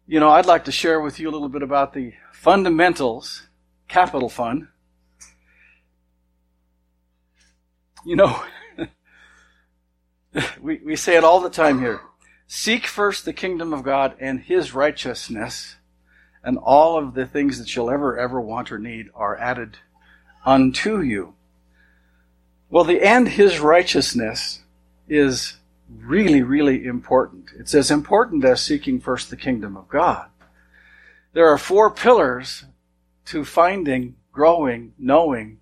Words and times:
you 0.05 0.19
know, 0.19 0.29
I'd 0.29 0.45
like 0.45 0.65
to 0.65 0.71
share 0.71 0.99
with 0.99 1.19
you 1.19 1.29
a 1.29 1.31
little 1.31 1.49
bit 1.49 1.63
about 1.63 1.93
the 1.93 2.13
fundamentals, 2.33 3.47
capital 3.87 4.29
fun. 4.29 4.67
You 8.05 8.17
know, 8.17 8.43
we, 10.61 10.81
we 10.85 10.95
say 10.95 11.15
it 11.15 11.23
all 11.23 11.39
the 11.39 11.49
time 11.49 11.79
here. 11.79 12.01
Seek 12.45 12.85
first 12.85 13.23
the 13.23 13.33
kingdom 13.33 13.73
of 13.73 13.83
God 13.83 14.15
and 14.19 14.41
his 14.41 14.73
righteousness, 14.73 15.75
and 16.43 16.57
all 16.57 16.97
of 16.97 17.13
the 17.13 17.25
things 17.25 17.57
that 17.59 17.73
you'll 17.73 17.91
ever, 17.91 18.17
ever 18.17 18.41
want 18.41 18.71
or 18.71 18.79
need 18.79 19.07
are 19.13 19.37
added 19.37 19.77
unto 20.45 21.01
you. 21.01 21.35
Well, 22.71 22.83
the 22.83 23.01
and 23.01 23.27
his 23.27 23.59
righteousness 23.59 24.61
is 25.07 25.57
really, 25.89 26.43
really 26.43 26.85
important. 26.85 27.49
It's 27.57 27.73
as 27.73 27.89
important 27.89 28.45
as 28.45 28.61
seeking 28.61 28.99
first 28.99 29.31
the 29.31 29.37
kingdom 29.37 29.75
of 29.75 29.89
God. 29.89 30.27
There 31.33 31.47
are 31.47 31.57
four 31.57 31.89
pillars 31.89 32.65
to 33.25 33.43
finding, 33.43 34.15
growing, 34.31 34.93
knowing 34.99 35.59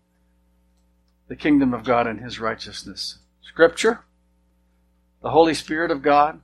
the 1.29 1.37
kingdom 1.37 1.73
of 1.73 1.85
God 1.85 2.07
and 2.07 2.19
his 2.19 2.41
righteousness. 2.41 3.19
Scripture, 3.41 4.01
the 5.21 5.31
Holy 5.31 5.53
Spirit 5.53 5.91
of 5.91 6.01
God, 6.01 6.41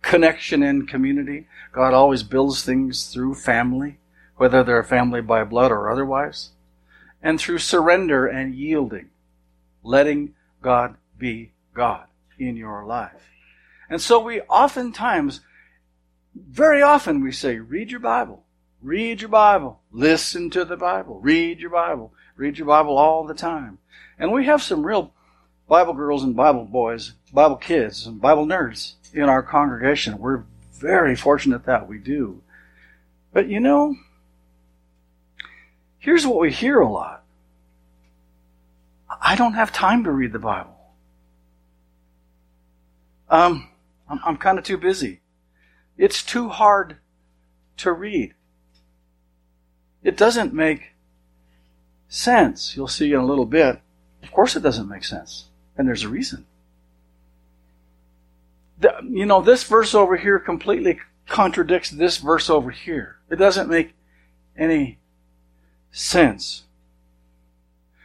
connection 0.00 0.62
and 0.62 0.88
community. 0.88 1.48
God 1.72 1.92
always 1.92 2.22
builds 2.22 2.64
things 2.64 3.08
through 3.12 3.34
family, 3.34 3.98
whether 4.36 4.62
they're 4.62 4.84
family 4.84 5.20
by 5.20 5.42
blood 5.42 5.72
or 5.72 5.90
otherwise, 5.90 6.50
and 7.20 7.40
through 7.40 7.58
surrender 7.58 8.26
and 8.28 8.54
yielding 8.54 9.10
letting 9.84 10.34
God 10.60 10.96
be 11.16 11.52
God 11.74 12.06
in 12.38 12.56
your 12.56 12.84
life. 12.84 13.30
And 13.88 14.00
so 14.00 14.18
we 14.18 14.40
oftentimes, 14.42 15.40
very 16.34 16.82
often 16.82 17.22
we 17.22 17.30
say, 17.30 17.58
read 17.58 17.90
your 17.90 18.00
Bible, 18.00 18.44
read 18.82 19.20
your 19.20 19.30
Bible, 19.30 19.80
listen 19.92 20.50
to 20.50 20.64
the 20.64 20.76
Bible, 20.76 21.20
read 21.20 21.60
your 21.60 21.70
Bible, 21.70 22.12
read 22.36 22.58
your 22.58 22.66
Bible 22.66 22.98
all 22.98 23.24
the 23.24 23.34
time. 23.34 23.78
And 24.18 24.32
we 24.32 24.46
have 24.46 24.62
some 24.62 24.84
real 24.84 25.12
Bible 25.68 25.94
girls 25.94 26.24
and 26.24 26.34
Bible 26.34 26.64
boys, 26.64 27.12
Bible 27.32 27.56
kids 27.56 28.06
and 28.06 28.20
Bible 28.20 28.46
nerds 28.46 28.94
in 29.12 29.24
our 29.24 29.42
congregation. 29.42 30.18
We're 30.18 30.44
very 30.72 31.16
fortunate 31.16 31.64
that 31.66 31.88
we 31.88 31.98
do. 31.98 32.42
But 33.32 33.48
you 33.48 33.60
know, 33.60 33.96
here's 35.98 36.26
what 36.26 36.40
we 36.40 36.52
hear 36.52 36.80
a 36.80 36.90
lot. 36.90 37.23
I 39.20 39.36
don't 39.36 39.54
have 39.54 39.72
time 39.72 40.04
to 40.04 40.10
read 40.10 40.32
the 40.32 40.38
Bible. 40.38 40.76
Um, 43.28 43.68
I'm, 44.08 44.20
I'm 44.24 44.36
kind 44.36 44.58
of 44.58 44.64
too 44.64 44.76
busy. 44.76 45.20
It's 45.96 46.22
too 46.22 46.48
hard 46.48 46.98
to 47.78 47.92
read. 47.92 48.34
It 50.02 50.16
doesn't 50.16 50.52
make 50.52 50.92
sense. 52.08 52.76
You'll 52.76 52.88
see 52.88 53.12
in 53.12 53.20
a 53.20 53.26
little 53.26 53.46
bit. 53.46 53.80
Of 54.22 54.32
course, 54.32 54.56
it 54.56 54.62
doesn't 54.62 54.88
make 54.88 55.04
sense. 55.04 55.48
And 55.76 55.88
there's 55.88 56.04
a 56.04 56.08
reason. 56.08 56.46
The, 58.78 58.94
you 59.08 59.26
know, 59.26 59.40
this 59.40 59.64
verse 59.64 59.94
over 59.94 60.16
here 60.16 60.38
completely 60.38 61.00
contradicts 61.26 61.90
this 61.90 62.18
verse 62.18 62.50
over 62.50 62.70
here. 62.70 63.16
It 63.30 63.36
doesn't 63.36 63.68
make 63.68 63.94
any 64.56 64.98
sense. 65.90 66.64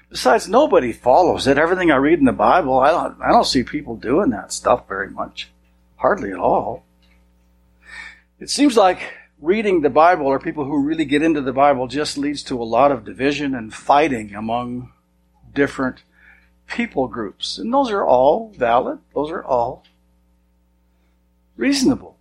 Besides, 0.10 0.50
nobody 0.50 0.92
follows 0.92 1.46
it. 1.46 1.58
Everything 1.58 1.92
I 1.92 1.98
read 1.98 2.20
in 2.20 2.26
the 2.26 2.32
Bible, 2.32 2.80
I 2.80 2.90
don't, 2.90 3.22
I 3.22 3.32
don't 3.32 3.46
see 3.46 3.64
people 3.64 3.96
doing 3.96 4.32
that 4.32 4.52
stuff 4.52 4.88
very 4.88 5.10
much. 5.10 5.52
Hardly 5.98 6.32
at 6.32 6.40
all. 6.40 6.84
It 8.40 8.50
seems 8.50 8.76
like 8.76 9.14
reading 9.40 9.82
the 9.82 9.90
Bible 9.90 10.26
or 10.26 10.40
people 10.40 10.66
who 10.66 10.84
really 10.84 11.06
get 11.06 11.22
into 11.22 11.42
the 11.42 11.54
Bible 11.54 11.88
just 11.88 12.18
leads 12.18 12.42
to 12.44 12.62
a 12.62 12.64
lot 12.64 12.92
of 12.92 13.06
division 13.06 13.54
and 13.54 13.74
fighting 13.74 14.34
among 14.34 14.92
different 15.54 16.04
people 16.68 17.08
groups. 17.08 17.58
And 17.58 17.74
those 17.74 17.92
are 17.92 18.06
all 18.06 18.52
valid. 18.58 19.00
Those 19.14 19.30
are 19.30 19.44
all 19.44 19.84
reasonable. 21.56 22.18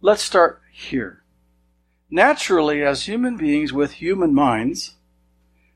Let's 0.00 0.22
start 0.22 0.62
here. 0.72 1.22
Naturally, 2.10 2.82
as 2.82 3.04
human 3.04 3.36
beings 3.36 3.72
with 3.72 3.92
human 3.92 4.34
minds, 4.34 4.94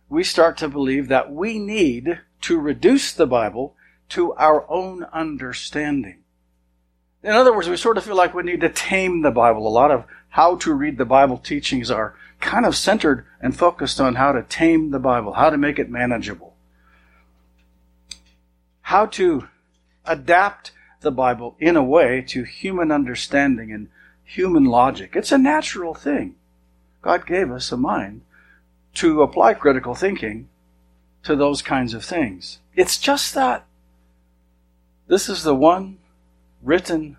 we 0.09 0.25
start 0.25 0.57
to 0.59 0.69
believe 0.69 1.09
that 1.09 1.31
we 1.31 1.59
need 1.59 2.21
to 2.43 2.59
reduce 2.59 3.13
the 3.13 3.27
Bible 3.27 3.77
to 4.11 4.33
our 4.35 4.69
own 4.71 5.05
understanding. 5.05 6.23
In 7.23 7.31
other 7.31 7.55
words, 7.55 7.69
we 7.69 7.77
sort 7.77 7.99
of 7.99 8.05
feel 8.05 8.17
like 8.17 8.35
we 8.35 8.43
need 8.43 8.63
to 8.63 8.69
tame 8.69 9.23
the 9.23 9.31
Bible. 9.31 9.67
A 9.67 9.69
lot 9.69 9.91
of 9.91 10.05
how 10.31 10.57
to 10.57 10.73
read 10.73 10.97
the 10.99 11.05
Bible 11.05 11.37
teachings 11.37 11.91
are 11.91 12.17
kind 12.41 12.65
of 12.65 12.77
centered 12.77 13.27
and 13.41 13.57
focused 13.57 14.01
on 14.01 14.15
how 14.15 14.33
to 14.33 14.43
tame 14.43 14.91
the 14.91 14.99
Bible, 14.99 15.35
how 15.35 15.51
to 15.51 15.59
make 15.59 15.79
it 15.79 15.91
manageable, 15.91 16.55
how 18.81 19.07
to 19.07 19.49
adapt 20.05 20.73
the 21.01 21.13
Bible 21.13 21.57
in 21.61 21.77
a 21.77 21.85
way 21.85 22.23
to 22.23 22.43
human 22.43 22.91
understanding 22.91 23.71
and 23.71 23.89
human 24.25 24.65
logic. 24.65 25.15
It's 25.15 25.33
a 25.33 25.39
natural 25.39 25.95
thing. 25.95 26.37
God 27.01 27.27
gave 27.27 27.51
us 27.51 27.73
a 27.73 27.77
mind 27.77 28.23
to 28.95 29.23
apply 29.23 29.55
critical 29.55 29.95
thinking 29.95 30.49
to 31.25 31.37
those 31.37 31.63
kinds 31.63 31.95
of 31.95 32.05
things. 32.05 32.59
It's 32.75 32.99
just 32.99 33.35
that 33.35 33.65
this 35.09 35.29
is 35.29 35.43
the 35.43 35.55
one 35.55 35.99
written 36.63 37.17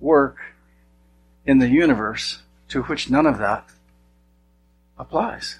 work 0.00 0.38
in 1.46 1.58
the 1.58 1.68
universe 1.68 2.42
to 2.68 2.82
which 2.82 3.10
none 3.10 3.26
of 3.26 3.38
that 3.38 3.68
applies. 4.98 5.58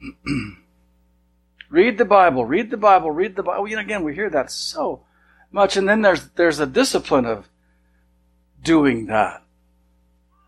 read 1.70 1.98
the 1.98 2.04
Bible, 2.04 2.44
read 2.44 2.70
the 2.70 2.76
Bible, 2.76 3.10
read 3.10 3.36
the 3.36 3.42
Bible. 3.42 3.62
Oh, 3.62 3.66
you 3.66 3.76
know, 3.76 3.82
again, 3.82 4.04
we 4.04 4.14
hear 4.14 4.30
that 4.30 4.50
so 4.50 5.02
much, 5.50 5.76
and 5.76 5.88
then 5.88 6.02
there's 6.02 6.28
there's 6.30 6.60
a 6.60 6.66
discipline 6.66 7.24
of 7.24 7.48
doing 8.62 9.06
that. 9.06 9.42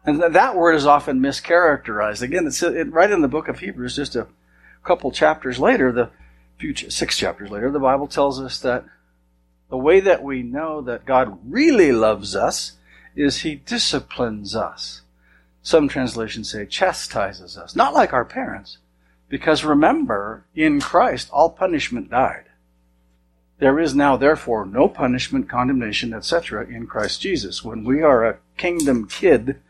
And 0.05 0.23
that 0.23 0.57
word 0.57 0.75
is 0.75 0.87
often 0.87 1.21
mischaracterized. 1.21 2.23
Again, 2.23 2.47
it's 2.47 2.63
right 2.63 3.11
in 3.11 3.21
the 3.21 3.29
book 3.29 3.49
of 3.49 3.59
Hebrews, 3.59 3.97
just 3.97 4.17
a 4.17 4.27
couple 4.83 5.11
chapters 5.13 5.59
later, 5.59 5.93
the 5.93 6.11
few 6.59 6.75
six 6.75 7.17
chapters 7.17 7.51
later, 7.51 7.71
the 7.71 7.79
Bible 7.79 8.07
tells 8.07 8.41
us 8.41 8.61
that 8.61 8.85
the 9.69 9.79
way 9.79 10.01
that 10.01 10.23
we 10.23 10.43
know 10.43 10.81
that 10.83 11.07
God 11.07 11.39
really 11.45 11.93
loves 11.93 12.35
us 12.35 12.73
is 13.15 13.43
He 13.43 13.55
disciplines 13.55 14.57
us. 14.57 15.03
Some 15.63 15.89
translations 15.89 16.51
say 16.51 16.67
chastises 16.67 17.57
us, 17.57 17.77
not 17.77 17.95
like 17.95 18.13
our 18.13 18.25
parents, 18.25 18.79
because 19.29 19.65
remember, 19.65 20.45
in 20.55 20.81
Christ, 20.81 21.29
all 21.31 21.51
punishment 21.51 22.11
died. 22.11 22.45
There 23.61 23.79
is 23.79 23.95
now, 23.95 24.17
therefore, 24.17 24.65
no 24.65 24.89
punishment, 24.89 25.49
condemnation, 25.49 26.15
etc. 26.15 26.67
in 26.67 26.87
Christ 26.87 27.21
Jesus. 27.21 27.63
When 27.63 27.85
we 27.85 28.03
are 28.03 28.25
a 28.25 28.39
kingdom 28.57 29.07
kid, 29.07 29.61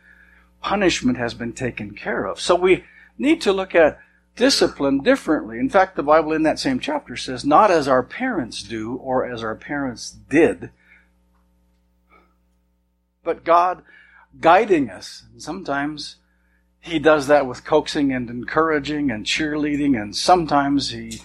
punishment 0.61 1.17
has 1.17 1.33
been 1.33 1.51
taken 1.51 1.93
care 1.93 2.25
of. 2.25 2.39
So 2.39 2.55
we 2.55 2.85
need 3.17 3.41
to 3.41 3.51
look 3.51 3.75
at 3.75 3.99
discipline 4.37 4.99
differently. 4.99 5.59
In 5.59 5.69
fact, 5.69 5.97
the 5.97 6.03
Bible 6.03 6.31
in 6.31 6.43
that 6.43 6.57
same 6.57 6.79
chapter 6.79 7.17
says, 7.17 7.43
not 7.43 7.69
as 7.69 7.87
our 7.87 8.01
parents 8.01 8.63
do 8.63 8.95
or 8.95 9.25
as 9.25 9.43
our 9.43 9.55
parents 9.55 10.09
did, 10.09 10.71
but 13.25 13.43
God 13.43 13.83
guiding 14.39 14.89
us. 14.89 15.23
And 15.33 15.41
sometimes 15.41 16.15
He 16.79 16.97
does 16.97 17.27
that 17.27 17.45
with 17.45 17.65
coaxing 17.65 18.13
and 18.13 18.29
encouraging 18.29 19.11
and 19.11 19.25
cheerleading, 19.25 20.01
and 20.01 20.15
sometimes 20.15 20.91
He 20.91 21.21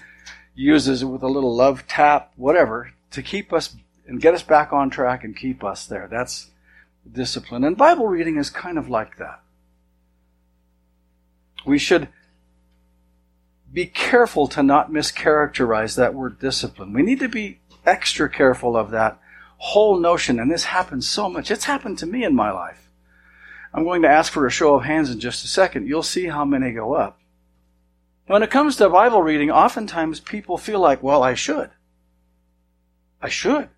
uses 0.56 1.03
it 1.03 1.06
with 1.06 1.23
a 1.23 1.29
little 1.29 1.55
love 1.55 1.87
tap, 1.87 2.32
whatever, 2.35 2.93
to 3.12 3.23
keep 3.23 3.53
us 3.53 3.76
and 4.06 4.20
get 4.20 4.35
us 4.35 4.43
back 4.43 4.73
on 4.73 4.91
track 4.91 5.23
and 5.23 5.37
keep 5.37 5.62
us 5.62 5.87
there. 5.87 6.08
That's 6.11 6.50
discipline. 7.11 7.62
And 7.62 7.76
Bible 7.76 8.06
reading 8.06 8.37
is 8.37 8.50
kind 8.50 8.79
of 8.79 8.88
like 8.88 9.19
that. 9.19 9.41
We 11.64 11.79
should 11.79 12.08
be 13.73 13.87
careful 13.87 14.47
to 14.49 14.62
not 14.62 14.91
mischaracterize 14.91 15.97
that 15.97 16.14
word 16.14 16.38
discipline. 16.38 16.93
We 16.93 17.02
need 17.02 17.20
to 17.20 17.29
be 17.29 17.61
extra 17.85 18.31
careful 18.31 18.76
of 18.76 18.91
that 18.93 19.20
whole 19.59 19.99
notion. 19.99 20.38
And 20.38 20.50
this 20.50 20.64
happens 20.64 21.09
so 21.09 21.29
much. 21.29 21.50
It's 21.50 21.64
happened 21.64 21.99
to 21.99 22.06
me 22.06 22.25
in 22.25 22.35
my 22.35 22.50
life. 22.50 22.88
I'm 23.75 23.85
going 23.85 24.02
to 24.02 24.09
ask 24.09 24.32
for 24.32 24.47
a 24.47 24.50
show 24.50 24.76
of 24.76 24.85
hands 24.85 25.11
in 25.11 25.20
just 25.20 25.44
a 25.44 25.49
second. 25.49 25.87
You'll 25.87 26.02
see 26.02 26.26
how 26.26 26.44
many 26.44 26.73
go 26.73 26.94
up. 26.94 27.20
When 28.26 28.43
it 28.43 28.50
comes 28.50 28.76
to 28.76 28.88
Bible 28.88 29.23
reading, 29.23 29.50
oftentimes 29.50 30.20
people 30.20 30.58
feel 30.58 30.81
like, 30.81 31.02
well, 31.02 31.23
I 31.23 31.34
should. 31.34 31.70
I 33.23 33.28
should. 33.28 33.69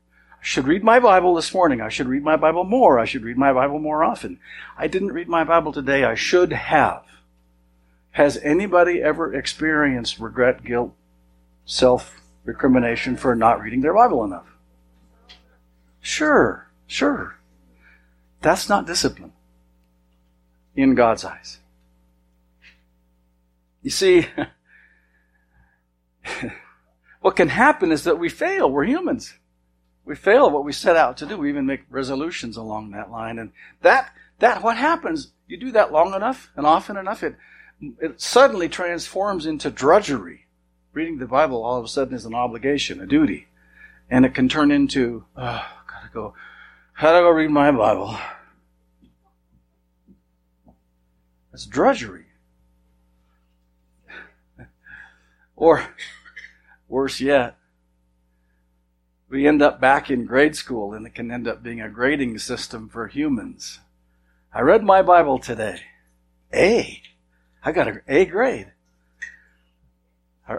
I 0.41 0.43
should 0.43 0.67
read 0.67 0.83
my 0.83 1.00
Bible 1.00 1.35
this 1.35 1.53
morning. 1.53 1.81
I 1.81 1.91
should 1.91 2.09
read 2.09 2.23
my 2.23 2.37
Bible 2.37 2.65
more. 2.65 2.99
I 2.99 3.05
should 3.05 3.25
read 3.25 3.37
my 3.37 3.53
Bible 3.53 3.79
more 3.79 4.03
often. 4.03 4.41
I 4.77 4.87
didn't 4.87 5.12
read 5.12 5.29
my 5.29 5.45
Bible 5.45 5.73
today. 5.73 6.05
I 6.05 6.15
should 6.15 6.53
have. 6.53 7.05
Has 8.12 8.39
anybody 8.39 9.03
ever 9.03 9.35
experienced 9.35 10.19
regret, 10.19 10.65
guilt, 10.65 10.95
self 11.67 12.21
recrimination 12.45 13.17
for 13.17 13.35
not 13.35 13.61
reading 13.61 13.83
their 13.83 13.95
Bible 13.95 14.25
enough? 14.25 14.47
Sure, 16.00 16.71
sure. 16.87 17.39
That's 18.41 18.69
not 18.69 18.87
discipline 18.87 19.33
in 20.75 20.95
God's 20.95 21.25
eyes. 21.25 21.59
You 23.83 23.91
see, 23.91 24.27
what 27.21 27.37
can 27.37 27.49
happen 27.49 27.93
is 27.93 28.05
that 28.05 28.19
we 28.19 28.29
fail. 28.29 28.71
We're 28.71 28.85
humans. 28.85 29.35
We 30.05 30.17
fail 30.17 30.47
at 30.47 30.53
what 30.53 30.65
we 30.65 30.73
set 30.73 30.97
out 30.97 31.19
to 31.19 31.27
do. 31.27 31.37
We 31.37 31.51
even 31.51 31.67
make 31.67 31.83
resolutions 31.91 32.57
along 32.57 32.91
that 32.91 33.11
line. 33.11 33.39
And 33.39 33.53
that, 33.83 34.11
that, 34.39 34.63
what 34.63 34.77
happens, 34.77 35.33
you 35.47 35.59
do 35.59 35.71
that 35.73 35.93
long 35.93 36.15
enough 36.15 36.51
and 36.57 36.67
often 36.67 36.97
enough, 36.97 37.23
it, 37.23 37.37
it 38.01 38.21
suddenly 38.21 38.69
transforms 38.69 39.47
into 39.47 39.71
drudgery. 39.71 40.47
Reading 40.95 41.19
the 41.19 41.27
Bible 41.27 41.63
all 41.63 41.79
of 41.79 41.85
a 41.85 41.89
sudden 41.89 42.15
is 42.15 42.25
an 42.25 42.35
obligation, 42.35 43.01
a 43.01 43.07
duty. 43.07 43.49
And 44.11 44.25
it 44.25 44.35
can 44.35 44.49
turn 44.49 44.71
into, 44.71 45.25
oh, 45.37 45.67
gotta 45.87 46.09
go, 46.13 46.35
gotta 46.99 47.21
go 47.21 47.29
read 47.29 47.51
my 47.51 47.71
Bible. 47.71 48.17
That's 51.53 51.67
drudgery. 51.67 52.28
Or, 55.59 55.85
worse 56.87 57.21
yet, 57.21 57.57
we 59.29 59.45
end 59.45 59.61
up 59.61 59.81
back 59.81 60.09
in 60.09 60.25
grade 60.25 60.55
school 60.55 60.95
and 60.95 61.05
it 61.05 61.17
can 61.17 61.33
end 61.33 61.49
up 61.49 61.65
being 61.65 61.81
a 61.81 61.89
grading 61.89 62.39
system 62.39 62.89
for 62.89 63.09
humans. 63.09 63.81
I 64.55 64.61
read 64.61 64.85
my 64.85 65.03
Bible 65.03 65.41
today. 65.41 65.81
A. 66.55 67.03
I 67.65 67.73
got 67.73 67.89
an 67.89 68.03
A 68.07 68.25
grade. 68.25 68.71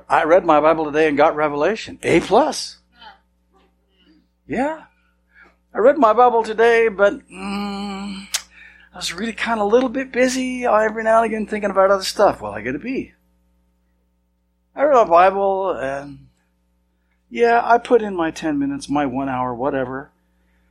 I 0.09 0.25
read 0.25 0.45
my 0.45 0.59
Bible 0.59 0.83
today 0.83 1.07
and 1.07 1.15
got 1.15 1.33
Revelation. 1.33 1.97
A 2.03 2.19
plus. 2.19 2.79
Yeah. 4.47 4.83
I 5.73 5.77
read 5.77 5.97
my 5.97 6.11
Bible 6.11 6.43
today, 6.43 6.89
but 6.89 7.13
mm, 7.29 8.27
I 8.93 8.97
was 8.97 9.13
really 9.13 9.31
kind 9.31 9.61
of 9.61 9.65
a 9.65 9.69
little 9.69 9.89
bit 9.89 10.11
busy 10.11 10.65
every 10.65 11.05
now 11.05 11.23
and 11.23 11.33
again 11.33 11.47
thinking 11.47 11.71
about 11.71 11.89
other 11.89 12.03
stuff. 12.03 12.41
Well, 12.41 12.51
I 12.51 12.59
get 12.59 12.75
a 12.75 12.79
B. 12.79 13.13
I 14.75 14.83
read 14.83 14.95
my 14.95 15.03
Bible 15.05 15.71
and 15.71 16.27
yeah, 17.29 17.61
I 17.63 17.77
put 17.77 18.01
in 18.01 18.15
my 18.15 18.31
10 18.31 18.57
minutes, 18.57 18.89
my 18.89 19.05
one 19.05 19.29
hour, 19.29 19.53
whatever. 19.53 20.11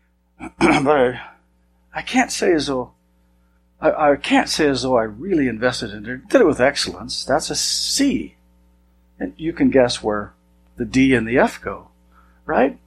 but 0.38 0.60
I, 0.60 1.20
I, 1.94 2.02
can't 2.02 2.32
say 2.32 2.52
as 2.52 2.66
though, 2.66 2.92
I, 3.80 4.12
I, 4.12 4.16
can't 4.16 4.48
say 4.48 4.68
as 4.68 4.82
though 4.82 4.96
I 4.96 5.04
really 5.04 5.48
invested 5.48 5.90
in 5.90 6.06
it. 6.06 6.28
Did 6.28 6.40
it 6.40 6.46
with 6.46 6.60
excellence. 6.60 7.24
That's 7.24 7.50
a 7.50 7.54
C. 7.54 8.36
And 9.20 9.34
you 9.36 9.52
can 9.52 9.70
guess 9.70 10.02
where 10.02 10.32
the 10.76 10.84
D 10.84 11.14
and 11.14 11.26
the 11.26 11.38
F 11.38 11.60
go, 11.60 11.88
right? 12.44 12.78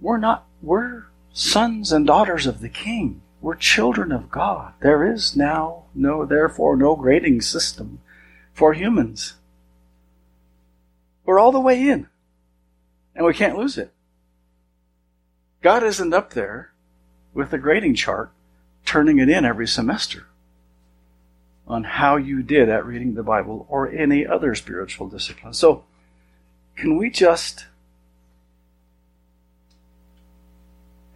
We're 0.00 0.18
not, 0.18 0.46
we're 0.62 1.04
sons 1.32 1.92
and 1.92 2.06
daughters 2.06 2.46
of 2.46 2.60
the 2.60 2.68
King. 2.68 3.22
We're 3.40 3.54
children 3.54 4.12
of 4.12 4.30
God. 4.30 4.74
There 4.80 5.10
is 5.10 5.34
now 5.34 5.84
no, 5.94 6.26
therefore, 6.26 6.76
no 6.76 6.94
grading 6.94 7.40
system 7.40 8.00
for 8.60 8.74
humans. 8.74 9.36
We're 11.24 11.38
all 11.38 11.50
the 11.50 11.58
way 11.58 11.88
in, 11.88 12.08
and 13.14 13.24
we 13.24 13.32
can't 13.32 13.56
lose 13.56 13.78
it. 13.78 13.90
God 15.62 15.82
isn't 15.82 16.12
up 16.12 16.34
there 16.34 16.70
with 17.32 17.54
a 17.54 17.58
grading 17.58 17.94
chart 17.94 18.32
turning 18.84 19.18
it 19.18 19.30
in 19.30 19.46
every 19.46 19.66
semester 19.66 20.26
on 21.66 21.84
how 21.84 22.18
you 22.18 22.42
did 22.42 22.68
at 22.68 22.84
reading 22.84 23.14
the 23.14 23.22
Bible 23.22 23.64
or 23.70 23.88
any 23.88 24.26
other 24.26 24.54
spiritual 24.54 25.08
discipline. 25.08 25.54
So, 25.54 25.84
can 26.76 26.98
we 26.98 27.08
just 27.08 27.64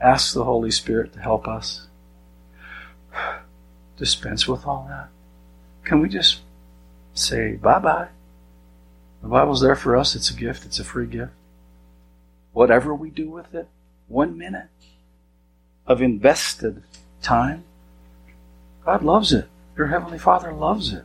ask 0.01 0.33
the 0.33 0.45
Holy 0.45 0.71
Spirit 0.71 1.13
to 1.13 1.21
help 1.21 1.47
us 1.47 1.89
dispense 3.99 4.49
with 4.49 4.67
all 4.67 4.87
that? 4.89 5.11
Can 5.85 6.01
we 6.01 6.09
just 6.09 6.41
say 7.15 7.55
bye 7.55 7.79
bye? 7.79 8.09
The 9.23 9.29
Bible's 9.29 9.63
there 9.63 9.77
for 9.77 9.97
us. 9.97 10.15
It's 10.15 10.31
a 10.31 10.35
gift. 10.35 10.67
It's 10.67 10.79
a 10.79 10.85
free 10.85 11.07
gift. 11.07 11.33
Whatever 12.53 12.95
we 12.95 13.09
do 13.11 13.31
with 13.31 13.55
it, 13.55 13.69
one 14.07 14.37
minute 14.37 14.69
of 15.87 16.03
invested 16.03 16.83
time, 17.23 17.65
God 18.85 19.03
loves 19.03 19.33
it. 19.33 19.49
Your 19.77 19.87
Heavenly 19.87 20.19
Father 20.19 20.53
loves 20.53 20.93
it. 20.93 21.05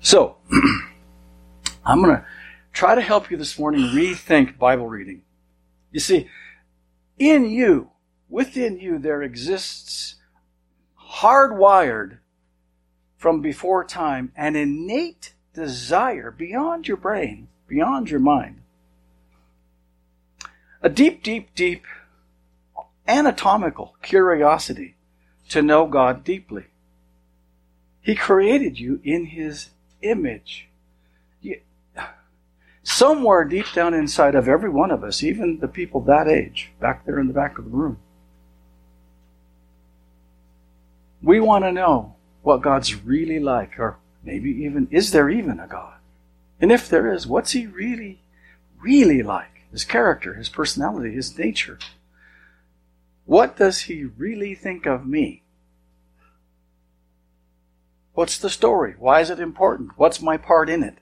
So, 0.00 0.36
I'm 1.84 2.02
going 2.02 2.16
to 2.16 2.24
try 2.72 2.94
to 2.94 3.02
help 3.02 3.30
you 3.30 3.36
this 3.36 3.58
morning 3.58 3.82
rethink 3.82 4.56
Bible 4.56 4.88
reading. 4.88 5.22
You 5.92 6.00
see, 6.00 6.28
in 7.18 7.50
you, 7.50 7.90
within 8.30 8.78
you, 8.78 8.98
there 8.98 9.22
exists 9.22 10.14
hardwired 11.18 12.18
from 13.20 13.42
before 13.42 13.84
time 13.84 14.32
an 14.34 14.56
innate 14.56 15.34
desire 15.52 16.30
beyond 16.30 16.88
your 16.88 16.96
brain, 16.96 17.48
beyond 17.68 18.08
your 18.08 18.18
mind. 18.18 18.62
A 20.80 20.88
deep, 20.88 21.22
deep, 21.22 21.54
deep 21.54 21.84
anatomical 23.06 23.94
curiosity 24.00 24.96
to 25.50 25.60
know 25.60 25.86
God 25.86 26.24
deeply. 26.24 26.64
He 28.00 28.14
created 28.14 28.80
you 28.80 29.02
in 29.04 29.26
His 29.26 29.68
image. 30.00 30.68
somewhere 32.82 33.44
deep 33.44 33.70
down 33.74 33.92
inside 33.92 34.34
of 34.34 34.48
every 34.48 34.70
one 34.70 34.90
of 34.90 35.04
us, 35.04 35.22
even 35.22 35.58
the 35.58 35.68
people 35.68 36.00
that 36.00 36.26
age, 36.26 36.72
back 36.80 37.04
there 37.04 37.18
in 37.18 37.26
the 37.26 37.34
back 37.34 37.58
of 37.58 37.66
the 37.66 37.70
room, 37.70 37.98
we 41.22 41.38
want 41.38 41.64
to 41.64 41.72
know 41.72 42.14
what 42.42 42.62
God's 42.62 42.94
really 42.94 43.38
like, 43.38 43.78
or 43.78 43.98
maybe 44.22 44.50
even, 44.50 44.88
is 44.90 45.10
there 45.10 45.28
even 45.28 45.60
a 45.60 45.66
God? 45.66 45.94
And 46.60 46.70
if 46.70 46.88
there 46.88 47.12
is, 47.12 47.26
what's 47.26 47.52
He 47.52 47.66
really, 47.66 48.20
really 48.80 49.22
like? 49.22 49.62
His 49.72 49.84
character, 49.84 50.34
His 50.34 50.48
personality, 50.48 51.14
His 51.14 51.38
nature. 51.38 51.78
What 53.24 53.56
does 53.56 53.82
He 53.82 54.04
really 54.04 54.54
think 54.54 54.86
of 54.86 55.06
me? 55.06 55.42
What's 58.14 58.38
the 58.38 58.50
story? 58.50 58.94
Why 58.98 59.20
is 59.20 59.30
it 59.30 59.38
important? 59.38 59.92
What's 59.96 60.20
my 60.20 60.36
part 60.36 60.68
in 60.68 60.82
it? 60.82 60.98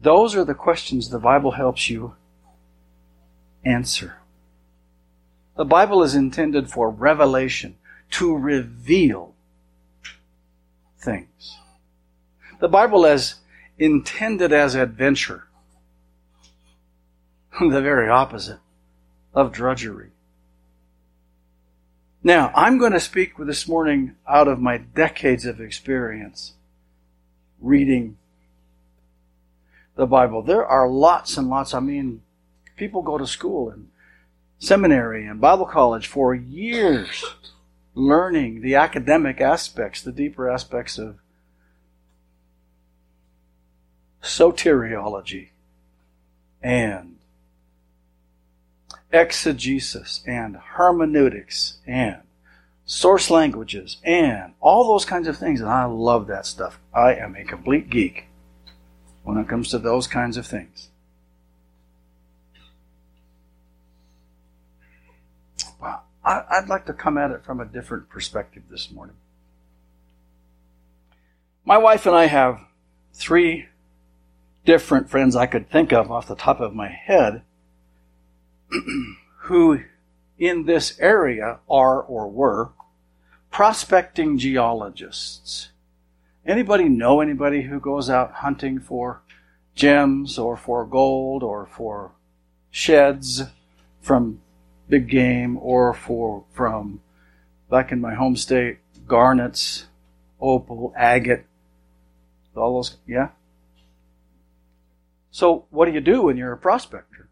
Those 0.00 0.34
are 0.34 0.44
the 0.44 0.54
questions 0.54 1.10
the 1.10 1.18
Bible 1.18 1.52
helps 1.52 1.88
you 1.88 2.16
answer. 3.64 4.16
The 5.56 5.64
Bible 5.64 6.02
is 6.02 6.14
intended 6.14 6.70
for 6.70 6.90
revelation, 6.90 7.76
to 8.12 8.36
reveal 8.36 9.34
things. 10.98 11.58
The 12.60 12.68
Bible 12.68 13.04
is 13.04 13.36
intended 13.78 14.52
as 14.52 14.74
adventure, 14.74 15.48
the 17.60 17.82
very 17.82 18.08
opposite 18.08 18.60
of 19.34 19.52
drudgery. 19.52 20.10
Now, 22.24 22.52
I'm 22.54 22.78
going 22.78 22.92
to 22.92 23.00
speak 23.00 23.36
this 23.36 23.66
morning 23.66 24.14
out 24.28 24.46
of 24.46 24.60
my 24.60 24.78
decades 24.78 25.44
of 25.44 25.60
experience 25.60 26.54
reading 27.60 28.16
the 29.96 30.06
Bible. 30.06 30.42
There 30.42 30.64
are 30.64 30.88
lots 30.88 31.36
and 31.36 31.48
lots. 31.48 31.74
I 31.74 31.80
mean, 31.80 32.22
people 32.76 33.02
go 33.02 33.18
to 33.18 33.26
school 33.26 33.70
and 33.70 33.88
seminary 34.62 35.26
and 35.26 35.40
Bible 35.40 35.66
college 35.66 36.06
for 36.06 36.32
years 36.36 37.24
learning 37.94 38.62
the 38.62 38.76
academic 38.76 39.40
aspects, 39.40 40.00
the 40.00 40.12
deeper 40.12 40.48
aspects 40.48 40.98
of 40.98 41.16
soteriology 44.22 45.48
and 46.62 47.16
exegesis 49.12 50.22
and 50.28 50.56
hermeneutics 50.56 51.78
and 51.84 52.18
source 52.84 53.30
languages 53.30 53.96
and 54.04 54.52
all 54.60 54.86
those 54.86 55.04
kinds 55.04 55.26
of 55.26 55.36
things. 55.36 55.60
And 55.60 55.68
I 55.68 55.86
love 55.86 56.28
that 56.28 56.46
stuff. 56.46 56.78
I 56.94 57.14
am 57.14 57.34
a 57.34 57.42
complete 57.42 57.90
geek 57.90 58.28
when 59.24 59.38
it 59.38 59.48
comes 59.48 59.70
to 59.70 59.80
those 59.80 60.06
kinds 60.06 60.36
of 60.36 60.46
things. 60.46 60.91
Well, 66.24 66.46
I'd 66.50 66.68
like 66.68 66.86
to 66.86 66.92
come 66.92 67.18
at 67.18 67.30
it 67.30 67.44
from 67.44 67.60
a 67.60 67.64
different 67.64 68.08
perspective 68.08 68.64
this 68.70 68.90
morning. 68.90 69.16
My 71.64 71.78
wife 71.78 72.06
and 72.06 72.14
I 72.14 72.26
have 72.26 72.60
three 73.12 73.66
different 74.64 75.10
friends 75.10 75.36
I 75.36 75.46
could 75.46 75.70
think 75.70 75.92
of 75.92 76.10
off 76.10 76.28
the 76.28 76.36
top 76.36 76.60
of 76.60 76.74
my 76.74 76.88
head 76.88 77.42
who 79.42 79.82
in 80.38 80.64
this 80.64 80.98
area 80.98 81.58
are 81.68 82.00
or 82.00 82.28
were 82.28 82.70
prospecting 83.50 84.38
geologists. 84.38 85.70
Anybody 86.44 86.88
know 86.88 87.20
anybody 87.20 87.62
who 87.62 87.78
goes 87.78 88.10
out 88.10 88.32
hunting 88.32 88.80
for 88.80 89.22
gems 89.74 90.38
or 90.38 90.56
for 90.56 90.84
gold 90.84 91.42
or 91.42 91.66
for 91.66 92.12
sheds 92.70 93.42
from 94.00 94.41
big 94.92 95.08
game 95.08 95.56
or 95.62 95.94
for 95.94 96.44
from 96.52 97.00
back 97.70 97.90
in 97.92 97.98
my 97.98 98.12
home 98.12 98.36
state 98.36 98.76
garnets, 99.08 99.86
opal, 100.38 100.92
agate, 100.94 101.46
all 102.54 102.74
those 102.74 102.98
yeah. 103.06 103.28
So 105.30 105.64
what 105.70 105.86
do 105.86 105.92
you 105.92 106.02
do 106.02 106.20
when 106.20 106.36
you're 106.36 106.52
a 106.52 106.58
prospector? 106.58 107.30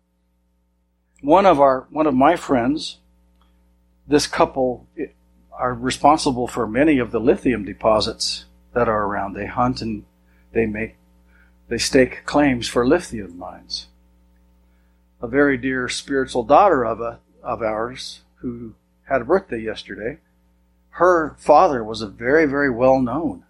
One 1.20 1.44
of 1.44 1.60
our 1.60 1.86
one 1.90 2.06
of 2.06 2.14
my 2.14 2.34
friends, 2.34 2.96
this 4.08 4.26
couple 4.26 4.86
eh, 4.98 5.08
are 5.52 5.74
responsible 5.74 6.48
for 6.48 6.66
many 6.66 6.98
of 6.98 7.10
the 7.10 7.20
lithium 7.20 7.66
deposits 7.66 8.46
that 8.72 8.88
are 8.88 9.04
around. 9.04 9.34
They 9.34 9.44
hunt 9.44 9.82
and 9.82 10.06
they 10.52 10.64
make, 10.64 10.96
they 11.68 11.76
stake 11.76 12.24
claims 12.24 12.68
for 12.68 12.86
lithium 12.86 13.36
mines. 13.36 13.88
A 15.20 15.28
very 15.28 15.58
dear 15.58 15.90
spiritual 15.90 16.42
daughter 16.42 16.86
of 16.86 17.02
a, 17.02 17.18
of 17.42 17.62
ours 17.62 18.20
who 18.36 18.74
had 19.08 19.22
a 19.22 19.24
birthday 19.24 19.60
yesterday, 19.60 20.18
her 20.90 21.36
father 21.38 21.82
was 21.84 22.02
a 22.02 22.08
very, 22.08 22.46
very 22.46 22.70
well 22.70 23.00
known 23.00 23.44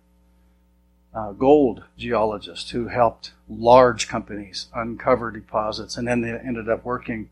uh, 1.15 1.33
gold 1.33 1.85
geologist 1.99 2.71
who 2.71 2.89
helped 2.89 3.33
large 3.49 4.09
companies 4.09 4.69
uncover 4.75 5.31
deposits, 5.31 5.97
and 5.97 6.07
then 6.07 6.21
they 6.21 6.31
ended 6.31 6.69
up 6.69 6.85
working 6.85 7.29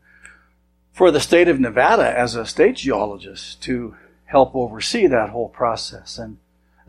for 0.91 1.11
the 1.11 1.19
state 1.19 1.47
of 1.47 1.59
Nevada 1.59 2.17
as 2.17 2.35
a 2.35 2.45
state 2.45 2.75
geologist 2.75 3.63
to 3.63 3.95
help 4.25 4.53
oversee 4.53 5.07
that 5.07 5.29
whole 5.29 5.49
process. 5.49 6.17
And 6.17 6.37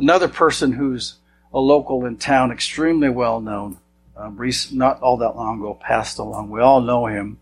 Another 0.01 0.29
person 0.29 0.73
who's 0.73 1.17
a 1.53 1.61
local 1.61 2.07
in 2.07 2.17
town, 2.17 2.51
extremely 2.51 3.11
well 3.11 3.39
known, 3.39 3.77
um, 4.17 4.39
not 4.73 5.01
all 5.03 5.19
that 5.19 5.37
long 5.37 5.61
ago, 5.61 5.79
passed 5.79 6.19
along. 6.19 6.49
We 6.49 6.61
all 6.61 6.81
know 6.81 7.07
him. 7.07 7.39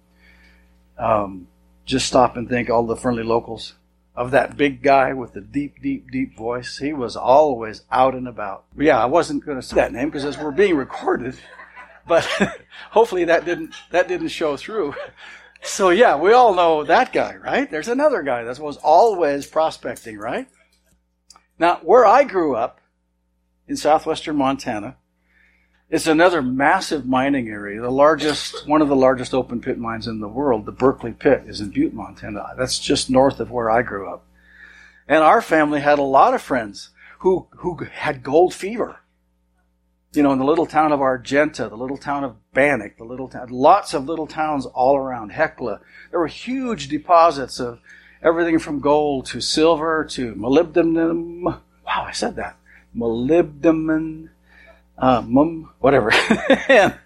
Um, 0.98 1.46
just 1.88 2.06
stop 2.06 2.36
and 2.36 2.48
think 2.48 2.68
all 2.68 2.86
the 2.86 2.94
friendly 2.94 3.22
locals 3.22 3.74
of 4.14 4.30
that 4.30 4.56
big 4.56 4.82
guy 4.82 5.14
with 5.14 5.32
the 5.32 5.40
deep, 5.40 5.80
deep, 5.82 6.10
deep 6.10 6.36
voice. 6.36 6.78
He 6.78 6.92
was 6.92 7.16
always 7.16 7.82
out 7.90 8.14
and 8.14 8.28
about. 8.28 8.64
Yeah, 8.76 9.02
I 9.02 9.06
wasn't 9.06 9.44
going 9.44 9.58
to 9.58 9.66
say 9.66 9.76
that 9.76 9.92
name 9.92 10.08
because 10.08 10.24
as 10.24 10.36
we're 10.36 10.50
being 10.50 10.76
recorded, 10.76 11.36
but 12.06 12.24
hopefully 12.90 13.24
that 13.24 13.44
didn't 13.44 13.74
that 13.90 14.06
didn't 14.06 14.28
show 14.28 14.56
through. 14.56 14.94
So 15.62 15.88
yeah, 15.88 16.16
we 16.16 16.32
all 16.32 16.54
know 16.54 16.84
that 16.84 17.12
guy, 17.12 17.36
right? 17.36 17.70
There's 17.70 17.88
another 17.88 18.22
guy 18.22 18.44
that 18.44 18.58
was 18.58 18.76
always 18.76 19.46
prospecting, 19.46 20.18
right? 20.18 20.46
Now, 21.58 21.80
where 21.82 22.04
I 22.04 22.24
grew 22.24 22.54
up 22.54 22.80
in 23.66 23.76
southwestern 23.76 24.36
Montana, 24.36 24.96
it's 25.90 26.06
another 26.06 26.42
massive 26.42 27.06
mining 27.06 27.48
area. 27.48 27.80
The 27.80 27.90
largest, 27.90 28.66
one 28.68 28.82
of 28.82 28.88
the 28.88 28.96
largest 28.96 29.32
open 29.32 29.60
pit 29.60 29.78
mines 29.78 30.06
in 30.06 30.20
the 30.20 30.28
world, 30.28 30.66
the 30.66 30.72
Berkeley 30.72 31.12
Pit, 31.12 31.44
is 31.46 31.60
in 31.60 31.70
Butte, 31.70 31.94
Montana. 31.94 32.54
That's 32.58 32.78
just 32.78 33.08
north 33.08 33.40
of 33.40 33.50
where 33.50 33.70
I 33.70 33.82
grew 33.82 34.12
up. 34.12 34.24
And 35.06 35.24
our 35.24 35.40
family 35.40 35.80
had 35.80 35.98
a 35.98 36.02
lot 36.02 36.34
of 36.34 36.42
friends 36.42 36.90
who, 37.20 37.46
who 37.58 37.76
had 37.90 38.22
gold 38.22 38.52
fever. 38.52 39.00
You 40.12 40.22
know, 40.22 40.32
in 40.32 40.38
the 40.38 40.44
little 40.44 40.66
town 40.66 40.92
of 40.92 41.00
Argenta, 41.00 41.68
the 41.68 41.76
little 41.76 41.96
town 41.96 42.24
of 42.24 42.36
Bannack, 42.52 42.98
the 42.98 43.04
little 43.04 43.28
town, 43.28 43.48
lots 43.48 43.94
of 43.94 44.06
little 44.06 44.26
towns 44.26 44.66
all 44.66 44.96
around 44.96 45.30
Hecla. 45.30 45.80
There 46.10 46.20
were 46.20 46.26
huge 46.26 46.88
deposits 46.88 47.60
of 47.60 47.80
everything 48.22 48.58
from 48.58 48.80
gold 48.80 49.26
to 49.26 49.40
silver 49.40 50.04
to 50.10 50.34
molybdenum. 50.34 51.44
Wow, 51.44 51.62
I 51.86 52.12
said 52.12 52.36
that. 52.36 52.56
Molybdenum, 52.96 54.30
uh, 54.98 55.22
mum, 55.22 55.72
whatever. 55.78 56.12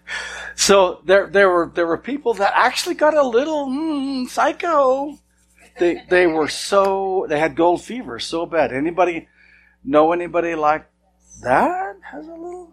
so 0.54 1.00
there, 1.04 1.26
there 1.26 1.50
were 1.50 1.70
there 1.74 1.86
were 1.86 1.98
people 1.98 2.34
that 2.34 2.52
actually 2.54 2.94
got 2.94 3.14
a 3.14 3.26
little 3.26 3.66
mm, 3.66 4.28
psycho. 4.28 5.18
They 5.78 6.02
they 6.08 6.26
were 6.26 6.48
so 6.48 7.26
they 7.28 7.38
had 7.38 7.56
gold 7.56 7.82
fever 7.82 8.18
so 8.18 8.46
bad. 8.46 8.72
Anybody 8.72 9.28
know 9.84 10.12
anybody 10.12 10.54
like 10.54 10.86
that 11.42 11.96
has 12.10 12.26
a 12.26 12.32
little? 12.32 12.72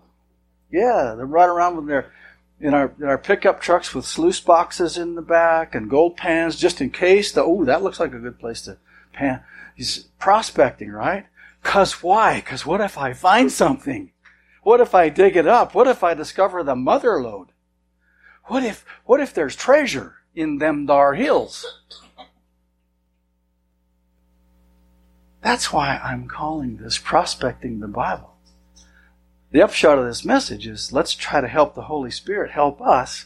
Yeah, 0.72 1.16
they're 1.18 1.26
right 1.26 1.50
around 1.50 1.76
with 1.76 1.88
their 1.88 2.12
in 2.60 2.74
our 2.74 2.94
in 3.00 3.06
our 3.06 3.18
pickup 3.18 3.62
trucks 3.62 3.94
with 3.94 4.06
sluice 4.06 4.40
boxes 4.40 4.98
in 4.98 5.16
the 5.16 5.22
back 5.22 5.76
and 5.76 5.90
gold 5.90 6.18
pans 6.18 6.56
just 6.56 6.82
in 6.82 6.90
case. 6.90 7.32
The 7.32 7.44
oh, 7.44 7.66
that 7.66 7.84
looks 7.84 8.00
like 8.00 8.14
a 8.14 8.20
good 8.20 8.40
place 8.40 8.62
to 8.64 8.78
pan. 9.14 9.42
He's 9.76 10.06
prospecting, 10.20 10.92
right? 10.92 11.26
Cause 11.64 12.04
why? 12.04 12.42
Cause 12.46 12.66
what 12.66 12.82
if 12.82 12.98
I 12.98 13.14
find 13.14 13.52
something? 13.52 14.12
What 14.70 14.82
if 14.82 14.94
I 14.94 15.10
dig 15.10 15.36
it 15.36 15.48
up? 15.48 15.74
What 15.74 15.88
if 15.88 16.04
I 16.04 16.14
discover 16.14 16.62
the 16.62 16.76
mother 16.76 17.20
lode? 17.20 17.54
What 18.44 18.64
if 18.64 18.86
what 19.04 19.20
if 19.20 19.34
there's 19.34 19.56
treasure 19.56 20.18
in 20.36 20.60
them 20.60 20.86
dar 20.86 21.16
hills? 21.16 21.66
That's 25.42 25.74
why 25.74 25.98
I'm 25.98 26.28
calling 26.28 26.78
this 26.78 27.00
prospecting 27.00 27.80
the 27.80 27.88
Bible. 27.88 28.36
The 29.50 29.64
upshot 29.64 29.98
of 29.98 30.06
this 30.06 30.24
message 30.24 30.68
is 30.68 30.94
let's 30.94 31.16
try 31.16 31.42
to 31.42 31.48
help 31.48 31.74
the 31.74 31.90
Holy 31.90 32.12
Spirit 32.12 32.52
help 32.52 32.80
us 32.80 33.26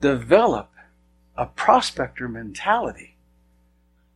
develop 0.00 0.70
a 1.36 1.46
prospector 1.46 2.28
mentality 2.28 3.16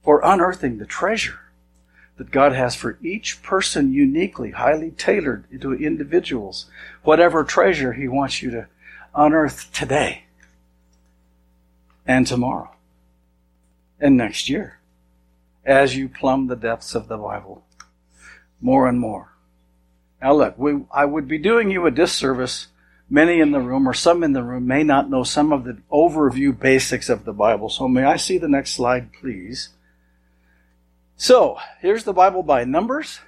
for 0.04 0.20
unearthing 0.22 0.78
the 0.78 0.86
treasure 0.86 1.45
that 2.16 2.30
God 2.30 2.52
has 2.52 2.74
for 2.74 2.98
each 3.02 3.42
person 3.42 3.92
uniquely, 3.92 4.52
highly 4.52 4.90
tailored 4.90 5.44
to 5.60 5.74
individuals, 5.74 6.66
whatever 7.02 7.44
treasure 7.44 7.92
He 7.92 8.08
wants 8.08 8.42
you 8.42 8.50
to 8.50 8.68
unearth 9.14 9.72
today 9.72 10.24
and 12.06 12.26
tomorrow 12.26 12.70
and 14.00 14.16
next 14.16 14.48
year 14.48 14.78
as 15.64 15.96
you 15.96 16.08
plumb 16.08 16.46
the 16.46 16.56
depths 16.56 16.94
of 16.94 17.08
the 17.08 17.16
Bible 17.16 17.64
more 18.60 18.88
and 18.88 18.98
more. 18.98 19.32
Now, 20.22 20.34
look, 20.34 20.58
we, 20.58 20.84
I 20.92 21.04
would 21.04 21.28
be 21.28 21.38
doing 21.38 21.70
you 21.70 21.86
a 21.86 21.90
disservice. 21.90 22.68
Many 23.08 23.40
in 23.40 23.52
the 23.52 23.60
room, 23.60 23.88
or 23.88 23.94
some 23.94 24.24
in 24.24 24.32
the 24.32 24.42
room, 24.42 24.66
may 24.66 24.82
not 24.82 25.10
know 25.10 25.22
some 25.22 25.52
of 25.52 25.64
the 25.64 25.78
overview 25.92 26.58
basics 26.58 27.08
of 27.08 27.24
the 27.24 27.32
Bible. 27.32 27.68
So, 27.68 27.86
may 27.86 28.04
I 28.04 28.16
see 28.16 28.38
the 28.38 28.48
next 28.48 28.70
slide, 28.70 29.12
please? 29.12 29.68
So, 31.16 31.58
here's 31.80 32.04
the 32.04 32.12
Bible 32.12 32.42
by 32.42 32.64
numbers. 32.64 33.20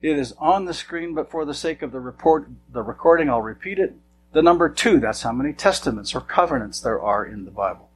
It 0.00 0.18
is 0.18 0.32
on 0.38 0.64
the 0.64 0.74
screen, 0.74 1.14
but 1.14 1.30
for 1.30 1.44
the 1.44 1.54
sake 1.54 1.82
of 1.82 1.92
the 1.92 2.00
report, 2.00 2.48
the 2.72 2.82
recording, 2.82 3.28
I'll 3.28 3.42
repeat 3.42 3.78
it. 3.78 3.94
The 4.32 4.42
number 4.42 4.68
two, 4.68 4.98
that's 4.98 5.22
how 5.22 5.32
many 5.32 5.52
testaments 5.52 6.14
or 6.14 6.20
covenants 6.20 6.80
there 6.80 7.00
are 7.00 7.24
in 7.24 7.44
the 7.44 7.50
Bible. 7.50 7.90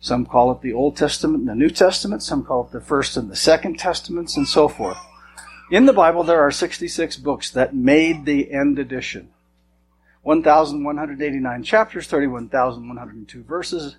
Some 0.00 0.24
call 0.24 0.50
it 0.52 0.62
the 0.62 0.72
Old 0.72 0.96
Testament 0.96 1.40
and 1.40 1.48
the 1.48 1.54
New 1.54 1.70
Testament, 1.70 2.22
some 2.22 2.44
call 2.44 2.64
it 2.64 2.72
the 2.72 2.80
First 2.80 3.16
and 3.16 3.30
the 3.30 3.36
Second 3.36 3.78
Testaments, 3.78 4.36
and 4.36 4.48
so 4.48 4.68
forth. 4.68 4.98
In 5.70 5.86
the 5.86 5.92
Bible, 5.92 6.24
there 6.24 6.40
are 6.40 6.50
66 6.50 7.16
books 7.18 7.50
that 7.50 7.74
made 7.74 8.24
the 8.24 8.52
end 8.52 8.78
edition. 8.78 9.30
1,189 10.22 11.62
chapters, 11.62 12.06
31,102 12.06 13.42
verses, 13.42 13.96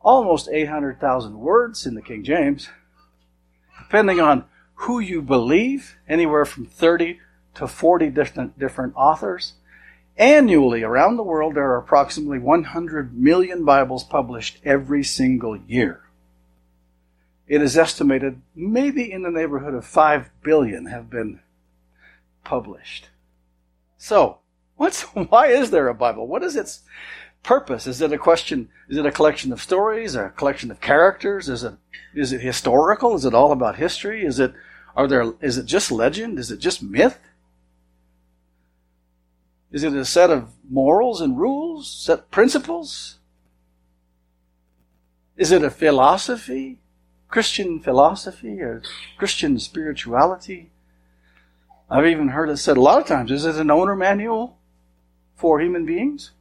almost 0.00 0.48
800,000 0.48 1.38
words 1.38 1.86
in 1.86 1.94
the 1.94 2.02
King 2.02 2.24
James. 2.24 2.68
Depending 3.78 4.20
on 4.20 4.44
who 4.74 5.00
you 5.00 5.22
believe, 5.22 5.96
anywhere 6.08 6.44
from 6.44 6.66
30 6.66 7.18
to 7.54 7.66
40 7.66 8.10
different, 8.10 8.58
different 8.58 8.94
authors. 8.96 9.54
Annually, 10.16 10.82
around 10.82 11.16
the 11.16 11.22
world, 11.22 11.54
there 11.54 11.70
are 11.70 11.78
approximately 11.78 12.38
100 12.38 13.16
million 13.16 13.64
Bibles 13.64 14.04
published 14.04 14.58
every 14.64 15.02
single 15.02 15.56
year. 15.56 16.02
It 17.46 17.62
is 17.62 17.76
estimated 17.76 18.42
maybe 18.54 19.10
in 19.10 19.22
the 19.22 19.30
neighborhood 19.30 19.74
of 19.74 19.86
5 19.86 20.30
billion 20.42 20.86
have 20.86 21.08
been 21.08 21.40
published. 22.44 23.08
So, 23.96 24.38
what's, 24.76 25.02
why 25.30 25.48
is 25.48 25.70
there 25.70 25.88
a 25.88 25.94
Bible? 25.94 26.26
What 26.26 26.44
is 26.44 26.56
its 26.56 26.82
purpose? 27.42 27.86
Is 27.86 28.00
it 28.00 28.12
a 28.12 28.18
question, 28.18 28.68
is 28.88 28.96
it 28.96 29.06
a 29.06 29.12
collection 29.12 29.52
of 29.52 29.62
stories, 29.62 30.14
a 30.14 30.30
collection 30.30 30.70
of 30.70 30.80
characters? 30.80 31.48
Is 31.48 31.64
it, 31.64 31.74
is 32.14 32.32
it 32.32 32.40
historical? 32.40 33.14
Is 33.14 33.24
it 33.24 33.34
all 33.34 33.52
about 33.52 33.76
history? 33.76 34.24
Is 34.24 34.38
it, 34.38 34.52
are 34.96 35.06
there, 35.06 35.32
is 35.40 35.58
it 35.58 35.66
just 35.66 35.90
legend? 35.90 36.38
Is 36.38 36.50
it 36.50 36.58
just 36.58 36.82
myth? 36.82 37.18
Is 39.70 39.84
it 39.84 39.92
a 39.92 40.04
set 40.04 40.30
of 40.30 40.52
morals 40.68 41.20
and 41.20 41.38
rules, 41.38 41.90
set 41.90 42.30
principles? 42.30 43.18
Is 45.36 45.52
it 45.52 45.62
a 45.62 45.70
philosophy, 45.70 46.78
Christian 47.28 47.78
philosophy 47.78 48.60
or 48.60 48.82
Christian 49.18 49.58
spirituality? 49.58 50.70
I've 51.90 52.06
even 52.06 52.28
heard 52.28 52.50
it 52.50 52.56
said 52.56 52.76
a 52.76 52.82
lot 52.82 53.00
of 53.00 53.06
times, 53.06 53.30
is 53.30 53.46
it 53.46 53.56
an 53.56 53.70
owner 53.70 53.94
manual 53.94 54.58
for 55.36 55.60
human 55.60 55.86
beings? 55.86 56.32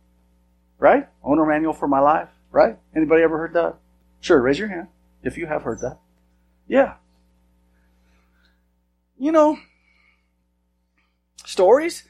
Right? 0.79 1.07
Owner 1.23 1.45
manual 1.45 1.73
for 1.73 1.87
my 1.87 1.99
life, 1.99 2.29
right? 2.51 2.77
Anybody 2.95 3.23
ever 3.23 3.37
heard 3.37 3.53
that? 3.53 3.75
Sure, 4.21 4.41
raise 4.41 4.59
your 4.59 4.67
hand 4.67 4.87
if 5.23 5.37
you 5.37 5.47
have 5.47 5.63
heard 5.63 5.79
that. 5.81 5.97
Yeah. 6.67 6.95
You 9.17 9.31
know, 9.31 9.57
stories? 11.45 12.03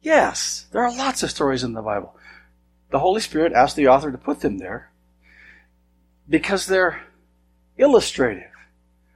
Yes, 0.00 0.66
there 0.72 0.82
are 0.82 0.96
lots 0.96 1.22
of 1.22 1.30
stories 1.30 1.64
in 1.64 1.72
the 1.72 1.82
Bible. 1.82 2.16
The 2.90 2.98
Holy 2.98 3.20
Spirit 3.20 3.52
asked 3.52 3.76
the 3.76 3.88
author 3.88 4.12
to 4.12 4.18
put 4.18 4.40
them 4.40 4.58
there 4.58 4.90
because 6.28 6.66
they're 6.66 7.02
illustrative. 7.76 8.50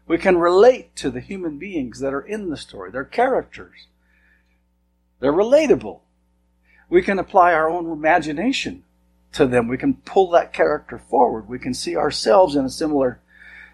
We 0.06 0.18
can 0.18 0.38
relate 0.38 0.94
to 0.96 1.10
the 1.10 1.20
human 1.20 1.58
beings 1.58 2.00
that 2.00 2.14
are 2.14 2.20
in 2.20 2.50
the 2.50 2.56
story. 2.56 2.90
They're 2.90 3.04
characters. 3.04 3.86
They're 5.20 5.32
relatable. 5.32 6.00
We 6.88 7.02
can 7.02 7.18
apply 7.18 7.52
our 7.52 7.68
own 7.68 7.90
imagination 7.90 8.84
to 9.36 9.46
them. 9.46 9.68
We 9.68 9.78
can 9.78 9.94
pull 9.94 10.30
that 10.30 10.52
character 10.52 10.98
forward. 10.98 11.48
We 11.48 11.58
can 11.58 11.74
see 11.74 11.96
ourselves 11.96 12.56
in 12.56 12.64
a 12.64 12.70
similar 12.70 13.20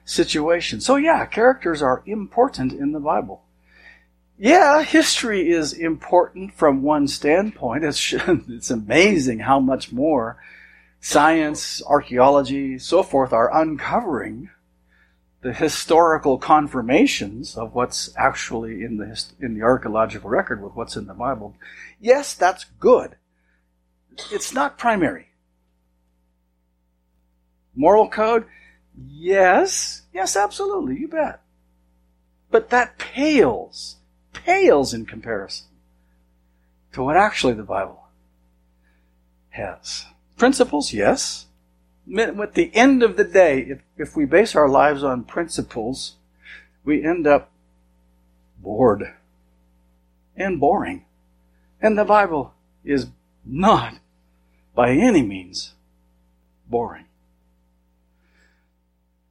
situation. 0.04 0.80
So 0.80 0.96
yeah, 0.96 1.24
characters 1.26 1.82
are 1.82 2.02
important 2.06 2.72
in 2.72 2.92
the 2.92 3.00
Bible 3.00 3.42
yeah, 4.42 4.82
history 4.82 5.50
is 5.50 5.72
important 5.72 6.52
from 6.54 6.82
one 6.82 7.06
standpoint. 7.06 7.84
It's, 7.84 8.12
it's 8.12 8.72
amazing 8.72 9.38
how 9.38 9.60
much 9.60 9.92
more 9.92 10.42
science, 11.00 11.80
archaeology, 11.86 12.76
so 12.78 13.04
forth 13.04 13.32
are 13.32 13.56
uncovering 13.56 14.50
the 15.42 15.52
historical 15.52 16.38
confirmations 16.38 17.56
of 17.56 17.72
what's 17.72 18.12
actually 18.16 18.82
in 18.82 18.96
the 18.96 19.24
in 19.40 19.54
the 19.54 19.62
archaeological 19.62 20.28
record 20.28 20.60
with 20.60 20.74
what's 20.74 20.96
in 20.96 21.06
the 21.06 21.14
Bible. 21.14 21.56
Yes, 22.00 22.34
that's 22.34 22.64
good. 22.80 23.16
It's 24.32 24.52
not 24.52 24.76
primary. 24.76 25.28
Moral 27.74 28.08
code? 28.08 28.44
Yes. 29.08 30.02
Yes, 30.12 30.36
absolutely. 30.36 30.98
You 30.98 31.08
bet. 31.08 31.40
But 32.50 32.70
that 32.70 32.98
pales 32.98 33.96
pales 34.32 34.92
in 34.92 35.06
comparison 35.06 35.66
to 36.92 37.02
what 37.02 37.16
actually 37.16 37.54
the 37.54 37.62
Bible 37.62 38.08
has. 39.50 40.06
Principles, 40.36 40.92
yes. 40.92 41.46
At 42.16 42.54
the 42.54 42.74
end 42.74 43.02
of 43.02 43.16
the 43.16 43.24
day, 43.24 43.60
if, 43.60 43.80
if 43.96 44.16
we 44.16 44.24
base 44.24 44.56
our 44.56 44.68
lives 44.68 45.04
on 45.04 45.24
principles, 45.24 46.16
we 46.84 47.04
end 47.04 47.26
up 47.26 47.50
bored 48.58 49.14
and 50.36 50.58
boring. 50.58 51.04
And 51.80 51.96
the 51.96 52.04
Bible 52.04 52.54
is 52.84 53.08
not, 53.44 53.98
by 54.74 54.90
any 54.90 55.22
means, 55.22 55.74
boring. 56.68 57.04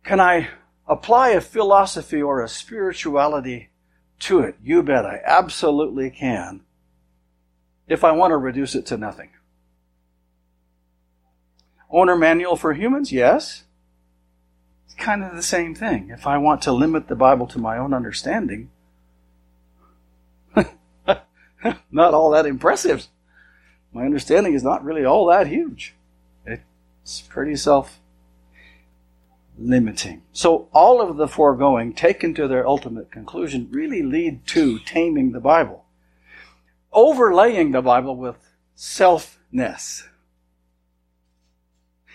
Can 0.04 0.20
I 0.20 0.50
apply 0.88 1.30
a 1.30 1.42
philosophy 1.42 2.22
or 2.22 2.42
a 2.42 2.50
spirituality 2.50 3.70
to 4.22 4.40
it. 4.40 4.56
You 4.64 4.84
bet 4.84 5.06
I 5.06 5.22
absolutely 5.26 6.10
can. 6.10 6.62
If 7.88 8.04
I 8.04 8.12
want 8.12 8.32
to 8.32 8.38
reduce 8.38 8.76
it 8.76 8.86
to 8.88 8.98
nothing. 8.98 9.30
Owner 11.90 12.16
manual 12.16 12.56
for 12.56 12.74
humans? 12.74 13.12
Yes. 13.12 13.64
It's 14.86 14.96
kind 14.96 15.24
of 15.24 15.34
the 15.34 15.42
same 15.42 15.74
thing. 15.74 16.10
If 16.10 16.28
I 16.28 16.38
want 16.38 16.62
to 16.64 16.72
limit 16.72 17.08
the 17.08 17.16
Bible 17.16 17.48
to 17.48 17.60
my 17.60 17.78
own 17.78 17.94
understanding, 17.94 18.70
not 20.56 22.14
all 22.14 22.32
that 22.32 22.46
impressive. 22.46 23.08
My 23.94 24.04
understanding 24.04 24.54
is 24.54 24.64
not 24.64 24.84
really 24.84 25.04
all 25.04 25.26
that 25.28 25.48
huge. 25.48 25.96
It's 26.46 27.22
pretty 27.22 27.56
self 27.56 28.01
limiting. 29.62 30.24
So 30.34 30.68
all 30.74 31.02
of 31.02 31.18
the 31.18 31.28
foregoing, 31.28 31.94
taken 31.94 32.34
to 32.36 32.48
their 32.48 32.68
ultimate 32.68 33.12
conclusion, 33.12 33.70
really 33.72 34.02
lead 34.02 34.46
to 34.48 34.80
taming 34.80 35.32
the 35.32 35.40
Bible. 35.40 35.86
Overlaying 36.92 37.72
the 37.72 37.82
Bible 37.82 38.16
with 38.16 38.38
selfness. 38.76 40.04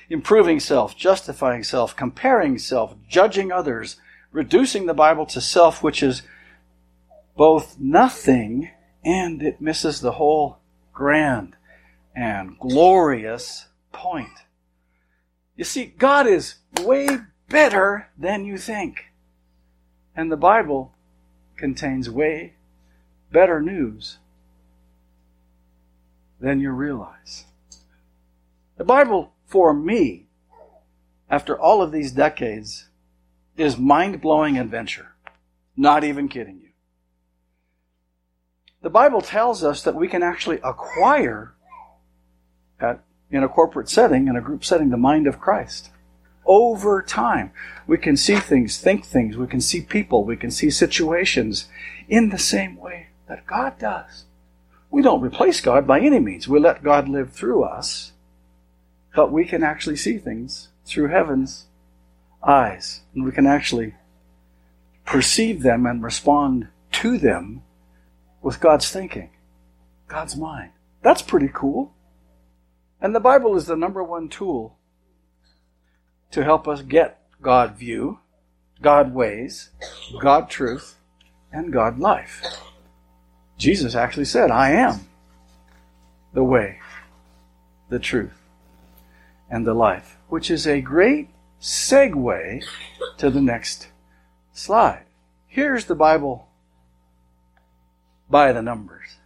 Improving 0.08 0.60
self, 0.60 0.96
justifying 0.96 1.64
self, 1.64 1.96
comparing 1.96 2.58
self, 2.58 2.94
judging 3.08 3.50
others, 3.50 3.96
reducing 4.32 4.86
the 4.86 4.94
Bible 4.94 5.26
to 5.26 5.40
self, 5.40 5.82
which 5.82 6.02
is 6.02 6.22
both 7.36 7.78
nothing 7.78 8.70
and 9.04 9.42
it 9.42 9.60
misses 9.60 10.00
the 10.00 10.12
whole 10.12 10.58
grand 10.92 11.56
and 12.14 12.58
glorious 12.58 13.66
point. 13.92 14.28
You 15.56 15.64
see, 15.64 15.86
God 15.86 16.26
is 16.26 16.56
way 16.82 17.08
better 17.48 18.08
than 18.18 18.44
you 18.44 18.58
think. 18.58 19.12
And 20.14 20.30
the 20.30 20.36
Bible 20.36 20.92
contains 21.56 22.10
way 22.10 22.54
better 23.32 23.60
news 23.60 24.18
than 26.40 26.60
you 26.60 26.70
realize. 26.70 27.44
The 28.76 28.84
Bible, 28.84 29.32
for 29.46 29.72
me, 29.72 30.26
after 31.30 31.58
all 31.58 31.82
of 31.82 31.92
these 31.92 32.12
decades, 32.12 32.88
is 33.56 33.78
mind 33.78 34.20
blowing 34.20 34.58
adventure. 34.58 35.14
Not 35.76 36.04
even 36.04 36.28
kidding 36.28 36.60
you. 36.62 36.68
The 38.82 38.90
Bible 38.90 39.20
tells 39.20 39.64
us 39.64 39.82
that 39.82 39.94
we 39.94 40.08
can 40.08 40.22
actually 40.22 40.60
acquire, 40.62 41.54
at, 42.78 43.02
in 43.30 43.42
a 43.42 43.48
corporate 43.48 43.88
setting, 43.88 44.28
in 44.28 44.36
a 44.36 44.40
group 44.40 44.64
setting, 44.64 44.90
the 44.90 44.96
mind 44.96 45.26
of 45.26 45.40
Christ 45.40 45.90
over 46.46 47.02
time. 47.02 47.52
We 47.86 47.98
can 47.98 48.16
see 48.16 48.36
things, 48.36 48.78
think 48.78 49.04
things, 49.04 49.36
we 49.36 49.46
can 49.46 49.60
see 49.60 49.80
people, 49.80 50.24
we 50.24 50.36
can 50.36 50.50
see 50.50 50.70
situations 50.70 51.68
in 52.08 52.30
the 52.30 52.38
same 52.38 52.76
way 52.76 53.08
that 53.28 53.46
God 53.46 53.78
does. 53.78 54.24
We 54.90 55.02
don't 55.02 55.20
replace 55.20 55.60
God 55.60 55.86
by 55.86 56.00
any 56.00 56.20
means. 56.20 56.48
We 56.48 56.60
let 56.60 56.82
God 56.82 57.08
live 57.08 57.32
through 57.32 57.64
us, 57.64 58.12
but 59.14 59.32
we 59.32 59.44
can 59.44 59.62
actually 59.62 59.96
see 59.96 60.18
things 60.18 60.68
through 60.84 61.08
heaven's 61.08 61.66
eyes, 62.42 63.02
and 63.14 63.24
we 63.24 63.32
can 63.32 63.46
actually 63.46 63.94
perceive 65.04 65.62
them 65.62 65.86
and 65.86 66.02
respond 66.02 66.68
to 66.92 67.18
them 67.18 67.62
with 68.42 68.60
God's 68.60 68.90
thinking, 68.90 69.30
God's 70.08 70.36
mind. 70.36 70.70
That's 71.02 71.22
pretty 71.22 71.50
cool. 71.52 71.92
And 73.00 73.14
the 73.14 73.20
Bible 73.20 73.56
is 73.56 73.66
the 73.66 73.76
number 73.76 74.02
one 74.02 74.28
tool 74.28 74.75
to 76.30 76.44
help 76.44 76.66
us 76.68 76.82
get 76.82 77.20
God 77.40 77.76
view 77.76 78.18
God 78.82 79.14
ways, 79.14 79.70
God 80.20 80.50
truth, 80.50 80.96
and 81.52 81.72
God 81.72 81.98
life. 81.98 82.42
Jesus 83.56 83.94
actually 83.94 84.26
said, 84.26 84.50
I 84.50 84.70
am 84.70 85.00
the 86.34 86.44
way, 86.44 86.80
the 87.88 87.98
truth, 87.98 88.38
and 89.50 89.66
the 89.66 89.74
life, 89.74 90.18
which 90.28 90.50
is 90.50 90.66
a 90.66 90.80
great 90.80 91.30
segue 91.60 92.64
to 93.16 93.30
the 93.30 93.40
next 93.40 93.88
slide. 94.52 95.04
Here's 95.46 95.86
the 95.86 95.94
Bible 95.94 96.48
by 98.28 98.52
the 98.52 98.62
numbers. 98.62 99.16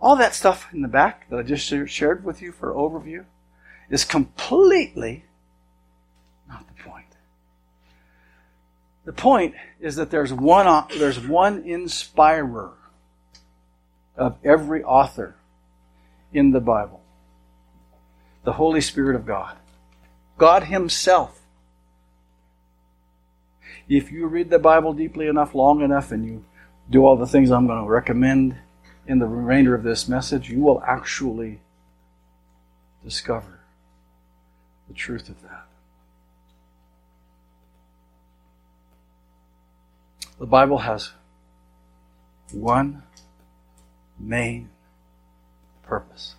All 0.00 0.16
that 0.16 0.34
stuff 0.34 0.66
in 0.72 0.82
the 0.82 0.88
back 0.88 1.28
that 1.30 1.38
I 1.38 1.42
just 1.42 1.72
shared 1.88 2.24
with 2.24 2.42
you 2.42 2.50
for 2.50 2.74
overview 2.74 3.26
is 3.88 4.04
completely 4.04 5.26
not 6.50 6.66
the 6.66 6.82
point. 6.82 7.06
The 9.04 9.12
point 9.12 9.54
is 9.80 9.96
that 9.96 10.10
there's 10.10 10.32
one, 10.32 10.86
there's 10.98 11.18
one 11.18 11.62
inspirer 11.64 12.74
of 14.16 14.36
every 14.44 14.84
author 14.84 15.36
in 16.32 16.50
the 16.50 16.60
Bible 16.60 17.00
the 18.42 18.52
Holy 18.52 18.80
Spirit 18.80 19.16
of 19.16 19.26
God. 19.26 19.56
God 20.38 20.64
Himself. 20.64 21.40
If 23.88 24.10
you 24.10 24.26
read 24.26 24.50
the 24.50 24.58
Bible 24.58 24.92
deeply 24.92 25.26
enough, 25.26 25.54
long 25.54 25.82
enough, 25.82 26.12
and 26.12 26.24
you 26.24 26.44
do 26.88 27.04
all 27.04 27.16
the 27.16 27.26
things 27.26 27.50
I'm 27.50 27.66
going 27.66 27.82
to 27.82 27.90
recommend 27.90 28.56
in 29.06 29.18
the 29.18 29.26
remainder 29.26 29.74
of 29.74 29.82
this 29.82 30.08
message, 30.08 30.48
you 30.48 30.60
will 30.60 30.82
actually 30.86 31.60
discover 33.04 33.60
the 34.88 34.94
truth 34.94 35.28
of 35.28 35.42
that. 35.42 35.66
The 40.40 40.46
Bible 40.46 40.78
has 40.78 41.10
one 42.50 43.02
main 44.18 44.70
purpose. 45.82 46.34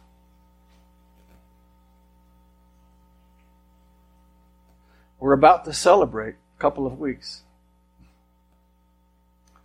We're 5.20 5.34
about 5.34 5.66
to 5.66 5.74
celebrate 5.74 6.34
a 6.58 6.60
couple 6.60 6.88
of 6.88 7.00
weeks 7.00 7.44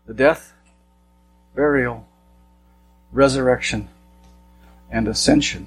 the 0.07 0.13
death, 0.13 0.53
burial, 1.55 2.07
resurrection, 3.13 3.89
and 4.91 5.09
ascension 5.09 5.67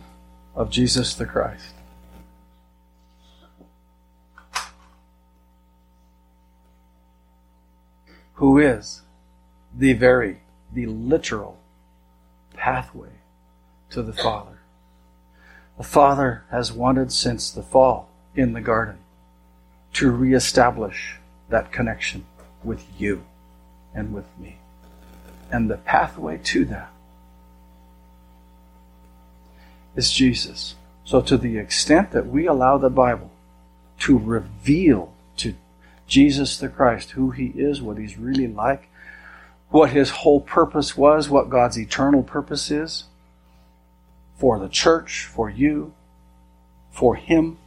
of 0.55 0.69
Jesus 0.69 1.15
the 1.15 1.25
Christ. 1.25 1.73
Who 8.39 8.57
is 8.57 9.01
the 9.77 9.93
very, 9.93 10.39
the 10.73 10.85
literal 10.85 11.57
pathway 12.53 13.09
to 13.89 14.01
the 14.01 14.13
Father. 14.13 14.59
The 15.77 15.83
Father 15.83 16.43
has 16.51 16.71
wanted 16.71 17.11
since 17.11 17.49
the 17.49 17.63
fall 17.63 18.09
in 18.35 18.53
the 18.53 18.61
garden 18.61 18.99
to 19.93 20.11
reestablish 20.11 21.17
that 21.49 21.71
connection 21.71 22.25
with 22.63 22.85
you 22.97 23.23
and 23.93 24.13
with 24.13 24.25
me. 24.37 24.57
And 25.51 25.69
the 25.69 25.77
pathway 25.77 26.37
to 26.43 26.65
that 26.65 26.91
is 29.95 30.11
Jesus. 30.11 30.75
So, 31.03 31.21
to 31.21 31.37
the 31.37 31.57
extent 31.57 32.11
that 32.11 32.27
we 32.27 32.45
allow 32.45 32.77
the 32.77 32.89
Bible 32.89 33.31
to 33.99 34.17
reveal 34.17 35.11
Jesus 36.09 36.57
the 36.57 36.67
Christ 36.67 37.11
who 37.11 37.29
he 37.31 37.47
is, 37.55 37.81
what 37.81 37.97
he's 37.97 38.17
really 38.17 38.47
like, 38.47 38.89
what 39.69 39.91
his 39.91 40.09
whole 40.09 40.41
purpose 40.41 40.97
was, 40.97 41.29
what 41.29 41.49
God's 41.49 41.77
eternal 41.77 42.23
purpose 42.23 42.71
is 42.71 43.05
for 44.35 44.57
the 44.57 44.67
church, 44.67 45.25
for 45.25 45.49
you, 45.49 45.93
for 46.91 47.15
him. 47.15 47.57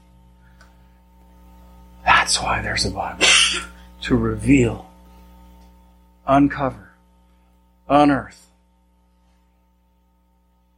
That's 2.04 2.42
why 2.42 2.60
there's 2.60 2.84
a 2.84 2.90
Bible 2.90 3.24
to 4.02 4.16
reveal, 4.16 4.90
uncover, 6.26 6.90
unearth 7.88 8.48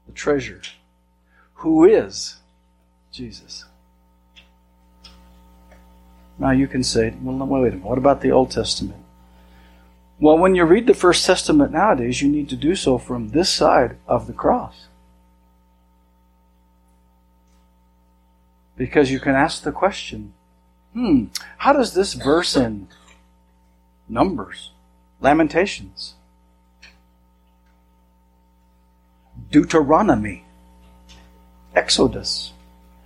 the 0.06 0.12
treasure 0.12 0.60
who 1.54 1.84
is 1.84 2.36
Jesus. 3.10 3.64
Now 6.38 6.50
you 6.50 6.66
can 6.66 6.82
say, 6.82 7.14
well, 7.22 7.46
wait 7.46 7.58
a 7.58 7.76
minute, 7.76 7.84
what 7.84 7.98
about 7.98 8.20
the 8.20 8.32
Old 8.32 8.50
Testament? 8.50 9.02
Well, 10.18 10.38
when 10.38 10.54
you 10.54 10.64
read 10.64 10.86
the 10.86 10.94
First 10.94 11.26
Testament 11.26 11.72
nowadays, 11.72 12.22
you 12.22 12.28
need 12.28 12.48
to 12.48 12.56
do 12.56 12.74
so 12.74 12.98
from 12.98 13.30
this 13.30 13.50
side 13.50 13.96
of 14.06 14.26
the 14.26 14.32
cross. 14.32 14.86
Because 18.76 19.10
you 19.10 19.20
can 19.20 19.34
ask 19.34 19.62
the 19.62 19.72
question, 19.72 20.34
hmm, 20.92 21.26
how 21.58 21.72
does 21.72 21.94
this 21.94 22.14
verse 22.14 22.56
in 22.56 22.88
Numbers, 24.08 24.70
Lamentations, 25.20 26.14
Deuteronomy, 29.50 30.44
Exodus. 31.74 32.52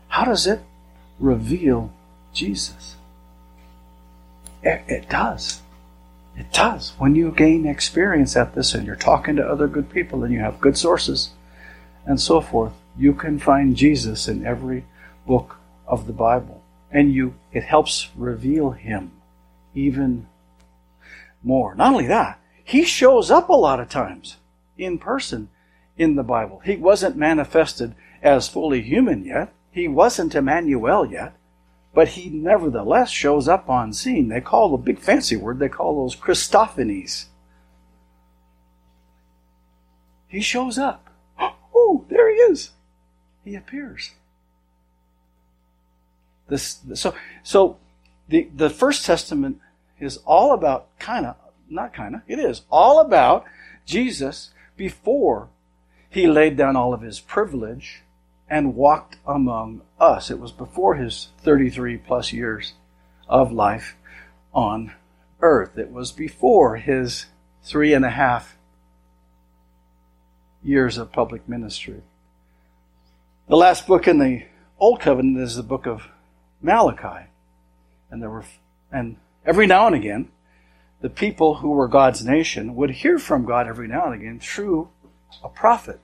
How 0.09 0.25
does 0.25 0.47
it 0.47 0.61
reveal 1.19 1.93
Jesus? 2.33 2.97
It, 4.69 4.83
it, 4.87 5.09
does. 5.09 5.63
It 6.37 6.53
does. 6.53 6.93
When 6.99 7.15
you 7.15 7.31
gain 7.31 7.65
experience 7.67 8.37
at 8.37 8.55
this 8.55 8.75
and 8.75 8.87
you're 8.87 8.97
talking 8.97 9.37
to 9.37 9.47
other 9.47 9.67
good 9.67 9.89
people 9.89 10.25
and 10.25 10.33
you 10.33 10.41
have 10.41 10.61
good 10.61 10.77
sources 10.77 11.31
and 12.05 12.21
so 12.21 12.43
forth, 12.43 12.75
you 12.99 13.15
can 13.15 13.39
find 13.39 13.75
Jesus 13.77 14.29
in 14.29 14.45
every 14.45 14.85
book 15.27 15.57
of 15.87 16.07
the 16.07 16.13
Bible. 16.13 16.63
And 16.91 17.15
you 17.15 17.35
it 17.51 17.65
helps 17.65 18.11
reveal 18.15 18.73
him 18.73 19.13
even 19.75 20.27
more. 21.43 21.75
Not 21.75 21.93
only 21.93 22.07
that, 22.09 22.39
he 22.63 22.85
shows 22.85 23.31
up 23.31 23.49
a 23.49 23.55
lot 23.55 23.81
of 23.81 23.89
times 23.89 24.37
in 24.77 24.99
person 24.99 25.49
in 25.97 26.15
the 26.17 26.23
Bible. 26.23 26.61
He 26.63 26.77
wasn't 26.77 27.17
manifested 27.17 27.95
as 28.23 28.49
fully 28.49 28.83
human 28.83 29.25
yet. 29.25 29.51
He 29.71 29.89
wasn't 29.89 30.35
Emmanuel 30.35 31.07
yet, 31.07 31.33
but 31.95 32.09
he 32.09 32.29
nevertheless 32.29 33.11
shows 33.11 33.49
up 33.49 33.69
on 33.69 33.93
scene. 33.93 34.29
They 34.29 34.41
call 34.41 34.71
the 34.71 34.77
big 34.77 34.99
fancy 34.99 35.37
word, 35.37 35.59
they 35.59 35.69
call 35.69 35.97
those 35.97 36.17
Christophanies. 36.17 37.27
He 40.29 40.41
shows 40.41 40.79
up. 40.79 41.09
Oh, 41.81 42.05
there 42.11 42.29
he 42.29 42.35
is. 42.35 42.73
He 43.45 43.55
appears. 43.55 44.11
This, 46.49 46.81
so, 46.95 47.15
so 47.45 47.79
the, 48.29 48.49
the 48.55 48.69
First 48.69 49.07
Testament 49.07 49.61
is 50.01 50.19
all 50.27 50.53
about 50.53 50.89
kind 50.99 51.25
of, 51.25 51.37
not 51.71 51.95
kind 51.95 52.17
of, 52.17 52.23
it 52.27 52.39
is 52.39 52.63
all 52.71 53.01
about 53.01 53.45
Jesus 53.87 54.51
before 54.77 55.49
he 56.11 56.27
laid 56.27 56.57
down 56.57 56.77
all 56.77 56.93
of 56.93 57.01
his 57.01 57.21
privilege 57.21 58.03
and 58.51 58.75
walked 58.75 59.17
among 59.27 59.83
us. 60.01 60.31
It 60.31 60.39
was 60.39 60.53
before 60.53 60.95
his 60.95 61.29
33 61.43 61.99
plus 61.99 62.33
years 62.33 62.75
of 63.29 63.53
life 63.53 63.97
on 64.55 64.93
earth. 65.41 65.77
It 65.77 65.91
was 65.91 66.13
before 66.13 66.77
his 66.77 67.27
three 67.63 67.93
and 67.93 68.05
a 68.05 68.11
half 68.11 68.57
years 70.63 70.99
of 70.99 71.13
public 71.13 71.49
ministry. 71.49 72.03
The 73.49 73.57
last 73.57 73.87
book 73.87 74.09
in 74.09 74.19
the 74.19 74.45
Old 74.79 75.01
Covenant 75.01 75.39
is 75.39 75.57
the 75.57 75.63
book 75.63 75.87
of 75.87 76.09
Malachi. 76.61 77.29
And 78.11 78.23
there 78.23 78.31
were, 78.31 78.45
and 78.93 79.17
every 79.47 79.67
now 79.67 79.87
and 79.87 79.97
again, 79.97 80.31
the 81.01 81.11
people 81.11 81.57
who 81.57 81.71
were 81.71 81.89
God's 81.89 82.25
nation 82.25 82.75
would 82.75 82.91
hear 82.91 83.19
from 83.19 83.45
God 83.45 83.67
every 83.67 83.89
now 83.89 84.07
and 84.07 84.21
again 84.21 84.41
through 84.41 84.89
a 85.43 85.49
prophet. 85.49 86.01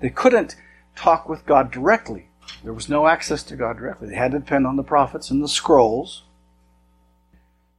They 0.00 0.10
couldn't 0.10 0.56
talk 0.96 1.28
with 1.28 1.46
God 1.46 1.70
directly. 1.70 2.28
There 2.62 2.72
was 2.72 2.88
no 2.88 3.06
access 3.06 3.42
to 3.44 3.56
God 3.56 3.78
directly. 3.78 4.08
They 4.08 4.16
had 4.16 4.32
to 4.32 4.38
depend 4.38 4.66
on 4.66 4.76
the 4.76 4.82
prophets 4.82 5.30
and 5.30 5.42
the 5.42 5.48
scrolls. 5.48 6.22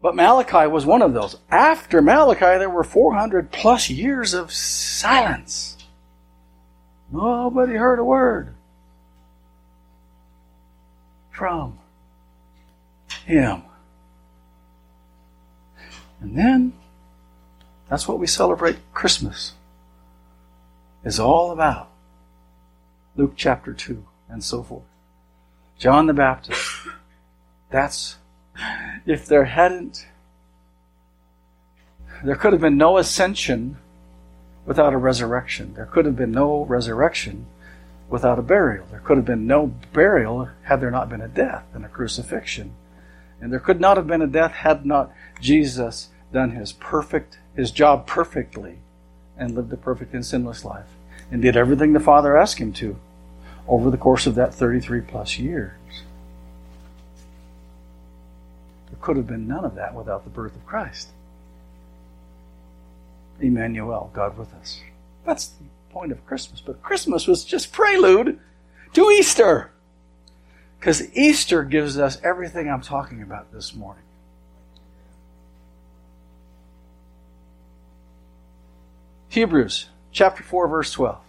But 0.02 0.16
Malachi 0.16 0.68
was 0.68 0.86
one 0.86 1.02
of 1.02 1.14
those. 1.14 1.38
After 1.50 2.02
Malachi, 2.02 2.58
there 2.58 2.70
were 2.70 2.84
400 2.84 3.52
plus 3.52 3.90
years 3.90 4.34
of 4.34 4.52
silence. 4.52 5.78
Nobody 7.12 7.76
heard 7.76 8.00
a 8.00 8.04
word 8.04 8.54
from 11.32 11.80
him. 13.26 13.64
And 16.20 16.38
then, 16.38 16.74
that's 17.90 18.08
what 18.08 18.20
we 18.20 18.28
celebrate 18.28 18.78
Christmas 18.94 19.54
is 21.04 21.20
all 21.20 21.52
about. 21.52 21.90
Luke 23.16 23.34
chapter 23.36 23.74
2, 23.74 24.04
and 24.30 24.44
so 24.44 24.64
forth. 24.64 24.84
John 25.78 26.08
the 26.08 26.14
Baptist. 26.14 26.88
That's, 27.70 28.18
if 29.06 29.26
there 29.26 29.46
hadn't 29.46 30.08
there 32.24 32.36
could 32.36 32.54
have 32.54 32.62
been 32.62 32.78
no 32.78 32.98
ascension 32.98 33.78
without 34.66 34.94
a 34.94 34.98
resurrection. 34.98 35.74
There 35.74 35.86
could 35.86 36.06
have 36.06 36.16
been 36.16 36.32
no 36.32 36.64
resurrection 36.64 37.48
without 38.10 38.40
a 38.40 38.42
burial. 38.42 38.86
There 38.90 39.02
could 39.02 39.18
have 39.18 39.26
been 39.26 39.46
no 39.46 39.74
burial 39.92 40.50
had 40.64 40.80
there 40.80 40.92
not 40.92 41.10
been 41.10 41.22
a 41.22 41.28
death 41.28 41.66
and 41.74 41.84
a 41.84 41.90
crucifixion. 41.90 42.74
And 43.42 43.52
there 43.52 43.60
could 43.60 43.82
not 43.82 43.98
have 43.98 44.08
been 44.08 44.22
a 44.22 44.28
death 44.28 44.54
had 44.54 44.86
not 44.86 45.12
Jesus 45.42 46.10
done 46.32 46.52
his 46.52 46.72
perfect 46.72 47.40
his 47.56 47.72
job 47.72 48.08
perfectly 48.08 48.80
and 49.38 49.54
lived 49.54 49.72
a 49.74 49.78
perfect 49.78 50.14
and 50.14 50.26
sinless 50.26 50.66
life 50.66 50.88
and 51.34 51.42
did 51.42 51.58
everything 51.58 51.94
the 51.94 52.00
Father 52.00 52.38
asked 52.38 52.60
him 52.60 52.72
to 52.72 52.96
over 53.68 53.90
the 53.90 53.98
course 53.98 54.28
of 54.28 54.36
that 54.36 54.54
33 54.54 55.02
plus 55.02 55.40
years. 55.40 56.04
There 58.88 59.00
could 59.02 59.18
have 59.18 59.26
been 59.26 59.48
none 59.48 59.66
of 59.66 59.74
that 59.74 59.96
without 59.96 60.26
the 60.26 60.30
birth 60.30 60.56
of 60.56 60.64
Christ. 60.68 61.10
Emmanuel, 63.42 64.12
God 64.14 64.38
with 64.38 64.54
us. 64.54 64.82
That's 65.26 65.48
the 65.48 65.64
point 65.90 66.12
of 66.12 66.24
Christmas. 66.28 66.62
But 66.62 66.84
Christmas 66.84 67.26
was 67.26 67.44
just 67.44 67.74
prelude 67.74 68.40
to 68.94 69.10
Easter. 69.10 69.72
Because 70.80 71.12
Easter 71.16 71.64
gives 71.64 71.98
us 71.98 72.22
everything 72.24 72.70
I'm 72.70 72.84
talking 72.84 73.24
about 73.24 73.52
this 73.52 73.74
morning. 73.74 74.04
Hebrews 79.30 79.88
chapter 80.12 80.44
4, 80.44 80.68
verse 80.68 80.92
12. 80.92 81.23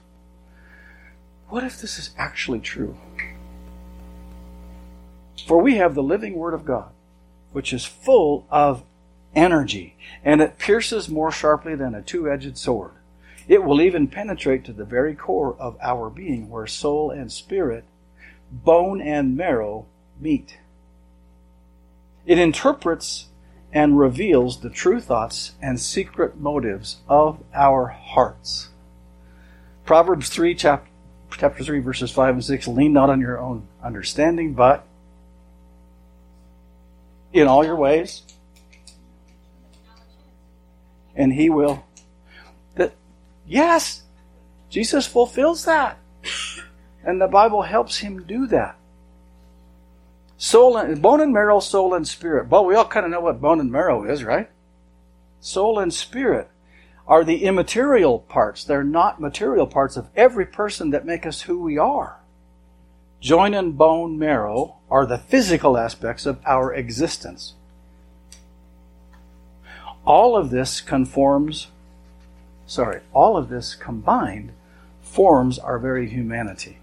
What 1.55 1.63
if 1.63 1.81
this 1.81 2.01
is 2.01 2.11
actually 2.19 2.59
true? 2.59 2.97
For 5.47 5.63
we 5.63 5.77
have 5.77 5.95
the 5.95 6.03
living 6.03 6.35
Word 6.35 6.53
of 6.53 6.65
God, 6.65 6.91
which 7.53 7.73
is 7.73 7.85
full 7.85 8.45
of 8.51 8.83
energy, 9.37 9.95
and 10.25 10.41
it 10.41 10.59
pierces 10.59 11.09
more 11.09 11.31
sharply 11.31 11.77
than 11.77 11.95
a 11.95 12.03
two 12.03 12.29
edged 12.29 12.59
sword. 12.59 12.95
It 13.47 13.63
will 13.63 13.81
even 13.81 14.09
penetrate 14.09 14.65
to 14.65 14.73
the 14.73 14.85
very 14.85 15.15
core 15.15 15.55
of 15.61 15.77
our 15.81 16.11
being, 16.11 16.51
where 16.51 16.67
soul 16.67 17.13
and 17.13 17.31
spirit, 17.31 17.85
bone 18.51 19.01
and 19.01 19.37
marrow 19.37 19.87
meet. 20.19 20.59
It 22.27 22.41
interprets 22.41 23.29
and 23.73 23.97
reveals 23.97 24.59
the 24.59 24.71
true 24.71 24.99
thoughts 25.01 25.53
and 25.63 25.79
secret 25.79 26.37
motives 26.37 26.97
of 27.09 27.45
our 27.55 27.87
hearts. 27.87 28.71
Proverbs 29.85 30.31
3, 30.31 30.57
chapter, 30.57 30.89
chapter 31.37 31.65
3, 31.65 31.81
verses 31.81 32.11
5 32.11 32.35
and 32.35 32.45
6 32.45 32.69
lean 32.69 32.93
not 32.93 33.11
on 33.11 33.21
your 33.21 33.39
own 33.39 33.67
understanding, 33.83 34.55
but 34.55 34.87
in 37.33 37.49
all 37.49 37.65
your 37.65 37.77
ways, 37.77 38.23
and 41.17 41.33
he 41.33 41.51
will. 41.51 41.85
That 42.77 42.95
yes, 43.47 44.03
Jesus 44.71 45.07
fulfills 45.07 45.65
that. 45.65 45.99
And 47.05 47.21
the 47.21 47.29
Bible 47.29 47.63
helps 47.63 47.99
him 47.99 48.25
do 48.27 48.47
that. 48.47 48.77
Soul 50.37 50.77
and 50.77 51.01
bone 51.03 51.21
and 51.21 51.33
marrow, 51.33 51.61
soul 51.61 51.95
and 51.95 52.07
spirit. 52.07 52.49
Well, 52.49 52.65
we 52.65 52.75
all 52.75 52.87
kind 52.87 53.05
of 53.05 53.13
know 53.13 53.21
what 53.21 53.41
bone 53.41 53.61
and 53.61 53.71
marrow 53.71 54.05
is, 54.05 54.25
right? 54.25 54.49
Soul 55.41 55.79
and 55.79 55.93
spirit 55.93 56.49
are 57.07 57.25
the 57.25 57.45
immaterial 57.45 58.21
parts. 58.21 58.65
They're 58.65 58.85
not 58.85 59.21
material 59.21 59.67
parts 59.67 59.97
of 59.97 60.09
every 60.17 60.47
person 60.47 60.91
that 60.91 61.05
make 61.05 61.27
us 61.27 61.43
who 61.43 61.59
we 61.63 61.79
are. 61.79 62.19
Joint 63.21 63.55
and 63.55 63.77
bone 63.77 64.19
marrow 64.19 64.77
are 64.91 65.07
the 65.07 65.19
physical 65.19 65.77
aspects 65.77 66.27
of 66.27 66.41
our 66.47 66.73
existence. 66.75 67.55
All 70.07 70.37
of 70.37 70.51
this 70.51 70.81
conforms, 70.81 71.69
sorry, 72.67 73.01
all 73.13 73.37
of 73.37 73.49
this 73.49 73.75
combined 73.75 74.53
forms 75.03 75.59
our 75.59 75.79
very 75.79 76.09
humanity. 76.09 76.79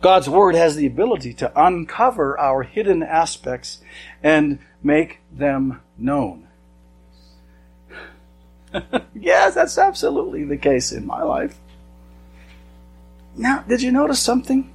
God's 0.00 0.28
Word 0.28 0.54
has 0.54 0.76
the 0.76 0.86
ability 0.86 1.34
to 1.34 1.52
uncover 1.54 2.38
our 2.38 2.62
hidden 2.62 3.02
aspects 3.02 3.80
and 4.22 4.58
make 4.82 5.20
them 5.32 5.80
known. 5.98 6.43
yes, 9.14 9.54
that's 9.54 9.78
absolutely 9.78 10.44
the 10.44 10.56
case 10.56 10.92
in 10.92 11.06
my 11.06 11.22
life. 11.22 11.58
Now, 13.36 13.64
did 13.66 13.82
you 13.82 13.90
notice 13.90 14.20
something? 14.20 14.70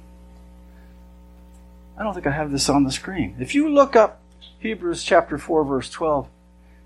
I 1.96 2.02
don't 2.02 2.14
think 2.14 2.26
I 2.26 2.30
have 2.30 2.50
this 2.50 2.68
on 2.68 2.84
the 2.84 2.92
screen. 2.92 3.36
If 3.40 3.54
you 3.54 3.68
look 3.68 3.96
up 3.96 4.20
Hebrews 4.58 5.04
chapter 5.04 5.38
4, 5.38 5.64
verse 5.64 5.90
12, 5.90 6.28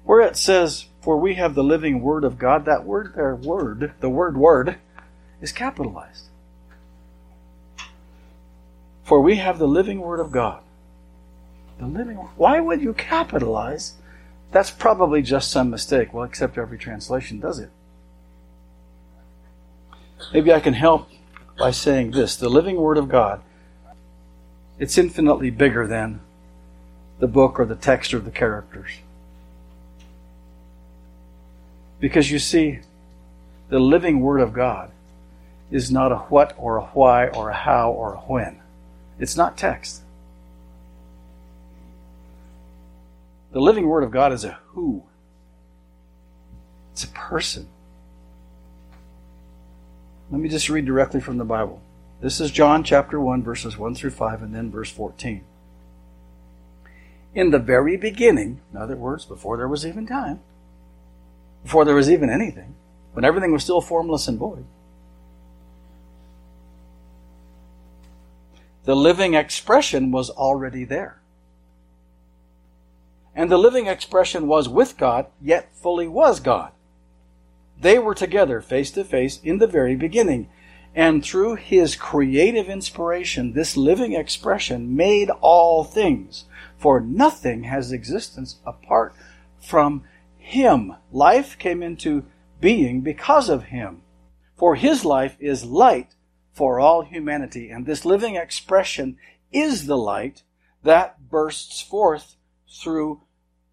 where 0.04 0.20
it 0.20 0.36
says, 0.36 0.86
For 1.00 1.16
we 1.16 1.34
have 1.34 1.54
the 1.54 1.64
living 1.64 2.00
Word 2.02 2.24
of 2.24 2.38
God, 2.38 2.64
that 2.64 2.84
word 2.84 3.14
there, 3.14 3.34
word, 3.34 3.92
the 4.00 4.10
word 4.10 4.36
word, 4.36 4.76
is 5.40 5.52
capitalized. 5.52 6.26
For 9.04 9.20
we 9.20 9.36
have 9.36 9.58
the 9.58 9.68
living 9.68 10.00
Word 10.00 10.20
of 10.20 10.32
God. 10.32 10.60
The 11.78 11.86
living 11.86 12.16
Why 12.16 12.60
would 12.60 12.80
you 12.80 12.94
capitalize? 12.94 13.94
That's 14.54 14.70
probably 14.70 15.20
just 15.20 15.50
some 15.50 15.68
mistake. 15.68 16.14
Well, 16.14 16.22
except 16.22 16.56
every 16.58 16.78
translation 16.78 17.40
does 17.40 17.58
it. 17.58 17.70
Maybe 20.32 20.52
I 20.52 20.60
can 20.60 20.74
help 20.74 21.08
by 21.58 21.72
saying 21.72 22.12
this 22.12 22.36
the 22.36 22.48
living 22.48 22.76
Word 22.76 22.96
of 22.96 23.08
God, 23.08 23.42
it's 24.78 24.96
infinitely 24.96 25.50
bigger 25.50 25.88
than 25.88 26.20
the 27.18 27.26
book 27.26 27.58
or 27.58 27.64
the 27.64 27.74
text 27.74 28.14
or 28.14 28.20
the 28.20 28.30
characters. 28.30 28.92
Because 31.98 32.30
you 32.30 32.38
see, 32.38 32.78
the 33.70 33.80
living 33.80 34.20
Word 34.20 34.38
of 34.38 34.52
God 34.52 34.92
is 35.72 35.90
not 35.90 36.12
a 36.12 36.18
what 36.30 36.54
or 36.56 36.76
a 36.76 36.84
why 36.84 37.26
or 37.26 37.50
a 37.50 37.54
how 37.54 37.90
or 37.90 38.14
a 38.14 38.18
when. 38.18 38.60
It's 39.18 39.36
not 39.36 39.56
text. 39.56 40.03
The 43.54 43.60
living 43.60 43.86
Word 43.86 44.02
of 44.02 44.10
God 44.10 44.32
is 44.32 44.44
a 44.44 44.58
who, 44.70 45.04
it's 46.92 47.04
a 47.04 47.08
person. 47.08 47.68
Let 50.28 50.40
me 50.40 50.48
just 50.48 50.68
read 50.68 50.86
directly 50.86 51.20
from 51.20 51.38
the 51.38 51.44
Bible. 51.44 51.80
This 52.20 52.40
is 52.40 52.50
John 52.50 52.82
chapter 52.82 53.20
1, 53.20 53.44
verses 53.44 53.78
1 53.78 53.94
through 53.94 54.10
5, 54.10 54.42
and 54.42 54.52
then 54.52 54.72
verse 54.72 54.90
14. 54.90 55.44
In 57.32 57.52
the 57.52 57.60
very 57.60 57.96
beginning, 57.96 58.60
in 58.72 58.76
other 58.76 58.96
words, 58.96 59.24
before 59.24 59.56
there 59.56 59.68
was 59.68 59.86
even 59.86 60.04
time, 60.04 60.40
before 61.62 61.84
there 61.84 61.94
was 61.94 62.10
even 62.10 62.30
anything, 62.30 62.74
when 63.12 63.24
everything 63.24 63.52
was 63.52 63.62
still 63.62 63.80
formless 63.80 64.26
and 64.26 64.36
void, 64.36 64.64
The 68.84 68.94
living 68.94 69.32
expression 69.32 70.10
was 70.10 70.28
already 70.28 70.84
there. 70.84 71.20
And 73.34 73.50
the 73.50 73.58
living 73.58 73.86
expression 73.86 74.46
was 74.46 74.68
with 74.68 74.96
God, 74.96 75.26
yet 75.40 75.74
fully 75.74 76.06
was 76.06 76.40
God. 76.40 76.72
They 77.80 77.98
were 77.98 78.14
together 78.14 78.60
face 78.60 78.90
to 78.92 79.04
face 79.04 79.40
in 79.42 79.58
the 79.58 79.66
very 79.66 79.96
beginning. 79.96 80.48
And 80.94 81.24
through 81.24 81.56
his 81.56 81.96
creative 81.96 82.68
inspiration, 82.68 83.52
this 83.52 83.76
living 83.76 84.12
expression 84.12 84.94
made 84.94 85.30
all 85.40 85.82
things. 85.82 86.44
For 86.78 87.00
nothing 87.00 87.64
has 87.64 87.90
existence 87.90 88.60
apart 88.64 89.14
from 89.60 90.04
him. 90.38 90.94
Life 91.10 91.58
came 91.58 91.82
into 91.82 92.24
being 92.60 93.00
because 93.00 93.48
of 93.48 93.64
him. 93.64 94.02
For 94.56 94.76
his 94.76 95.04
life 95.04 95.36
is 95.40 95.64
light 95.64 96.14
for 96.52 96.78
all 96.78 97.02
humanity. 97.02 97.70
And 97.70 97.84
this 97.84 98.04
living 98.04 98.36
expression 98.36 99.16
is 99.52 99.86
the 99.86 99.96
light 99.96 100.42
that 100.84 101.28
bursts 101.28 101.80
forth 101.80 102.36
through 102.74 103.22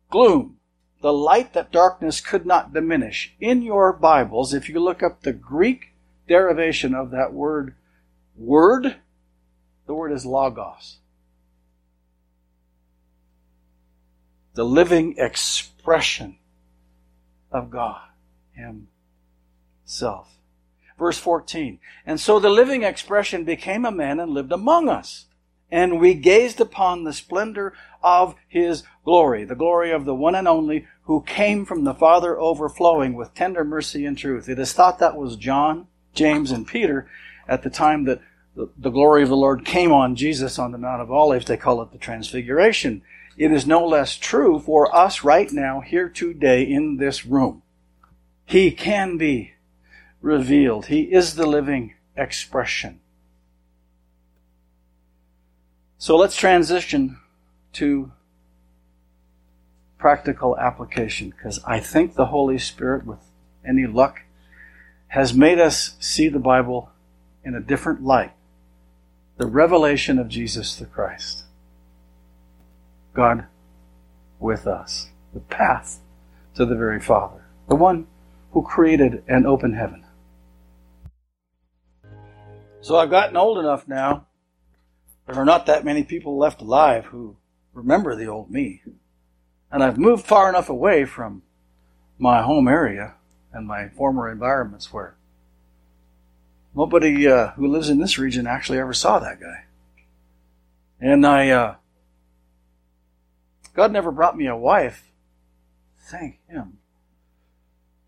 gloom. 0.09 0.57
The 1.01 1.13
light 1.13 1.53
that 1.53 1.71
darkness 1.71 2.21
could 2.21 2.45
not 2.45 2.73
diminish. 2.73 3.33
In 3.39 3.63
your 3.63 3.91
Bibles, 3.91 4.53
if 4.53 4.69
you 4.69 4.79
look 4.79 5.01
up 5.01 5.21
the 5.21 5.33
Greek 5.33 5.93
derivation 6.27 6.93
of 6.93 7.09
that 7.11 7.33
word, 7.33 7.75
word, 8.35 8.97
the 9.87 9.93
word 9.93 10.11
is 10.11 10.25
logos. 10.25 10.97
The 14.53 14.63
living 14.63 15.15
expression 15.17 16.37
of 17.51 17.71
God 17.71 18.01
Himself. 18.53 20.37
Verse 20.99 21.17
14. 21.17 21.79
And 22.05 22.19
so 22.19 22.39
the 22.39 22.49
living 22.49 22.83
expression 22.83 23.43
became 23.43 23.85
a 23.85 23.91
man 23.91 24.19
and 24.19 24.31
lived 24.31 24.51
among 24.51 24.87
us. 24.87 25.25
And 25.71 25.99
we 25.99 26.13
gazed 26.13 26.59
upon 26.59 27.03
the 27.03 27.13
splendor 27.13 27.73
of 28.03 28.35
his 28.47 28.83
glory, 29.05 29.45
the 29.45 29.55
glory 29.55 29.91
of 29.91 30.05
the 30.05 30.15
one 30.15 30.35
and 30.35 30.47
only 30.47 30.85
who 31.03 31.21
came 31.21 31.65
from 31.65 31.83
the 31.83 31.93
Father 31.93 32.39
overflowing 32.39 33.13
with 33.13 33.33
tender 33.33 33.63
mercy 33.63 34.05
and 34.05 34.17
truth. 34.17 34.49
It 34.49 34.59
is 34.59 34.73
thought 34.73 34.99
that 34.99 35.15
was 35.15 35.35
John, 35.35 35.87
James, 36.13 36.51
and 36.51 36.67
Peter 36.67 37.09
at 37.47 37.63
the 37.63 37.69
time 37.69 38.05
that 38.05 38.21
the, 38.55 38.89
glory 38.89 39.23
of 39.23 39.29
the 39.29 39.35
Lord 39.35 39.65
came 39.65 39.91
on 39.91 40.15
Jesus 40.15 40.59
on 40.59 40.71
the 40.71 40.77
Mount 40.77 41.01
of 41.01 41.11
Olives. 41.11 41.45
They 41.45 41.57
call 41.57 41.81
it 41.81 41.91
the 41.91 41.97
Transfiguration. 41.97 43.01
It 43.37 43.51
is 43.51 43.65
no 43.65 43.85
less 43.85 44.17
true 44.17 44.59
for 44.59 44.93
us 44.95 45.23
right 45.23 45.51
now, 45.51 45.79
here 45.79 46.09
today 46.09 46.63
in 46.63 46.97
this 46.97 47.25
room. 47.25 47.63
He 48.45 48.71
can 48.71 49.17
be 49.17 49.53
revealed. 50.21 50.87
He 50.87 51.01
is 51.13 51.35
the 51.35 51.47
living 51.47 51.95
expression. 52.15 53.00
So 56.01 56.17
let's 56.17 56.35
transition 56.35 57.19
to 57.73 58.11
practical 59.99 60.57
application 60.57 61.29
because 61.29 61.59
I 61.63 61.79
think 61.79 62.15
the 62.15 62.25
Holy 62.25 62.57
Spirit, 62.57 63.05
with 63.05 63.19
any 63.63 63.85
luck, 63.85 64.23
has 65.09 65.35
made 65.35 65.59
us 65.59 65.95
see 65.99 66.27
the 66.27 66.39
Bible 66.39 66.89
in 67.45 67.53
a 67.53 67.59
different 67.59 68.03
light. 68.03 68.31
The 69.37 69.45
revelation 69.45 70.17
of 70.17 70.27
Jesus 70.27 70.75
the 70.75 70.87
Christ. 70.87 71.43
God 73.13 73.45
with 74.39 74.65
us. 74.65 75.09
The 75.35 75.39
path 75.39 75.99
to 76.55 76.65
the 76.65 76.75
very 76.75 76.99
Father. 76.99 77.45
The 77.69 77.75
one 77.75 78.07
who 78.53 78.63
created 78.63 79.23
an 79.27 79.45
open 79.45 79.75
heaven. 79.75 80.03
So 82.81 82.97
I've 82.97 83.11
gotten 83.11 83.37
old 83.37 83.59
enough 83.59 83.87
now. 83.87 84.25
There 85.31 85.41
are 85.41 85.45
not 85.45 85.65
that 85.67 85.85
many 85.85 86.03
people 86.03 86.37
left 86.37 86.59
alive 86.59 87.05
who 87.05 87.37
remember 87.71 88.17
the 88.17 88.27
old 88.27 88.51
me. 88.51 88.81
And 89.71 89.81
I've 89.81 89.97
moved 89.97 90.25
far 90.25 90.49
enough 90.49 90.67
away 90.67 91.05
from 91.05 91.43
my 92.19 92.41
home 92.41 92.67
area 92.67 93.13
and 93.53 93.65
my 93.65 93.87
former 93.87 94.29
environments 94.29 94.91
where 94.91 95.15
nobody 96.75 97.29
uh, 97.29 97.51
who 97.51 97.65
lives 97.65 97.87
in 97.87 97.97
this 97.97 98.17
region 98.17 98.45
actually 98.45 98.77
ever 98.77 98.91
saw 98.91 99.19
that 99.19 99.39
guy. 99.39 99.63
And 100.99 101.25
I, 101.25 101.49
uh, 101.49 101.75
God 103.73 103.93
never 103.93 104.11
brought 104.11 104.35
me 104.35 104.47
a 104.47 104.57
wife, 104.57 105.13
thank 105.97 106.39
Him, 106.49 106.79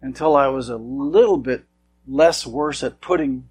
until 0.02 0.36
I 0.36 0.48
was 0.48 0.68
a 0.68 0.76
little 0.76 1.38
bit 1.38 1.64
less 2.06 2.46
worse 2.46 2.84
at 2.84 3.00
putting 3.00 3.48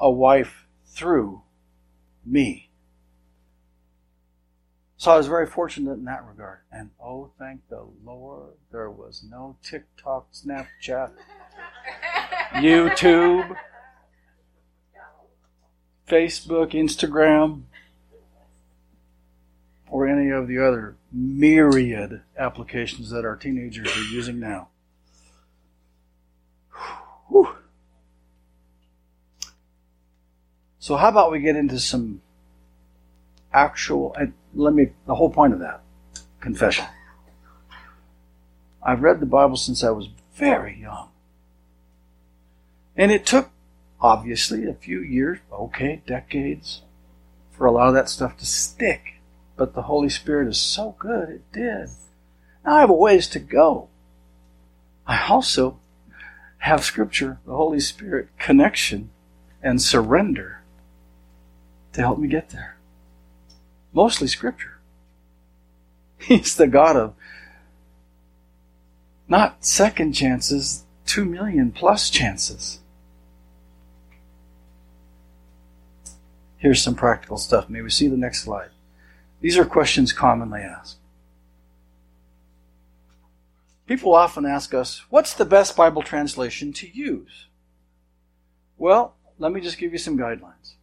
a 0.00 0.10
wife 0.10 0.66
through 0.86 1.42
me. 2.30 2.68
So 4.96 5.12
I 5.12 5.16
was 5.16 5.28
very 5.28 5.46
fortunate 5.46 5.92
in 5.92 6.04
that 6.04 6.24
regard. 6.26 6.58
And 6.72 6.90
oh, 7.00 7.30
thank 7.38 7.60
the 7.68 7.86
Lord, 8.04 8.54
there 8.72 8.90
was 8.90 9.24
no 9.28 9.56
TikTok, 9.62 10.32
Snapchat, 10.32 11.12
YouTube, 12.54 13.56
Facebook, 16.08 16.72
Instagram, 16.72 17.62
or 19.88 20.08
any 20.08 20.30
of 20.30 20.48
the 20.48 20.58
other 20.58 20.96
myriad 21.12 22.22
applications 22.36 23.10
that 23.10 23.24
our 23.24 23.36
teenagers 23.36 23.96
are 23.96 24.12
using 24.12 24.40
now. 24.40 24.68
So, 30.88 30.96
how 30.96 31.08
about 31.08 31.30
we 31.30 31.40
get 31.40 31.54
into 31.54 31.78
some 31.78 32.22
actual, 33.52 34.14
and 34.14 34.32
let 34.54 34.72
me, 34.72 34.92
the 35.06 35.16
whole 35.16 35.28
point 35.28 35.52
of 35.52 35.58
that 35.58 35.82
confession. 36.40 36.86
I've 38.82 39.02
read 39.02 39.20
the 39.20 39.26
Bible 39.26 39.58
since 39.58 39.84
I 39.84 39.90
was 39.90 40.08
very 40.36 40.80
young. 40.80 41.10
And 42.96 43.12
it 43.12 43.26
took, 43.26 43.50
obviously, 44.00 44.64
a 44.64 44.72
few 44.72 45.02
years, 45.02 45.40
okay, 45.52 46.00
decades, 46.06 46.80
for 47.50 47.66
a 47.66 47.70
lot 47.70 47.88
of 47.88 47.94
that 47.94 48.08
stuff 48.08 48.38
to 48.38 48.46
stick 48.46 49.20
but 49.58 49.74
the 49.74 49.82
Holy 49.82 50.08
Spirit 50.08 50.48
is 50.48 50.58
so 50.58 50.96
good, 50.98 51.28
it 51.28 51.52
did. 51.52 51.90
Now 52.64 52.76
I 52.76 52.80
have 52.80 52.88
a 52.88 52.94
ways 52.94 53.28
to 53.28 53.38
go. 53.38 53.88
I 55.06 55.22
also 55.28 55.80
have 56.60 56.82
Scripture, 56.82 57.40
the 57.44 57.54
Holy 57.54 57.80
Spirit 57.80 58.30
connection, 58.38 59.10
and 59.62 59.82
surrender 59.82 60.57
to 61.98 62.04
help 62.04 62.18
me 62.18 62.28
get 62.28 62.50
there. 62.50 62.76
Mostly 63.92 64.28
Scripture. 64.28 64.78
He's 66.18 66.54
the 66.54 66.68
God 66.68 66.96
of 66.96 67.14
not 69.26 69.64
second 69.64 70.12
chances, 70.12 70.84
two 71.04 71.24
million 71.24 71.72
plus 71.72 72.08
chances. 72.08 72.78
Here's 76.56 76.82
some 76.82 76.94
practical 76.94 77.36
stuff. 77.36 77.68
May 77.68 77.82
we 77.82 77.90
see 77.90 78.08
the 78.08 78.16
next 78.16 78.42
slide. 78.42 78.70
These 79.40 79.58
are 79.58 79.64
questions 79.64 80.12
commonly 80.12 80.60
asked. 80.60 80.98
People 83.86 84.14
often 84.14 84.44
ask 84.44 84.72
us, 84.72 85.02
what's 85.10 85.34
the 85.34 85.44
best 85.44 85.76
Bible 85.76 86.02
translation 86.02 86.72
to 86.74 86.88
use? 86.88 87.46
Well, 88.76 89.14
let 89.38 89.52
me 89.52 89.60
just 89.60 89.78
give 89.78 89.92
you 89.92 89.98
some 89.98 90.18
guidelines. 90.18 90.74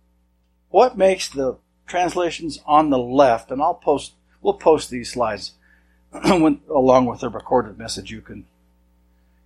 What 0.75 0.97
makes 0.97 1.29
the 1.29 1.57
translations 1.88 2.59
on 2.65 2.89
the 2.89 2.97
left, 2.97 3.49
and 3.49 3.61
I'll 3.61 3.75
post, 3.75 4.11
we'll 4.41 4.55
post 4.55 4.89
these 4.89 5.13
slides 5.13 5.53
when, 6.11 6.59
along 6.69 7.05
with 7.05 7.21
the 7.21 7.29
recorded 7.29 7.77
message. 7.77 8.11
You 8.11 8.19
can 8.19 8.45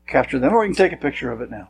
capture 0.08 0.40
them, 0.40 0.56
or 0.56 0.66
you 0.66 0.74
can 0.74 0.90
take 0.90 0.92
a 0.92 1.00
picture 1.00 1.32
of 1.32 1.40
it 1.42 1.52
now. 1.52 1.70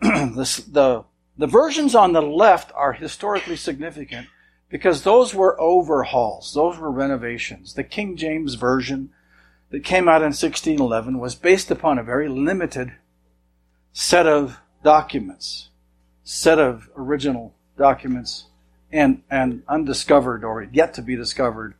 the, 0.00 0.64
the, 0.66 1.04
the 1.36 1.46
versions 1.46 1.94
on 1.94 2.14
the 2.14 2.22
left 2.22 2.72
are 2.74 2.94
historically 2.94 3.54
significant 3.54 4.28
because 4.70 5.02
those 5.02 5.34
were 5.34 5.60
overhauls, 5.60 6.54
those 6.54 6.78
were 6.78 6.90
renovations. 6.90 7.74
The 7.74 7.84
King 7.84 8.16
James 8.16 8.54
Version 8.54 9.10
that 9.68 9.84
came 9.84 10.08
out 10.08 10.22
in 10.22 10.32
1611 10.32 11.18
was 11.18 11.34
based 11.34 11.70
upon 11.70 11.98
a 11.98 12.02
very 12.02 12.30
limited 12.30 12.94
set 13.92 14.26
of 14.26 14.58
documents, 14.82 15.68
set 16.24 16.58
of 16.58 16.88
original 16.96 17.54
documents, 17.76 18.46
and, 18.92 19.22
and 19.30 19.62
undiscovered 19.68 20.44
or 20.44 20.62
yet 20.62 20.94
to 20.94 21.02
be 21.02 21.16
discovered 21.16 21.74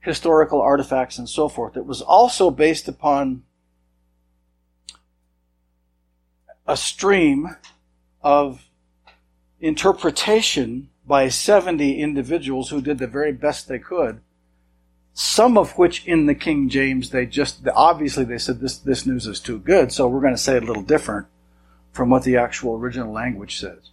historical 0.00 0.60
artifacts 0.60 1.18
and 1.18 1.28
so 1.28 1.48
forth. 1.48 1.76
It 1.76 1.84
was 1.84 2.00
also 2.00 2.50
based 2.50 2.88
upon 2.88 3.42
a 6.66 6.76
stream 6.76 7.56
of 8.22 8.68
interpretation 9.60 10.88
by 11.06 11.28
70 11.28 12.00
individuals 12.00 12.70
who 12.70 12.80
did 12.80 12.98
the 12.98 13.06
very 13.06 13.32
best 13.32 13.68
they 13.68 13.78
could. 13.78 14.20
Some 15.12 15.58
of 15.58 15.76
which 15.76 16.06
in 16.06 16.26
the 16.26 16.34
King 16.34 16.68
James, 16.68 17.10
they 17.10 17.26
just, 17.26 17.66
obviously 17.74 18.24
they 18.24 18.38
said 18.38 18.60
this, 18.60 18.78
this 18.78 19.04
news 19.04 19.26
is 19.26 19.40
too 19.40 19.58
good, 19.58 19.92
so 19.92 20.06
we're 20.06 20.20
going 20.20 20.34
to 20.34 20.40
say 20.40 20.56
it 20.56 20.62
a 20.62 20.66
little 20.66 20.84
different 20.84 21.26
from 21.92 22.08
what 22.10 22.22
the 22.22 22.36
actual 22.36 22.76
original 22.76 23.12
language 23.12 23.58
says. 23.58 23.90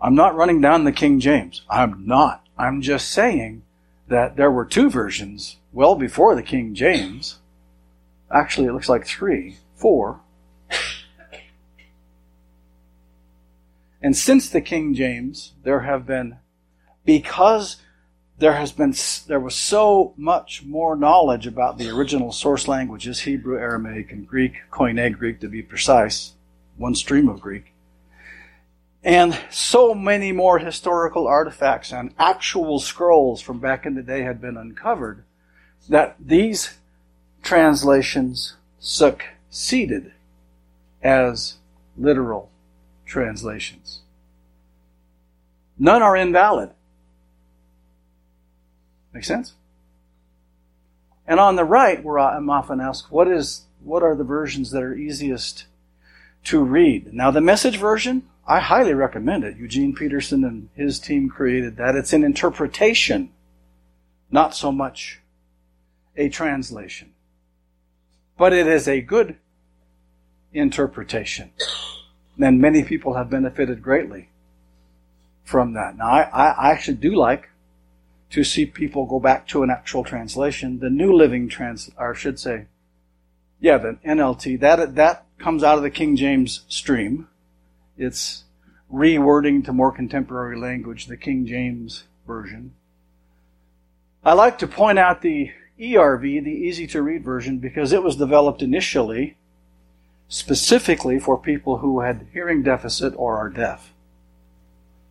I'm 0.00 0.14
not 0.14 0.36
running 0.36 0.60
down 0.60 0.84
the 0.84 0.92
King 0.92 1.20
James. 1.20 1.62
I'm 1.68 2.06
not. 2.06 2.46
I'm 2.58 2.82
just 2.82 3.10
saying 3.10 3.62
that 4.08 4.36
there 4.36 4.50
were 4.50 4.64
two 4.64 4.90
versions 4.90 5.56
well 5.72 5.94
before 5.94 6.34
the 6.34 6.42
King 6.42 6.74
James. 6.74 7.38
Actually, 8.30 8.66
it 8.66 8.72
looks 8.72 8.88
like 8.88 9.06
three, 9.06 9.56
four, 9.74 10.20
And 14.06 14.16
since 14.16 14.48
the 14.48 14.60
King 14.60 14.94
James, 14.94 15.54
there 15.64 15.80
have 15.80 16.06
been, 16.06 16.36
because 17.04 17.78
there 18.38 18.52
has 18.52 18.70
been, 18.70 18.94
there 19.26 19.40
was 19.40 19.56
so 19.56 20.14
much 20.16 20.62
more 20.62 20.94
knowledge 20.94 21.44
about 21.46 21.76
the 21.76 21.90
original 21.90 22.30
source 22.30 22.68
languages, 22.68 23.22
Hebrew, 23.22 23.58
Aramaic, 23.58 24.12
and 24.12 24.24
Greek, 24.24 24.58
Koine 24.70 25.12
Greek 25.18 25.40
to 25.40 25.48
be 25.48 25.60
precise, 25.60 26.34
one 26.76 26.94
stream 26.94 27.28
of 27.28 27.40
Greek. 27.40 27.72
And 29.06 29.38
so 29.50 29.94
many 29.94 30.32
more 30.32 30.58
historical 30.58 31.28
artifacts 31.28 31.92
and 31.92 32.12
actual 32.18 32.80
scrolls 32.80 33.40
from 33.40 33.60
back 33.60 33.86
in 33.86 33.94
the 33.94 34.02
day 34.02 34.22
had 34.22 34.40
been 34.40 34.56
uncovered 34.56 35.22
that 35.88 36.16
these 36.18 36.78
translations 37.40 38.56
succeeded 38.80 40.10
as 41.04 41.58
literal 41.96 42.50
translations. 43.04 44.00
None 45.78 46.02
are 46.02 46.16
invalid. 46.16 46.70
Make 49.12 49.22
sense? 49.22 49.54
And 51.28 51.38
on 51.38 51.54
the 51.54 51.64
right, 51.64 52.02
where 52.02 52.18
I'm 52.18 52.50
often 52.50 52.80
asked, 52.80 53.12
what 53.12 53.28
is 53.28 53.66
what 53.84 54.02
are 54.02 54.16
the 54.16 54.24
versions 54.24 54.72
that 54.72 54.82
are 54.82 54.96
easiest 54.96 55.66
to 56.44 56.64
read? 56.64 57.14
Now, 57.14 57.30
the 57.30 57.40
message 57.40 57.76
version, 57.76 58.24
I 58.46 58.60
highly 58.60 58.94
recommend 58.94 59.42
it. 59.44 59.56
Eugene 59.56 59.94
Peterson 59.94 60.44
and 60.44 60.68
his 60.74 61.00
team 61.00 61.28
created 61.28 61.76
that. 61.76 61.96
It's 61.96 62.12
an 62.12 62.22
interpretation, 62.22 63.30
not 64.30 64.54
so 64.54 64.70
much 64.70 65.20
a 66.16 66.28
translation. 66.28 67.12
But 68.38 68.52
it 68.52 68.66
is 68.66 68.86
a 68.86 69.00
good 69.00 69.36
interpretation. 70.52 71.50
And 72.38 72.60
many 72.60 72.84
people 72.84 73.14
have 73.14 73.30
benefited 73.30 73.82
greatly 73.82 74.28
from 75.42 75.72
that. 75.74 75.96
Now, 75.96 76.06
I, 76.06 76.50
I 76.50 76.70
actually 76.70 76.98
do 76.98 77.14
like 77.14 77.48
to 78.30 78.44
see 78.44 78.66
people 78.66 79.06
go 79.06 79.18
back 79.18 79.46
to 79.48 79.62
an 79.62 79.70
actual 79.70 80.04
translation. 80.04 80.80
The 80.80 80.90
New 80.90 81.12
Living 81.12 81.48
Trans, 81.48 81.90
or 81.96 82.12
I 82.12 82.16
should 82.16 82.38
say, 82.38 82.66
Yeah, 83.60 83.78
the 83.78 83.98
NLT. 84.06 84.60
That 84.60 84.94
that 84.96 85.24
comes 85.38 85.62
out 85.62 85.78
of 85.78 85.82
the 85.82 85.90
King 85.90 86.16
James 86.16 86.64
stream. 86.68 87.28
It's 87.96 88.44
rewording 88.92 89.64
to 89.64 89.72
more 89.72 89.92
contemporary 89.92 90.58
language, 90.58 91.06
the 91.06 91.16
King 91.16 91.46
James 91.46 92.04
version. 92.26 92.74
I 94.24 94.32
like 94.32 94.58
to 94.58 94.66
point 94.66 94.98
out 94.98 95.22
the 95.22 95.50
ERV, 95.80 96.44
the 96.44 96.50
easy 96.50 96.86
to 96.88 97.02
read 97.02 97.24
version, 97.24 97.58
because 97.58 97.92
it 97.92 98.02
was 98.02 98.16
developed 98.16 98.62
initially 98.62 99.36
specifically 100.28 101.18
for 101.18 101.38
people 101.38 101.78
who 101.78 102.00
had 102.00 102.26
hearing 102.32 102.62
deficit 102.62 103.14
or 103.16 103.36
are 103.38 103.48
deaf. 103.48 103.92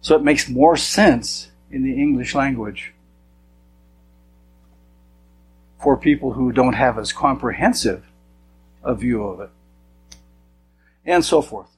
So 0.01 0.15
it 0.15 0.23
makes 0.23 0.49
more 0.49 0.75
sense 0.75 1.51
in 1.71 1.83
the 1.83 1.93
English 1.93 2.35
language 2.35 2.93
for 5.81 5.97
people 5.97 6.33
who 6.33 6.51
don't 6.51 6.73
have 6.73 6.97
as 6.97 7.13
comprehensive 7.13 8.05
a 8.83 8.93
view 8.95 9.23
of 9.23 9.39
it. 9.39 9.49
And 11.05 11.23
so 11.23 11.41
forth. 11.41 11.74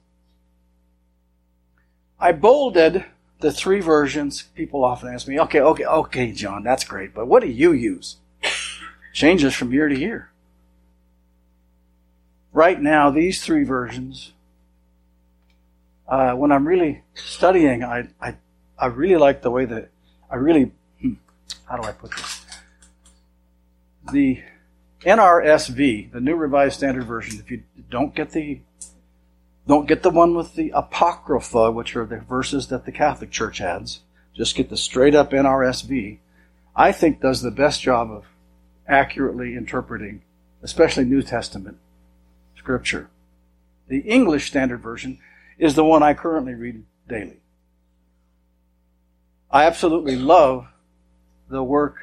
I 2.20 2.32
bolded 2.32 3.04
the 3.40 3.52
three 3.52 3.80
versions. 3.80 4.42
People 4.54 4.84
often 4.84 5.12
ask 5.12 5.28
me, 5.28 5.38
okay, 5.40 5.60
okay, 5.60 5.84
okay, 5.84 6.32
John, 6.32 6.64
that's 6.64 6.84
great, 6.84 7.14
but 7.14 7.26
what 7.26 7.42
do 7.42 7.48
you 7.48 7.72
use? 7.72 8.16
Changes 9.12 9.54
from 9.54 9.72
year 9.72 9.88
to 9.88 9.98
year. 9.98 10.30
Right 12.52 12.80
now, 12.80 13.10
these 13.10 13.44
three 13.44 13.62
versions, 13.62 14.32
uh, 16.08 16.32
when 16.32 16.50
I'm 16.50 16.66
really 16.66 17.02
studying, 17.14 17.84
I, 17.84 18.08
I, 18.20 18.36
I 18.76 18.86
really 18.86 19.16
like 19.16 19.42
the 19.42 19.50
way 19.50 19.64
that, 19.66 19.90
I 20.30 20.36
really, 20.36 20.72
hmm, 21.00 21.14
how 21.66 21.76
do 21.76 21.86
I 21.86 21.92
put 21.92 22.16
this? 22.16 22.44
The 24.12 24.42
NRSV, 25.02 26.10
the 26.10 26.20
New 26.20 26.34
Revised 26.34 26.76
Standard 26.76 27.04
Version, 27.04 27.38
if 27.38 27.50
you 27.50 27.62
don't 27.90 28.14
get 28.14 28.30
the 28.30 28.60
don't 29.68 29.86
get 29.86 30.02
the 30.02 30.10
one 30.10 30.34
with 30.34 30.54
the 30.54 30.72
Apocrypha, 30.74 31.70
which 31.70 31.94
are 31.94 32.06
the 32.06 32.20
verses 32.20 32.68
that 32.68 32.86
the 32.86 32.92
Catholic 32.92 33.30
Church 33.30 33.60
adds. 33.60 34.00
Just 34.34 34.56
get 34.56 34.70
the 34.70 34.78
straight 34.78 35.14
up 35.14 35.30
NRSV. 35.30 36.18
I 36.74 36.90
think 36.90 37.20
does 37.20 37.42
the 37.42 37.50
best 37.50 37.82
job 37.82 38.10
of 38.10 38.24
accurately 38.88 39.54
interpreting, 39.54 40.22
especially 40.62 41.04
New 41.04 41.20
Testament 41.20 41.76
scripture. 42.56 43.10
The 43.88 43.98
English 44.00 44.46
Standard 44.46 44.80
Version 44.80 45.18
is 45.58 45.74
the 45.74 45.84
one 45.84 46.02
I 46.02 46.14
currently 46.14 46.54
read 46.54 46.84
daily. 47.06 47.40
I 49.50 49.64
absolutely 49.64 50.16
love 50.16 50.66
the 51.50 51.62
work 51.62 51.96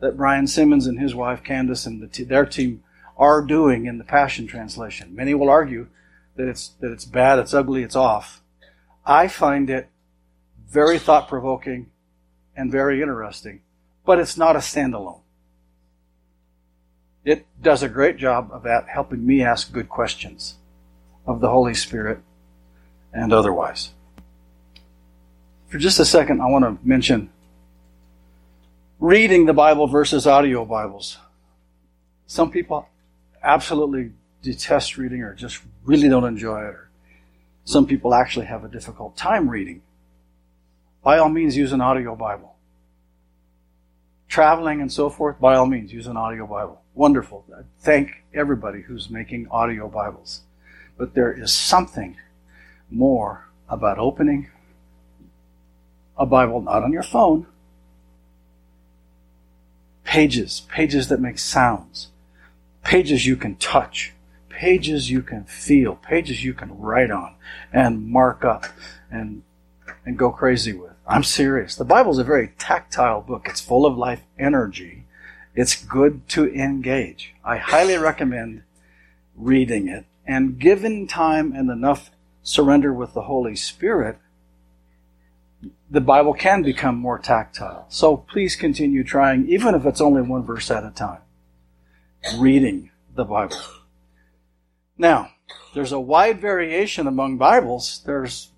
that 0.00 0.18
Brian 0.18 0.46
Simmons 0.46 0.86
and 0.86 1.00
his 1.00 1.14
wife 1.14 1.42
Candace 1.42 1.86
and 1.86 2.02
the 2.02 2.24
their 2.24 2.44
team 2.44 2.82
are 3.16 3.40
doing 3.40 3.86
in 3.86 3.96
the 3.96 4.04
Passion 4.04 4.46
Translation. 4.46 5.14
Many 5.14 5.32
will 5.32 5.48
argue 5.48 5.86
that 6.36 6.48
it's 6.48 6.68
that 6.80 6.92
it's 6.92 7.04
bad, 7.04 7.38
it's 7.38 7.54
ugly, 7.54 7.82
it's 7.82 7.96
off. 7.96 8.42
I 9.06 9.28
find 9.28 9.70
it 9.70 9.88
very 10.68 10.98
thought 10.98 11.28
provoking 11.28 11.90
and 12.56 12.70
very 12.70 13.00
interesting, 13.00 13.60
but 14.04 14.18
it's 14.18 14.36
not 14.36 14.56
a 14.56 14.60
standalone. 14.60 15.20
It 17.24 17.46
does 17.60 17.82
a 17.82 17.88
great 17.88 18.16
job 18.16 18.50
of 18.52 18.64
that, 18.64 18.88
helping 18.88 19.24
me 19.26 19.42
ask 19.42 19.72
good 19.72 19.88
questions 19.88 20.56
of 21.26 21.40
the 21.40 21.48
Holy 21.48 21.74
Spirit 21.74 22.20
and 23.12 23.32
otherwise. 23.32 23.90
For 25.68 25.78
just 25.78 25.98
a 25.98 26.04
second, 26.04 26.40
I 26.40 26.46
want 26.46 26.64
to 26.64 26.86
mention 26.86 27.30
reading 29.00 29.46
the 29.46 29.54
Bible 29.54 29.86
versus 29.86 30.26
audio 30.26 30.64
Bibles. 30.64 31.18
Some 32.26 32.50
people 32.50 32.88
absolutely 33.42 34.12
detest 34.44 34.98
reading 34.98 35.22
or 35.22 35.34
just 35.34 35.60
really 35.84 36.08
don't 36.08 36.24
enjoy 36.24 36.60
it. 36.60 36.74
Or 36.74 36.90
some 37.64 37.86
people 37.86 38.14
actually 38.14 38.46
have 38.46 38.62
a 38.62 38.68
difficult 38.68 39.16
time 39.16 39.48
reading. 39.48 39.82
By 41.02 41.18
all 41.18 41.28
means, 41.28 41.56
use 41.56 41.72
an 41.72 41.80
audio 41.80 42.14
Bible. 42.14 42.54
Traveling 44.28 44.80
and 44.80 44.92
so 44.92 45.10
forth, 45.10 45.40
by 45.40 45.54
all 45.56 45.66
means, 45.66 45.92
use 45.92 46.06
an 46.06 46.16
audio 46.16 46.46
Bible. 46.46 46.82
Wonderful. 46.94 47.44
I 47.56 47.62
thank 47.80 48.22
everybody 48.32 48.82
who's 48.82 49.10
making 49.10 49.48
audio 49.50 49.88
Bibles. 49.88 50.42
But 50.96 51.14
there 51.14 51.32
is 51.32 51.52
something 51.52 52.16
more 52.90 53.48
about 53.68 53.98
opening 53.98 54.50
a 56.16 56.26
Bible, 56.26 56.60
not 56.60 56.84
on 56.84 56.92
your 56.92 57.02
phone, 57.02 57.46
pages, 60.04 60.62
pages 60.68 61.08
that 61.08 61.20
make 61.20 61.38
sounds, 61.38 62.08
pages 62.82 63.26
you 63.26 63.36
can 63.36 63.56
touch, 63.56 64.13
pages 64.54 65.10
you 65.10 65.20
can 65.20 65.44
feel, 65.44 65.96
pages 65.96 66.44
you 66.44 66.54
can 66.54 66.78
write 66.78 67.10
on 67.10 67.34
and 67.72 68.06
mark 68.08 68.44
up 68.44 68.64
and 69.10 69.42
and 70.06 70.18
go 70.18 70.30
crazy 70.30 70.72
with. 70.72 70.92
I'm 71.06 71.24
serious. 71.24 71.74
The 71.74 71.84
Bible 71.84 72.12
is 72.12 72.18
a 72.18 72.24
very 72.24 72.52
tactile 72.58 73.20
book. 73.20 73.46
It's 73.48 73.60
full 73.60 73.84
of 73.84 73.98
life 73.98 74.22
energy. 74.38 75.04
It's 75.54 75.82
good 75.82 76.28
to 76.30 76.52
engage. 76.52 77.34
I 77.44 77.58
highly 77.58 77.96
recommend 77.96 78.62
reading 79.36 79.88
it 79.88 80.04
and 80.26 80.58
given 80.58 81.06
time 81.06 81.52
and 81.52 81.70
enough 81.70 82.10
surrender 82.42 82.92
with 82.92 83.14
the 83.14 83.22
Holy 83.22 83.56
Spirit, 83.56 84.18
the 85.90 86.00
Bible 86.00 86.34
can 86.34 86.62
become 86.62 86.96
more 86.96 87.18
tactile. 87.18 87.86
So 87.88 88.16
please 88.16 88.56
continue 88.56 89.04
trying, 89.04 89.48
even 89.48 89.74
if 89.74 89.84
it's 89.84 90.00
only 90.00 90.22
one 90.22 90.42
verse 90.42 90.70
at 90.70 90.84
a 90.84 90.90
time, 90.90 91.20
reading 92.38 92.90
the 93.14 93.24
Bible. 93.24 93.56
Now, 94.96 95.30
there's 95.74 95.92
a 95.92 96.00
wide 96.00 96.40
variation 96.40 97.06
among 97.06 97.36
Bibles. 97.36 98.02
There's 98.06 98.50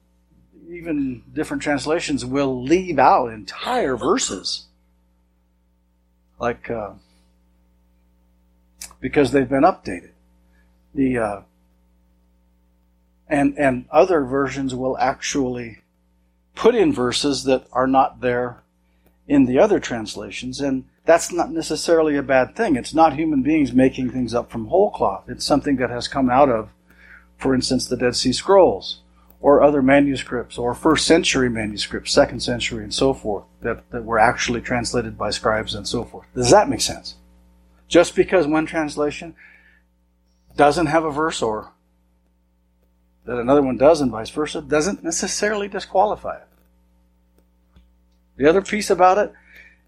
even 0.68 1.22
different 1.32 1.62
translations 1.62 2.24
will 2.24 2.62
leave 2.62 2.98
out 2.98 3.32
entire 3.32 3.96
verses. 3.96 4.66
Like, 6.38 6.68
uh, 6.70 6.94
because 9.00 9.32
they've 9.32 9.48
been 9.48 9.62
updated. 9.62 10.10
The, 10.94 11.18
uh, 11.18 11.40
and, 13.28 13.56
and 13.58 13.86
other 13.90 14.24
versions 14.24 14.74
will 14.74 14.98
actually 14.98 15.78
put 16.54 16.74
in 16.74 16.92
verses 16.92 17.44
that 17.44 17.66
are 17.72 17.86
not 17.86 18.20
there 18.20 18.62
in 19.28 19.46
the 19.46 19.58
other 19.58 19.80
translations. 19.80 20.60
And 20.60 20.84
that's 21.06 21.32
not 21.32 21.52
necessarily 21.52 22.16
a 22.16 22.22
bad 22.22 22.56
thing. 22.56 22.74
It's 22.76 22.92
not 22.92 23.14
human 23.14 23.42
beings 23.42 23.72
making 23.72 24.10
things 24.10 24.34
up 24.34 24.50
from 24.50 24.66
whole 24.66 24.90
cloth. 24.90 25.24
It's 25.28 25.44
something 25.44 25.76
that 25.76 25.88
has 25.88 26.08
come 26.08 26.28
out 26.28 26.50
of, 26.50 26.70
for 27.38 27.54
instance, 27.54 27.86
the 27.86 27.96
Dead 27.96 28.16
Sea 28.16 28.32
Scrolls 28.32 29.00
or 29.40 29.62
other 29.62 29.82
manuscripts 29.82 30.58
or 30.58 30.74
first 30.74 31.06
century 31.06 31.48
manuscripts, 31.48 32.12
second 32.12 32.40
century, 32.40 32.82
and 32.82 32.92
so 32.92 33.14
forth, 33.14 33.44
that, 33.60 33.88
that 33.90 34.04
were 34.04 34.18
actually 34.18 34.60
translated 34.60 35.16
by 35.16 35.30
scribes 35.30 35.74
and 35.74 35.86
so 35.86 36.02
forth. 36.04 36.26
Does 36.34 36.50
that 36.50 36.68
make 36.68 36.80
sense? 36.80 37.14
Just 37.86 38.16
because 38.16 38.46
one 38.46 38.66
translation 38.66 39.36
doesn't 40.56 40.86
have 40.86 41.04
a 41.04 41.10
verse 41.12 41.40
or 41.40 41.70
that 43.26 43.38
another 43.38 43.62
one 43.62 43.76
does 43.76 44.00
and 44.00 44.10
vice 44.10 44.30
versa 44.30 44.60
doesn't 44.60 45.04
necessarily 45.04 45.68
disqualify 45.68 46.36
it. 46.36 46.48
The 48.36 48.48
other 48.48 48.62
piece 48.62 48.90
about 48.90 49.18
it 49.18 49.32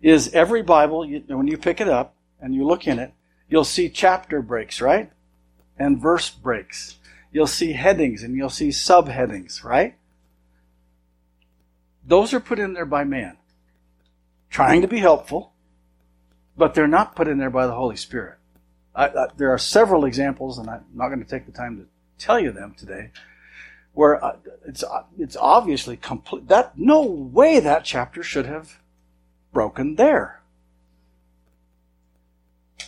is 0.00 0.32
every 0.32 0.62
Bible, 0.62 1.06
when 1.26 1.46
you 1.46 1.58
pick 1.58 1.80
it 1.80 1.88
up 1.88 2.14
and 2.40 2.54
you 2.54 2.64
look 2.64 2.86
in 2.86 2.98
it, 2.98 3.12
you'll 3.48 3.64
see 3.64 3.88
chapter 3.88 4.40
breaks, 4.42 4.80
right? 4.80 5.10
And 5.78 6.00
verse 6.00 6.30
breaks. 6.30 6.98
You'll 7.32 7.46
see 7.46 7.72
headings 7.72 8.22
and 8.22 8.36
you'll 8.36 8.50
see 8.50 8.68
subheadings, 8.68 9.64
right? 9.64 9.96
Those 12.06 12.32
are 12.32 12.40
put 12.40 12.58
in 12.58 12.72
there 12.72 12.86
by 12.86 13.04
man, 13.04 13.36
trying 14.48 14.80
to 14.82 14.88
be 14.88 14.98
helpful, 14.98 15.52
but 16.56 16.74
they're 16.74 16.88
not 16.88 17.14
put 17.14 17.28
in 17.28 17.38
there 17.38 17.50
by 17.50 17.66
the 17.66 17.74
Holy 17.74 17.96
Spirit. 17.96 18.38
I, 18.94 19.08
I, 19.08 19.26
there 19.36 19.50
are 19.50 19.58
several 19.58 20.04
examples, 20.06 20.58
and 20.58 20.70
I'm 20.70 20.84
not 20.94 21.08
going 21.08 21.22
to 21.22 21.28
take 21.28 21.46
the 21.46 21.52
time 21.52 21.76
to 21.76 22.24
tell 22.24 22.40
you 22.40 22.50
them 22.50 22.74
today, 22.76 23.10
where 23.92 24.24
uh, 24.24 24.36
it's 24.66 24.82
it's 25.18 25.36
obviously 25.36 25.96
complete. 25.96 26.48
That 26.48 26.78
no 26.78 27.02
way 27.02 27.60
that 27.60 27.84
chapter 27.84 28.22
should 28.22 28.46
have 28.46 28.78
broken 29.52 29.96
there. 29.96 30.38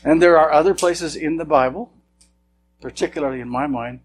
And 0.04 0.20
there 0.20 0.38
are 0.38 0.52
other 0.52 0.74
places 0.74 1.16
in 1.16 1.36
the 1.36 1.44
Bible, 1.44 1.92
particularly 2.80 3.40
in 3.40 3.48
my 3.48 3.66
mind, 3.66 4.00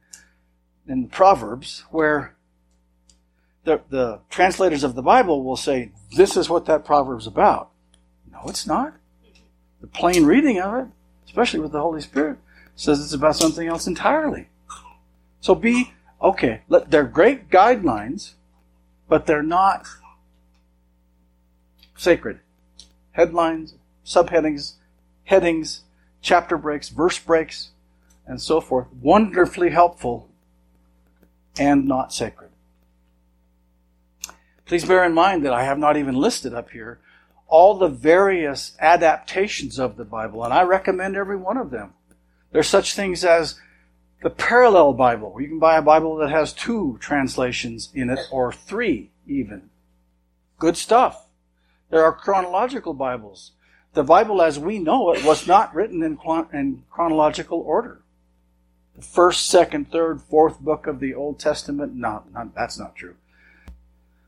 in 0.87 1.07
Proverbs, 1.07 1.85
where 1.89 2.35
the, 3.63 3.81
the 3.89 4.19
translators 4.29 4.83
of 4.83 4.95
the 4.95 5.01
Bible 5.01 5.43
will 5.43 5.55
say, 5.55 5.91
this 6.15 6.37
is 6.37 6.49
what 6.49 6.65
that 6.65 6.85
proverb's 6.85 7.27
about. 7.27 7.71
No, 8.31 8.39
it's 8.47 8.67
not. 8.67 8.93
The 9.81 9.87
plain 9.87 10.25
reading 10.25 10.59
of 10.59 10.85
it, 10.85 10.87
especially 11.25 11.59
with 11.59 11.71
the 11.71 11.81
Holy 11.81 12.01
Spirit, 12.01 12.37
says 12.75 13.01
it's 13.01 13.13
about 13.13 13.35
something 13.35 13.67
else 13.67 13.87
entirely. 13.87 14.49
So 15.39 15.55
be, 15.55 15.93
okay, 16.21 16.61
they're 16.87 17.03
great 17.03 17.49
guidelines, 17.49 18.33
but 19.07 19.25
they're 19.25 19.43
not 19.43 19.85
sacred 21.95 22.39
headlines, 23.15 23.75
subheadings, 24.05 24.73
headings, 25.23 25.83
chapter 26.21 26.57
breaks, 26.57 26.89
verse 26.89 27.17
breaks. 27.17 27.71
and 28.27 28.41
so 28.41 28.59
forth, 28.59 28.87
wonderfully 29.01 29.69
helpful 29.69 30.27
and 31.59 31.87
not 31.87 32.11
sacred. 32.11 32.49
Please 34.65 34.83
bear 34.83 35.03
in 35.03 35.13
mind 35.13 35.45
that 35.45 35.53
I 35.53 35.63
have 35.63 35.77
not 35.77 35.95
even 35.95 36.15
listed 36.15 36.53
up 36.53 36.71
here 36.71 36.99
all 37.47 37.77
the 37.77 37.87
various 37.87 38.75
adaptations 38.79 39.77
of 39.77 39.95
the 39.95 40.03
Bible, 40.03 40.43
and 40.43 40.51
I 40.51 40.63
recommend 40.63 41.15
every 41.15 41.37
one 41.37 41.57
of 41.57 41.69
them. 41.69 41.93
There's 42.51 42.67
such 42.67 42.95
things 42.95 43.23
as 43.23 43.59
the 44.23 44.31
parallel 44.31 44.93
Bible. 44.93 45.37
You 45.39 45.47
can 45.47 45.59
buy 45.59 45.77
a 45.77 45.83
Bible 45.83 46.15
that 46.17 46.31
has 46.31 46.51
two 46.51 46.97
translations 46.99 47.91
in 47.93 48.09
it, 48.09 48.19
or 48.31 48.51
three 48.51 49.11
even. 49.27 49.69
Good 50.57 50.77
stuff. 50.77 51.24
There 51.89 52.03
are 52.03 52.13
chronological 52.13 52.93
Bibles. 52.93 53.51
The 53.93 54.03
Bible 54.03 54.41
as 54.41 54.57
we 54.57 54.79
know 54.79 55.11
it 55.13 55.23
was 55.23 55.45
not 55.45 55.73
written 55.75 56.01
in, 56.01 56.17
in 56.51 56.83
chronological 56.89 57.59
order. 57.59 58.01
The 58.95 59.03
first, 59.03 59.45
second, 59.47 59.91
third, 59.91 60.21
fourth 60.21 60.59
book 60.59 60.87
of 60.87 60.99
the 60.99 61.13
Old 61.13 61.39
Testament, 61.39 61.93
no, 61.93 62.23
that's 62.55 62.79
not 62.79 62.95
true. 62.95 63.15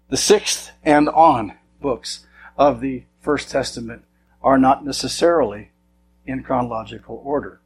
The 0.09 0.17
sixth 0.17 0.71
and 0.83 1.09
on 1.09 1.53
books 1.81 2.25
of 2.57 2.79
the 2.79 3.05
First 3.19 3.49
Testament 3.49 4.03
are 4.43 4.57
not 4.57 4.85
necessarily 4.85 5.71
in 6.25 6.43
chronological 6.43 7.21
order. 7.25 7.59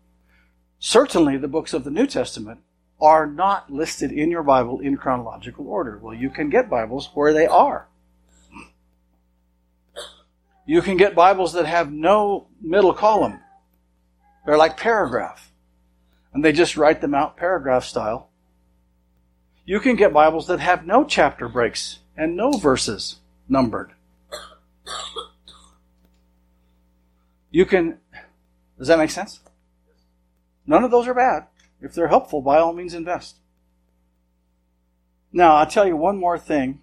Certainly, 0.80 1.38
the 1.38 1.48
books 1.48 1.74
of 1.74 1.84
the 1.84 1.92
New 1.92 2.08
Testament 2.08 2.62
are 3.00 3.28
not 3.28 3.72
listed 3.72 4.12
in 4.12 4.32
your 4.32 4.44
Bible 4.44 4.80
in 4.80 4.96
chronological 4.96 5.68
order. 5.68 6.00
Well, 6.02 6.14
you 6.14 6.30
can 6.30 6.50
get 6.50 6.70
Bibles 6.70 7.10
where 7.14 7.34
they 7.34 7.46
are. 7.46 7.88
You 10.72 10.82
can 10.82 10.96
get 10.96 11.16
Bibles 11.16 11.52
that 11.52 11.66
have 11.66 11.92
no 11.92 12.48
middle 12.62 12.94
column. 12.94 13.42
They're 14.46 14.56
like 14.56 14.78
paragraph. 14.78 15.52
And 16.34 16.46
they 16.46 16.54
just 16.54 16.78
write 16.78 17.02
them 17.02 17.14
out 17.14 17.36
paragraph 17.36 17.84
style. 17.84 18.30
You 19.66 19.82
can 19.82 19.98
get 19.98 20.14
Bibles 20.14 20.48
that 20.48 20.62
have 20.62 20.86
no 20.86 21.04
chapter 21.04 21.50
breaks 21.50 22.00
and 22.16 22.38
no 22.38 22.54
verses 22.54 23.18
numbered. 23.50 23.92
You 27.50 27.66
can, 27.66 27.98
does 28.80 28.88
that 28.88 28.98
make 28.98 29.12
sense? 29.12 29.42
None 30.66 30.86
of 30.86 30.92
those 30.92 31.06
are 31.06 31.14
bad. 31.14 31.48
If 31.82 31.94
they're 31.94 32.08
helpful, 32.08 32.42
by 32.42 32.60
all 32.60 32.72
means 32.72 32.94
invest. 32.94 33.36
Now, 35.34 35.56
I'll 35.56 35.68
tell 35.68 35.86
you 35.86 35.98
one 35.98 36.18
more 36.18 36.40
thing. 36.40 36.82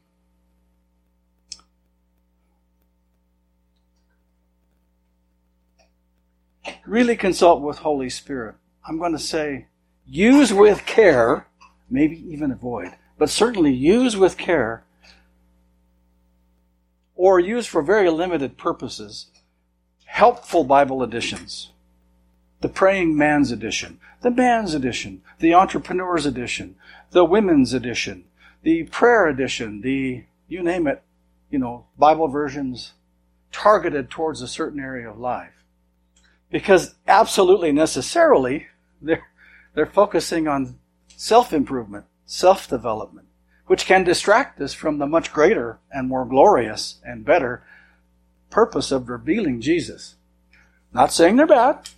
Really 6.88 7.16
consult 7.16 7.60
with 7.60 7.80
Holy 7.80 8.08
Spirit. 8.08 8.54
I'm 8.86 8.98
going 8.98 9.12
to 9.12 9.18
say 9.18 9.66
use 10.06 10.54
with 10.54 10.86
care, 10.86 11.46
maybe 11.90 12.24
even 12.32 12.50
avoid, 12.50 12.94
but 13.18 13.28
certainly 13.28 13.74
use 13.74 14.16
with 14.16 14.38
care 14.38 14.84
or 17.14 17.38
use 17.38 17.66
for 17.66 17.82
very 17.82 18.08
limited 18.08 18.56
purposes 18.56 19.26
helpful 20.06 20.64
Bible 20.64 21.02
editions. 21.02 21.72
The 22.62 22.70
Praying 22.70 23.14
Man's 23.18 23.52
Edition, 23.52 24.00
the 24.22 24.30
Man's 24.30 24.72
Edition, 24.72 25.20
the 25.40 25.52
Entrepreneur's 25.52 26.24
Edition, 26.24 26.76
the 27.10 27.24
Women's 27.26 27.74
Edition, 27.74 28.24
the 28.62 28.84
Prayer 28.84 29.26
Edition, 29.26 29.82
the, 29.82 30.24
you 30.48 30.62
name 30.62 30.86
it, 30.86 31.02
you 31.50 31.58
know, 31.58 31.84
Bible 31.98 32.28
versions 32.28 32.94
targeted 33.52 34.08
towards 34.08 34.40
a 34.40 34.48
certain 34.48 34.80
area 34.80 35.10
of 35.10 35.18
life. 35.18 35.57
Because 36.50 36.94
absolutely 37.06 37.72
necessarily, 37.72 38.66
they're, 39.02 39.26
they're 39.74 39.86
focusing 39.86 40.48
on 40.48 40.78
self-improvement, 41.16 42.06
self-development, 42.26 43.26
which 43.66 43.86
can 43.86 44.04
distract 44.04 44.60
us 44.60 44.72
from 44.72 44.98
the 44.98 45.06
much 45.06 45.32
greater 45.32 45.78
and 45.90 46.08
more 46.08 46.24
glorious 46.24 47.00
and 47.04 47.24
better 47.24 47.64
purpose 48.50 48.90
of 48.90 49.08
revealing 49.08 49.60
Jesus. 49.60 50.16
Not 50.92 51.12
saying 51.12 51.36
they're 51.36 51.46
bad, 51.46 51.88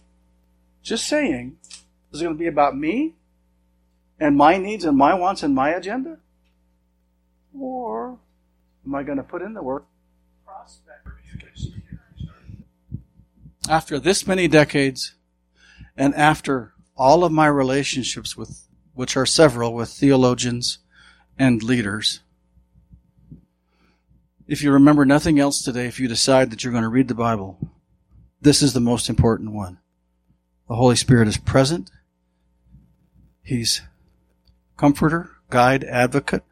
just 0.83 1.07
saying, 1.07 1.57
is 2.13 2.21
it 2.21 2.25
going 2.25 2.37
to 2.37 2.39
be 2.39 2.49
about 2.49 2.77
me 2.77 3.15
and 4.19 4.37
my 4.37 4.57
needs 4.57 4.85
and 4.85 4.97
my 4.97 5.15
wants 5.15 5.43
and 5.43 5.55
my 5.55 5.71
agenda? 5.71 6.19
Or 7.59 8.19
am 8.85 8.95
I 8.95 9.03
going 9.03 9.19
to 9.19 9.25
put 9.25 9.43
in 9.43 9.55
the 9.55 9.63
work? 9.63 9.87
After 13.71 14.01
this 14.01 14.27
many 14.27 14.49
decades, 14.49 15.15
and 15.97 16.13
after 16.17 16.73
all 16.97 17.23
of 17.23 17.31
my 17.31 17.47
relationships 17.47 18.37
with, 18.37 18.67
which 18.95 19.17
are 19.17 19.25
several, 19.25 19.73
with 19.73 19.91
theologians 19.91 20.81
and 21.39 21.63
leaders, 21.63 22.19
if 24.49 24.61
you 24.61 24.73
remember 24.73 25.05
nothing 25.05 25.39
else 25.39 25.63
today, 25.63 25.87
if 25.87 26.01
you 26.01 26.09
decide 26.09 26.51
that 26.51 26.65
you're 26.65 26.73
going 26.73 26.83
to 26.83 26.89
read 26.89 27.07
the 27.07 27.15
Bible, 27.15 27.71
this 28.41 28.61
is 28.61 28.73
the 28.73 28.81
most 28.81 29.09
important 29.09 29.53
one. 29.53 29.79
The 30.69 30.75
Holy 30.75 30.97
Spirit 30.97 31.29
is 31.29 31.37
present. 31.37 31.93
He's 33.41 33.83
comforter, 34.77 35.31
guide, 35.49 35.85
advocate, 35.85 36.43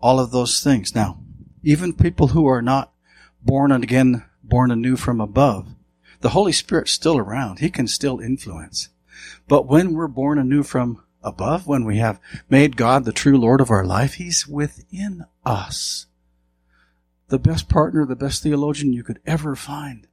all 0.00 0.18
of 0.18 0.32
those 0.32 0.58
things. 0.58 0.96
Now, 0.96 1.20
even 1.62 1.92
people 1.92 2.26
who 2.28 2.44
are 2.48 2.60
not 2.60 2.92
born 3.40 3.70
again, 3.70 4.24
born 4.42 4.72
anew 4.72 4.96
from 4.96 5.20
above, 5.20 5.75
the 6.20 6.30
Holy 6.30 6.52
Spirit's 6.52 6.92
still 6.92 7.18
around. 7.18 7.58
He 7.58 7.70
can 7.70 7.86
still 7.86 8.20
influence. 8.20 8.88
But 9.48 9.66
when 9.66 9.92
we're 9.92 10.08
born 10.08 10.38
anew 10.38 10.62
from 10.62 11.02
above, 11.22 11.66
when 11.66 11.84
we 11.84 11.98
have 11.98 12.20
made 12.48 12.76
God 12.76 13.04
the 13.04 13.12
true 13.12 13.38
Lord 13.38 13.60
of 13.60 13.70
our 13.70 13.84
life, 13.84 14.14
He's 14.14 14.46
within 14.46 15.24
us. 15.44 16.06
The 17.28 17.38
best 17.38 17.68
partner, 17.68 18.06
the 18.06 18.16
best 18.16 18.42
theologian 18.42 18.92
you 18.92 19.02
could 19.02 19.20
ever 19.26 19.56
find 19.56 20.06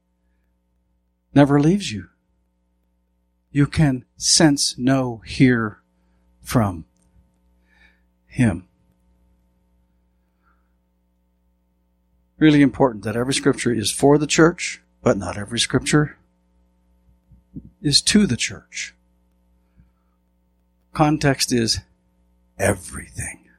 never 1.34 1.60
leaves 1.60 1.92
you 1.92 2.10
you 3.54 3.68
can 3.68 4.04
sense, 4.18 4.78
know, 4.78 5.22
hear 5.26 5.80
from 6.42 6.84
Him. 8.26 8.68
Really 12.40 12.64
important 12.64 13.06
that 13.06 13.16
every 13.16 13.36
scripture 13.36 13.72
is 13.72 13.92
for 13.92 14.18
the 14.18 14.28
church, 14.28 14.82
but 15.04 15.18
not 15.18 15.38
every 15.38 15.60
scripture 15.60 16.18
is 17.82 18.02
to 18.02 18.26
the 18.26 18.38
church. 18.38 18.96
Context 20.94 21.52
is 21.52 21.82
everything. 22.58 23.50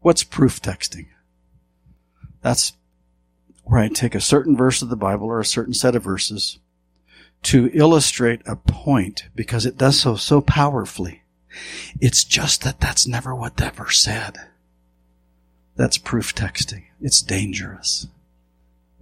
What's 0.00 0.24
proof 0.24 0.60
texting? 0.60 1.06
That's 2.40 2.72
where 3.64 3.80
I 3.80 3.88
take 3.88 4.14
a 4.14 4.20
certain 4.20 4.56
verse 4.56 4.82
of 4.82 4.88
the 4.88 4.96
Bible 4.96 5.26
or 5.26 5.38
a 5.38 5.44
certain 5.44 5.74
set 5.74 5.94
of 5.94 6.02
verses 6.02 6.58
to 7.42 7.70
illustrate 7.72 8.40
a 8.46 8.56
point 8.56 9.24
because 9.34 9.66
it 9.66 9.76
does 9.76 10.00
so 10.00 10.16
so 10.16 10.40
powerfully. 10.40 11.22
It's 12.00 12.24
just 12.24 12.62
that 12.62 12.80
that's 12.80 13.06
never 13.06 13.34
what 13.34 13.58
that 13.58 13.76
verse 13.76 13.98
said. 13.98 14.38
That's 15.76 15.98
proof 15.98 16.34
texting. 16.34 16.84
It's 17.00 17.20
dangerous. 17.20 18.06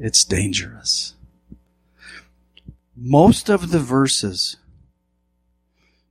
It's 0.00 0.24
dangerous. 0.24 1.14
Most 2.96 3.48
of 3.48 3.70
the 3.70 3.78
verses 3.78 4.56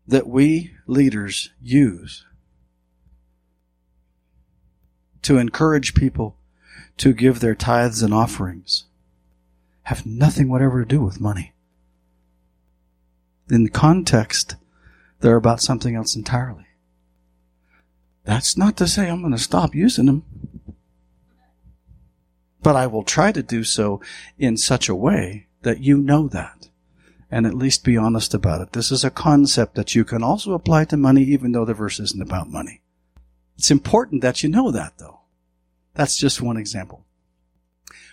that 0.07 0.25
we 0.27 0.71
leaders 0.87 1.49
use 1.61 2.25
to 5.23 5.37
encourage 5.37 5.93
people 5.93 6.37
to 6.97 7.13
give 7.13 7.41
their 7.41 7.55
tithes 7.55 8.01
and 8.01 8.13
offerings 8.13 8.85
have 9.83 10.05
nothing 10.05 10.47
whatever 10.47 10.81
to 10.83 10.87
do 10.87 11.01
with 11.01 11.19
money 11.19 11.51
in 13.49 13.69
context, 13.69 14.55
they're 15.19 15.35
about 15.35 15.61
something 15.61 15.95
else 15.95 16.15
entirely. 16.15 16.65
That's 18.23 18.55
not 18.55 18.77
to 18.77 18.87
say 18.87 19.09
I'm 19.09 19.21
going 19.21 19.33
to 19.33 19.39
stop 19.39 19.73
using 19.73 20.05
them. 20.05 20.23
But 22.61 22.75
I 22.75 22.87
will 22.87 23.03
try 23.03 23.31
to 23.31 23.43
do 23.43 23.63
so 23.63 24.01
in 24.37 24.57
such 24.57 24.89
a 24.89 24.95
way 24.95 25.47
that 25.61 25.79
you 25.79 25.97
know 25.97 26.27
that 26.27 26.69
and 27.31 27.45
at 27.45 27.53
least 27.53 27.83
be 27.83 27.97
honest 27.97 28.33
about 28.33 28.61
it. 28.61 28.73
This 28.73 28.91
is 28.91 29.03
a 29.03 29.11
concept 29.11 29.75
that 29.75 29.93
you 29.93 30.03
can 30.03 30.23
also 30.23 30.53
apply 30.53 30.85
to 30.85 30.97
money 30.97 31.23
even 31.23 31.51
though 31.51 31.65
the 31.65 31.73
verse 31.73 31.99
isn't 31.99 32.21
about 32.21 32.49
money. 32.49 32.81
It's 33.57 33.71
important 33.71 34.21
that 34.21 34.41
you 34.41 34.49
know 34.49 34.71
that 34.71 34.97
though. 34.97 35.19
That's 35.93 36.17
just 36.17 36.41
one 36.41 36.57
example. 36.57 37.05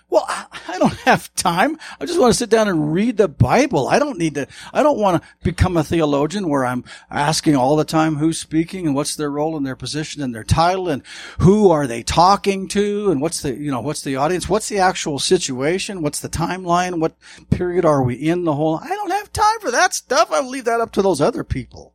Well, 0.09 0.25
I, 0.29 0.79
don't 0.79 0.95
have 1.01 1.35
time. 1.35 1.79
I 2.01 2.07
just 2.07 2.21
want 2.21 2.33
to 2.33 2.39
sit 2.39 2.51
down 2.51 2.69
and 2.69 2.93
read 2.93 3.17
the 3.17 3.29
Bible. 3.29 3.89
I 3.89 3.99
don't 3.99 4.19
need 4.19 4.35
to, 4.35 4.47
I 4.73 4.83
don't 4.83 4.99
want 4.99 5.23
to 5.23 5.29
become 5.43 5.77
a 5.77 5.83
theologian 5.83 6.49
where 6.49 6.65
I'm 6.65 6.85
asking 7.11 7.57
all 7.57 7.77
the 7.77 7.85
time 7.85 8.17
who's 8.17 8.39
speaking 8.39 8.87
and 8.87 8.95
what's 8.95 9.17
their 9.17 9.31
role 9.31 9.57
and 9.57 9.67
their 9.67 9.77
position 9.77 10.23
and 10.23 10.35
their 10.35 10.45
title 10.45 10.89
and 10.89 11.03
who 11.41 11.71
are 11.71 11.87
they 11.87 12.03
talking 12.03 12.69
to 12.69 13.11
and 13.11 13.21
what's 13.21 13.43
the, 13.43 13.55
you 13.55 13.71
know, 13.71 13.81
what's 13.81 14.03
the 14.03 14.17
audience? 14.17 14.49
What's 14.49 14.69
the 14.69 14.79
actual 14.79 15.19
situation? 15.19 16.03
What's 16.03 16.21
the 16.21 16.29
timeline? 16.29 17.01
What 17.01 17.17
period 17.51 17.85
are 17.85 18.03
we 18.03 18.15
in 18.15 18.45
the 18.45 18.55
whole? 18.55 18.77
I 18.77 18.89
don't 18.89 19.11
have 19.11 19.33
time 19.33 19.61
for 19.61 19.71
that 19.71 19.95
stuff. 19.95 20.29
I'll 20.31 20.49
leave 20.49 20.67
that 20.67 20.81
up 20.81 20.93
to 20.93 21.03
those 21.03 21.21
other 21.21 21.43
people. 21.43 21.95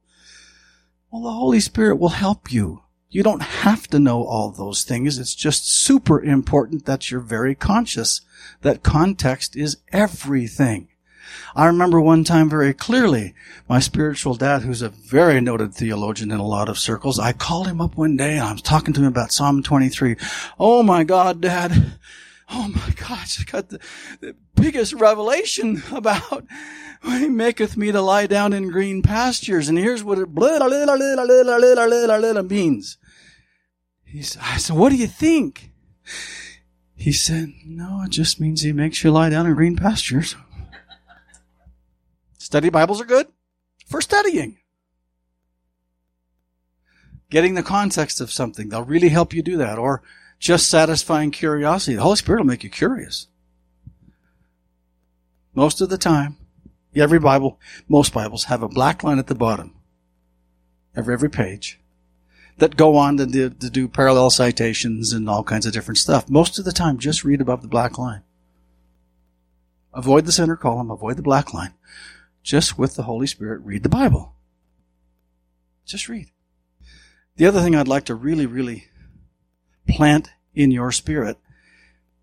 Well, 1.12 1.24
the 1.24 1.32
Holy 1.32 1.60
Spirit 1.60 1.98
will 1.98 2.10
help 2.10 2.52
you. 2.52 2.84
You 3.12 3.24
don't 3.24 3.42
have 3.42 3.90
to 3.90 4.00
know 4.00 4.24
all 4.24 4.52
those 4.52 4.84
things. 4.84 5.20
It's 5.20 5.36
just 5.36 5.70
super 5.70 6.24
important 6.24 6.86
that 6.86 7.12
you're 7.12 7.20
very 7.20 7.56
conscious 7.56 8.22
that 8.62 8.84
context 8.84 9.58
is 9.58 9.78
everything. 9.92 10.88
I 11.54 11.66
remember 11.66 12.00
one 12.00 12.24
time 12.24 12.50
very 12.50 12.74
clearly, 12.74 13.34
my 13.68 13.80
spiritual 13.80 14.36
dad, 14.36 14.62
who's 14.62 14.82
a 14.82 14.90
very 14.90 15.42
noted 15.42 15.74
theologian 15.74 16.32
in 16.32 16.40
a 16.40 16.48
lot 16.48 16.70
of 16.70 16.80
circles, 16.80 17.20
I 17.20 17.34
called 17.34 17.68
him 17.68 17.82
up 17.82 17.98
one 17.98 18.16
day 18.16 18.38
and 18.38 18.44
I 18.44 18.54
was 18.54 18.62
talking 18.62 18.94
to 18.94 19.02
him 19.02 19.08
about 19.08 19.34
Psalm 19.34 19.62
23. 19.62 20.16
Oh 20.58 20.82
my 20.82 21.04
God, 21.04 21.42
dad. 21.42 21.98
Oh 22.50 22.68
my 22.68 22.94
gosh, 22.96 23.40
I 23.40 23.44
got 23.50 23.70
the, 23.70 23.80
the 24.20 24.36
biggest 24.56 24.94
revelation 24.94 25.84
about 25.92 26.46
he 27.04 27.28
maketh 27.28 27.76
me 27.78 27.92
to 27.92 28.02
lie 28.02 28.28
down 28.28 28.54
in 28.54 28.70
green 28.70 29.02
pastures. 29.02 29.68
And 29.68 29.78
here's 29.78 30.04
what 30.04 30.20
it 30.20 30.34
blah, 30.34 30.60
blah, 30.60 30.68
blah, 30.68 30.86
blah, 30.86 31.26
blah, 31.26 32.18
blah, 32.18 32.34
blah, 32.34 32.42
means. 32.44 32.98
He 34.12 34.22
said, 34.24 34.42
I 34.44 34.58
said, 34.58 34.76
what 34.76 34.90
do 34.90 34.98
you 34.98 35.08
think? 35.08 35.72
He 36.96 37.14
said, 37.14 37.54
no, 37.66 38.04
it 38.04 38.10
just 38.10 38.42
means 38.42 38.62
he 38.62 38.74
makes 38.74 39.04
you 39.04 39.12
lie 39.12 39.30
down 39.30 39.48
in 39.48 39.54
green 39.56 39.78
pastures. 39.78 40.36
Study 42.38 42.70
Bibles 42.70 43.00
are 43.00 43.06
good 43.06 43.28
for 43.88 44.02
studying. 44.02 44.58
Getting 47.30 47.54
the 47.54 47.64
context 47.64 48.20
of 48.20 48.32
something, 48.32 48.68
they'll 48.68 48.84
really 48.84 49.10
help 49.10 49.34
you 49.34 49.42
do 49.42 49.56
that. 49.58 49.80
Or 49.80 50.04
just 50.40 50.70
satisfying 50.70 51.32
curiosity. 51.32 51.96
The 51.96 52.02
Holy 52.02 52.18
Spirit 52.18 52.40
will 52.40 52.48
make 52.48 52.66
you 52.66 52.70
curious. 52.70 53.28
Most 55.56 55.80
of 55.80 55.90
the 55.90 55.98
time, 55.98 56.36
every 56.94 57.20
Bible, 57.20 57.60
most 57.88 58.14
Bibles 58.14 58.46
have 58.46 58.62
a 58.62 58.68
black 58.68 59.04
line 59.04 59.20
at 59.20 59.28
the 59.28 59.36
bottom. 59.36 59.74
Every, 60.94 61.14
every 61.14 61.30
page 61.30 61.81
that 62.62 62.78
go 62.78 62.96
on 62.96 63.18
to 63.18 63.26
do, 63.26 63.50
to 63.50 63.70
do 63.72 63.88
parallel 63.88 64.30
citations 64.30 65.14
and 65.14 65.28
all 65.28 65.44
kinds 65.44 65.66
of 65.66 65.74
different 65.74 65.98
stuff. 65.98 66.30
Most 66.30 66.60
of 66.60 66.64
the 66.64 66.72
time, 66.72 67.00
just 67.00 67.24
read 67.24 67.42
above 67.42 67.64
the 67.64 67.68
black 67.68 67.98
line. 67.98 68.22
Avoid 69.96 70.28
the 70.28 70.32
center 70.32 70.56
column, 70.56 70.92
avoid 70.92 71.18
the 71.18 71.24
black 71.24 71.56
line. 71.56 71.74
Just 72.44 72.78
with 72.78 72.96
the 72.96 73.04
Holy 73.04 73.26
Spirit, 73.26 73.62
read 73.64 73.82
the 73.82 73.90
Bible. 73.90 74.36
Just 75.88 76.08
read. 76.08 76.30
The 77.36 77.48
other 77.48 77.62
thing 77.62 77.76
I'd 77.76 77.88
like 77.88 78.06
to 78.06 78.16
really, 78.16 78.46
really 78.46 78.90
plant 79.90 80.30
in 80.54 80.70
your 80.70 80.92
spirit, 80.92 81.40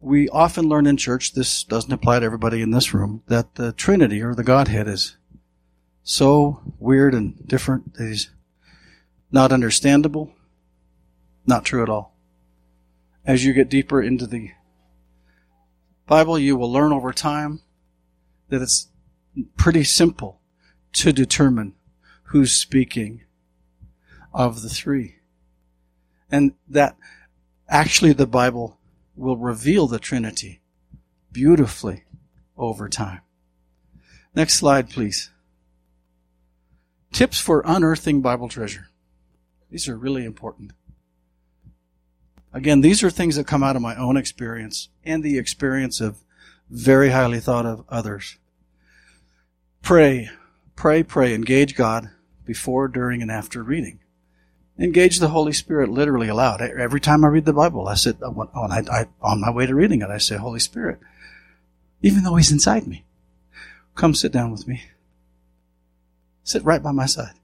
we 0.01 0.28
often 0.28 0.68
learn 0.68 0.86
in 0.86 0.97
church, 0.97 1.32
this 1.32 1.64
doesn't 1.64 1.93
apply 1.93 2.20
to 2.20 2.26
everybody 2.26 2.62
in 2.62 2.70
this 2.70 2.95
room, 2.95 3.24
that 3.26 3.57
the 3.57 3.72
Trinity 3.72 4.22
or 4.22 4.36
the 4.36 4.45
Godhead 4.45 4.86
is 4.86 5.16
so 6.05 6.62
weird 6.78 7.12
and 7.12 7.45
different 7.45 7.95
that 7.95 8.07
he's 8.07 8.30
not 9.31 9.53
understandable, 9.53 10.33
not 11.47 11.64
true 11.64 11.83
at 11.83 11.89
all. 11.89 12.14
As 13.24 13.45
you 13.45 13.53
get 13.53 13.68
deeper 13.68 14.01
into 14.03 14.26
the 14.26 14.53
Bible, 16.07 16.39
you 16.39 16.57
will 16.57 16.72
learn 16.72 16.93
over 16.93 17.12
time 17.12 17.61
that 18.49 18.62
it's 18.62 18.89
pretty 19.57 19.85
simple 19.85 20.41
to 20.95 21.12
determine 21.12 21.74
who's 22.24 22.53
speaking 22.53 23.22
of 24.33 24.62
the 24.62 24.68
three. 24.68 25.16
And 26.31 26.55
that 26.68 26.97
actually 27.68 28.12
the 28.12 28.26
Bible 28.26 28.79
will 29.16 29.37
reveal 29.37 29.87
the 29.87 29.99
Trinity 29.99 30.61
beautifully 31.33 32.05
over 32.57 32.89
time. 32.89 33.20
Next 34.35 34.55
slide, 34.55 34.91
please. 34.91 35.31
Tips 37.12 37.41
for 37.41 37.62
unearthing 37.64 38.20
Bible 38.20 38.49
treasure. 38.49 38.89
These 39.71 39.89
are 39.89 39.97
really 39.97 40.25
important. 40.25 40.73
Again, 42.53 42.81
these 42.81 43.03
are 43.03 43.11
things 43.11 43.37
that 43.37 43.47
come 43.47 43.62
out 43.62 43.77
of 43.77 43.83
my 43.83 43.95
own 43.97 44.16
experience 44.16 44.89
and 45.05 45.23
the 45.23 45.39
experience 45.39 46.01
of 46.01 46.25
very 46.71 47.11
highly 47.11 47.41
thought 47.41 47.66
of 47.66 47.85
others. 47.89 48.39
Pray, 49.83 50.31
pray, 50.75 51.03
pray, 51.03 51.35
engage 51.35 51.75
God 51.75 52.11
before, 52.45 52.89
during, 52.89 53.21
and 53.21 53.31
after 53.31 53.62
reading. 53.62 54.01
Engage 54.79 55.19
the 55.19 55.29
Holy 55.29 55.53
Spirit 55.53 55.91
literally 55.91 56.29
aloud. 56.29 56.62
Every 56.62 57.01
time 57.01 57.25
I 57.25 57.29
read 57.29 57.45
the 57.45 57.53
Bible, 57.53 57.89
I 57.89 57.95
sit 57.95 58.23
on, 58.23 58.49
I, 58.55 58.83
I, 58.91 59.07
on 59.21 59.41
my 59.41 59.51
way 59.51 59.66
to 59.66 59.75
reading 59.75 60.03
it, 60.03 60.09
I 60.09 60.19
say, 60.19 60.37
Holy 60.37 60.61
Spirit, 60.61 61.01
even 62.01 62.23
though 62.23 62.37
He's 62.37 62.53
inside 62.53 62.87
me, 62.87 63.05
come 63.95 64.14
sit 64.14 64.33
down 64.33 64.51
with 64.51 64.69
me. 64.69 64.83
Sit 66.45 66.64
right 66.64 66.83
by 66.83 66.93
my 66.93 67.07
side. 67.07 67.35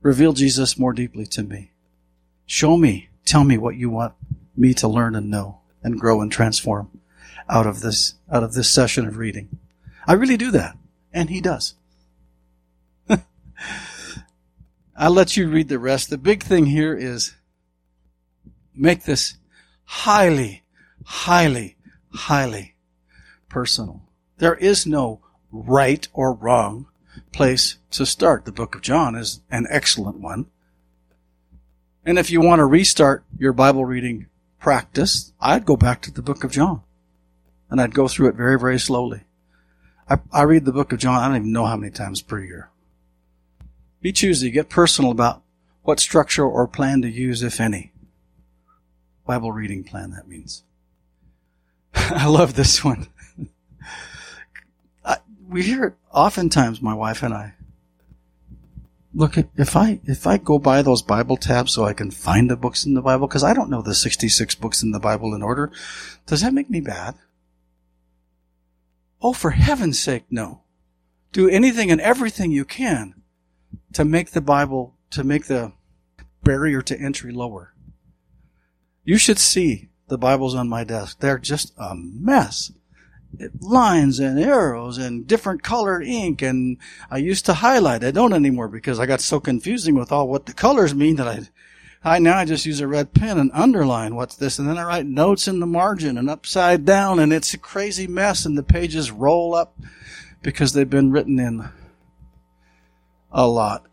Reveal 0.00 0.32
Jesus 0.32 0.78
more 0.78 0.92
deeply 0.92 1.26
to 1.26 1.42
me. 1.42 1.72
Show 2.46 2.76
me, 2.76 3.08
tell 3.24 3.44
me 3.44 3.58
what 3.58 3.76
you 3.76 3.90
want 3.90 4.14
me 4.56 4.74
to 4.74 4.88
learn 4.88 5.14
and 5.14 5.30
know 5.30 5.60
and 5.82 6.00
grow 6.00 6.20
and 6.20 6.30
transform 6.30 6.90
out 7.48 7.66
of 7.66 7.80
this, 7.80 8.14
out 8.30 8.42
of 8.42 8.54
this 8.54 8.70
session 8.70 9.06
of 9.06 9.16
reading. 9.16 9.48
I 10.06 10.14
really 10.14 10.36
do 10.36 10.50
that. 10.52 10.76
And 11.12 11.30
he 11.30 11.40
does. 11.40 11.74
I'll 14.96 15.10
let 15.10 15.36
you 15.36 15.48
read 15.48 15.68
the 15.68 15.78
rest. 15.78 16.10
The 16.10 16.18
big 16.18 16.42
thing 16.42 16.66
here 16.66 16.94
is 16.94 17.34
make 18.74 19.04
this 19.04 19.36
highly, 19.84 20.62
highly, 21.04 21.76
highly 22.12 22.74
personal. 23.48 24.02
There 24.38 24.54
is 24.54 24.86
no 24.86 25.20
right 25.50 26.06
or 26.12 26.32
wrong 26.32 26.86
place 27.32 27.78
to 27.92 28.06
start. 28.06 28.44
The 28.44 28.52
book 28.52 28.74
of 28.74 28.82
John 28.82 29.14
is 29.14 29.40
an 29.50 29.66
excellent 29.70 30.18
one. 30.18 30.46
And 32.04 32.18
if 32.18 32.30
you 32.30 32.40
want 32.40 32.60
to 32.60 32.64
restart 32.64 33.24
your 33.38 33.52
Bible 33.52 33.84
reading 33.84 34.26
practice, 34.58 35.32
I'd 35.40 35.64
go 35.64 35.76
back 35.76 36.02
to 36.02 36.10
the 36.10 36.22
book 36.22 36.44
of 36.44 36.52
John. 36.52 36.82
And 37.70 37.80
I'd 37.80 37.94
go 37.94 38.08
through 38.08 38.28
it 38.28 38.34
very, 38.34 38.58
very 38.58 38.78
slowly. 38.78 39.24
I, 40.08 40.18
I 40.32 40.42
read 40.42 40.64
the 40.64 40.72
book 40.72 40.92
of 40.92 40.98
John, 40.98 41.20
I 41.20 41.28
don't 41.28 41.36
even 41.36 41.52
know 41.52 41.66
how 41.66 41.76
many 41.76 41.92
times 41.92 42.22
per 42.22 42.40
year. 42.40 42.70
Be 44.00 44.12
choosy, 44.12 44.50
get 44.50 44.70
personal 44.70 45.10
about 45.10 45.42
what 45.82 46.00
structure 46.00 46.46
or 46.46 46.66
plan 46.66 47.02
to 47.02 47.08
use, 47.08 47.42
if 47.42 47.60
any. 47.60 47.92
Bible 49.26 49.52
reading 49.52 49.84
plan, 49.84 50.12
that 50.12 50.28
means. 50.28 50.62
I 51.94 52.26
love 52.26 52.54
this 52.54 52.82
one 52.82 53.08
we 55.48 55.62
hear 55.62 55.84
it 55.84 55.94
oftentimes, 56.12 56.82
my 56.82 56.94
wife 56.94 57.22
and 57.22 57.34
I. 57.34 57.54
Look, 59.14 59.36
if 59.56 59.74
I 59.74 60.00
if 60.04 60.26
I 60.26 60.36
go 60.36 60.58
buy 60.58 60.82
those 60.82 61.02
Bible 61.02 61.36
tabs 61.36 61.72
so 61.72 61.84
I 61.84 61.94
can 61.94 62.10
find 62.10 62.50
the 62.50 62.56
books 62.56 62.84
in 62.84 62.94
the 62.94 63.02
Bible, 63.02 63.26
because 63.26 63.42
I 63.42 63.54
don't 63.54 63.70
know 63.70 63.82
the 63.82 63.94
sixty 63.94 64.28
six 64.28 64.54
books 64.54 64.82
in 64.82 64.90
the 64.90 65.00
Bible 65.00 65.34
in 65.34 65.42
order, 65.42 65.72
does 66.26 66.42
that 66.42 66.52
make 66.52 66.68
me 66.68 66.80
bad? 66.80 67.14
Oh, 69.20 69.32
for 69.32 69.50
heaven's 69.50 69.98
sake, 69.98 70.24
no. 70.30 70.62
Do 71.32 71.48
anything 71.48 71.90
and 71.90 72.00
everything 72.00 72.52
you 72.52 72.64
can 72.64 73.14
to 73.94 74.04
make 74.04 74.30
the 74.30 74.40
Bible, 74.40 74.94
to 75.10 75.24
make 75.24 75.46
the 75.46 75.72
barrier 76.44 76.82
to 76.82 77.00
entry 77.00 77.32
lower. 77.32 77.74
You 79.04 79.18
should 79.18 79.38
see 79.38 79.88
the 80.08 80.18
Bibles 80.18 80.54
on 80.54 80.68
my 80.68 80.84
desk. 80.84 81.20
They're 81.20 81.38
just 81.38 81.72
a 81.78 81.94
mess 81.96 82.70
lines 83.60 84.18
and 84.18 84.38
arrows 84.38 84.98
and 84.98 85.26
different 85.26 85.62
colored 85.62 86.02
ink 86.02 86.42
and 86.42 86.78
I 87.10 87.18
used 87.18 87.46
to 87.46 87.54
highlight. 87.54 88.04
I 88.04 88.10
don't 88.10 88.32
anymore 88.32 88.68
because 88.68 88.98
I 88.98 89.06
got 89.06 89.20
so 89.20 89.38
confusing 89.38 89.94
with 89.94 90.10
all 90.10 90.28
what 90.28 90.46
the 90.46 90.52
colors 90.52 90.94
mean 90.94 91.16
that 91.16 91.28
I 91.28 91.40
I 92.04 92.18
now 92.20 92.38
I 92.38 92.44
just 92.44 92.66
use 92.66 92.80
a 92.80 92.86
red 92.86 93.12
pen 93.12 93.38
and 93.38 93.50
underline 93.52 94.14
what's 94.14 94.36
this 94.36 94.58
and 94.58 94.68
then 94.68 94.78
I 94.78 94.84
write 94.84 95.06
notes 95.06 95.46
in 95.46 95.60
the 95.60 95.66
margin 95.66 96.16
and 96.16 96.30
upside 96.30 96.84
down 96.84 97.18
and 97.18 97.32
it's 97.32 97.54
a 97.54 97.58
crazy 97.58 98.06
mess 98.06 98.44
and 98.44 98.56
the 98.56 98.62
pages 98.62 99.10
roll 99.10 99.54
up 99.54 99.76
because 100.42 100.72
they've 100.72 100.88
been 100.88 101.10
written 101.10 101.38
in 101.38 101.68
a 103.30 103.46
lot. 103.46 103.84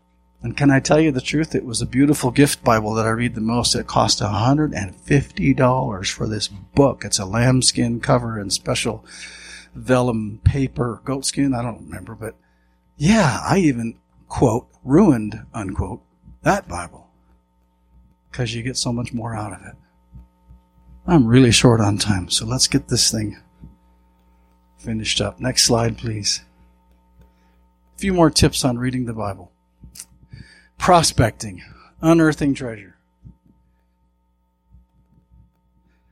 And 0.42 0.56
can 0.56 0.70
I 0.70 0.80
tell 0.80 1.00
you 1.00 1.10
the 1.10 1.20
truth? 1.20 1.54
It 1.54 1.64
was 1.64 1.82
a 1.82 1.86
beautiful 1.86 2.30
gift 2.30 2.62
Bible 2.62 2.94
that 2.94 3.06
I 3.06 3.10
read 3.10 3.34
the 3.34 3.40
most. 3.40 3.74
It 3.74 3.86
cost 3.86 4.20
$150 4.20 6.10
for 6.12 6.28
this 6.28 6.48
book. 6.48 7.04
It's 7.04 7.18
a 7.18 7.24
lambskin 7.24 8.00
cover 8.00 8.38
and 8.38 8.52
special 8.52 9.04
vellum 9.74 10.40
paper, 10.44 11.00
goatskin. 11.04 11.54
I 11.54 11.62
don't 11.62 11.84
remember, 11.86 12.14
but 12.14 12.36
yeah, 12.96 13.40
I 13.42 13.58
even 13.58 13.98
quote 14.28 14.68
ruined 14.84 15.44
unquote 15.52 16.02
that 16.42 16.68
Bible 16.68 17.08
because 18.30 18.54
you 18.54 18.62
get 18.62 18.76
so 18.76 18.92
much 18.92 19.12
more 19.12 19.34
out 19.34 19.52
of 19.52 19.66
it. 19.66 19.74
I'm 21.06 21.26
really 21.26 21.52
short 21.52 21.80
on 21.80 21.98
time, 21.98 22.28
so 22.28 22.44
let's 22.44 22.66
get 22.66 22.88
this 22.88 23.10
thing 23.10 23.38
finished 24.78 25.20
up. 25.20 25.40
Next 25.40 25.64
slide, 25.64 25.98
please. 25.98 26.44
A 27.96 27.98
few 27.98 28.12
more 28.12 28.30
tips 28.30 28.64
on 28.64 28.78
reading 28.78 29.06
the 29.06 29.12
Bible. 29.12 29.50
Prospecting, 30.78 31.62
unearthing 32.00 32.54
treasure. 32.54 32.96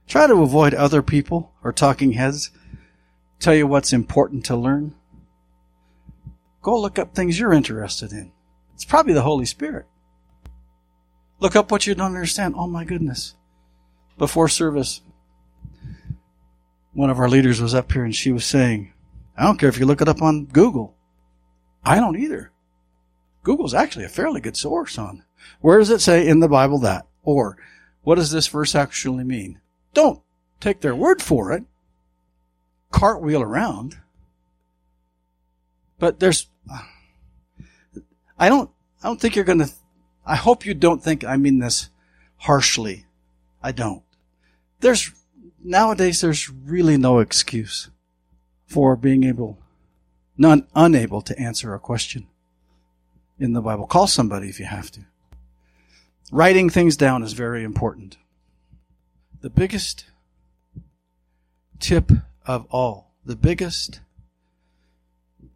Try 0.06 0.26
to 0.26 0.42
avoid 0.42 0.74
other 0.74 1.02
people 1.02 1.52
or 1.62 1.72
talking 1.72 2.12
heads 2.12 2.50
tell 3.44 3.54
you 3.54 3.66
what's 3.66 3.92
important 3.92 4.44
to 4.46 4.56
learn. 4.56 4.94
Go 6.62 6.80
look 6.80 6.98
up 6.98 7.14
things 7.14 7.38
you're 7.38 7.52
interested 7.52 8.10
in. 8.10 8.32
It's 8.74 8.84
probably 8.84 9.12
the 9.12 9.22
Holy 9.22 9.44
Spirit. 9.44 9.86
Look 11.40 11.54
up 11.54 11.70
what 11.70 11.86
you 11.86 11.94
don't 11.94 12.06
understand. 12.06 12.54
Oh 12.56 12.66
my 12.66 12.84
goodness. 12.84 13.34
Before 14.16 14.48
service, 14.48 15.02
one 16.94 17.10
of 17.10 17.18
our 17.18 17.28
leaders 17.28 17.60
was 17.60 17.74
up 17.74 17.92
here 17.92 18.04
and 18.04 18.14
she 18.14 18.32
was 18.32 18.46
saying, 18.46 18.92
I 19.36 19.44
don't 19.44 19.58
care 19.58 19.68
if 19.68 19.78
you 19.78 19.84
look 19.84 20.00
it 20.00 20.08
up 20.08 20.22
on 20.22 20.46
Google. 20.46 20.94
I 21.84 21.96
don't 21.96 22.16
either. 22.16 22.50
Google's 23.44 23.74
actually 23.74 24.06
a 24.06 24.08
fairly 24.08 24.40
good 24.40 24.56
source 24.56 24.98
on 24.98 25.22
where 25.60 25.78
does 25.78 25.90
it 25.90 26.00
say 26.00 26.26
in 26.26 26.40
the 26.40 26.48
Bible 26.48 26.78
that? 26.80 27.06
Or 27.22 27.58
what 28.02 28.16
does 28.16 28.30
this 28.30 28.48
verse 28.48 28.74
actually 28.74 29.22
mean? 29.22 29.60
Don't 29.92 30.20
take 30.60 30.80
their 30.80 30.94
word 30.94 31.22
for 31.22 31.52
it. 31.52 31.64
Cartwheel 32.90 33.42
around. 33.42 33.98
But 35.98 36.20
there's, 36.20 36.48
I 38.38 38.48
don't, 38.48 38.70
I 39.02 39.08
don't 39.08 39.20
think 39.20 39.36
you're 39.36 39.44
going 39.44 39.58
to, 39.58 39.70
I 40.26 40.36
hope 40.36 40.64
you 40.64 40.72
don't 40.72 41.02
think 41.02 41.22
I 41.22 41.36
mean 41.36 41.58
this 41.58 41.90
harshly. 42.38 43.04
I 43.62 43.72
don't. 43.72 44.02
There's, 44.80 45.12
nowadays 45.62 46.20
there's 46.20 46.48
really 46.48 46.96
no 46.96 47.18
excuse 47.18 47.90
for 48.66 48.96
being 48.96 49.24
able, 49.24 49.58
not 50.38 50.66
unable 50.74 51.20
to 51.22 51.38
answer 51.38 51.74
a 51.74 51.78
question 51.78 52.26
in 53.38 53.52
the 53.52 53.60
Bible. 53.60 53.86
Call 53.86 54.06
somebody 54.06 54.48
if 54.48 54.58
you 54.58 54.66
have 54.66 54.90
to. 54.92 55.00
Writing 56.32 56.70
things 56.70 56.96
down 56.96 57.22
is 57.22 57.32
very 57.32 57.64
important. 57.64 58.16
The 59.40 59.50
biggest 59.50 60.06
tip 61.78 62.10
of 62.46 62.66
all, 62.70 63.12
the 63.24 63.36
biggest, 63.36 64.00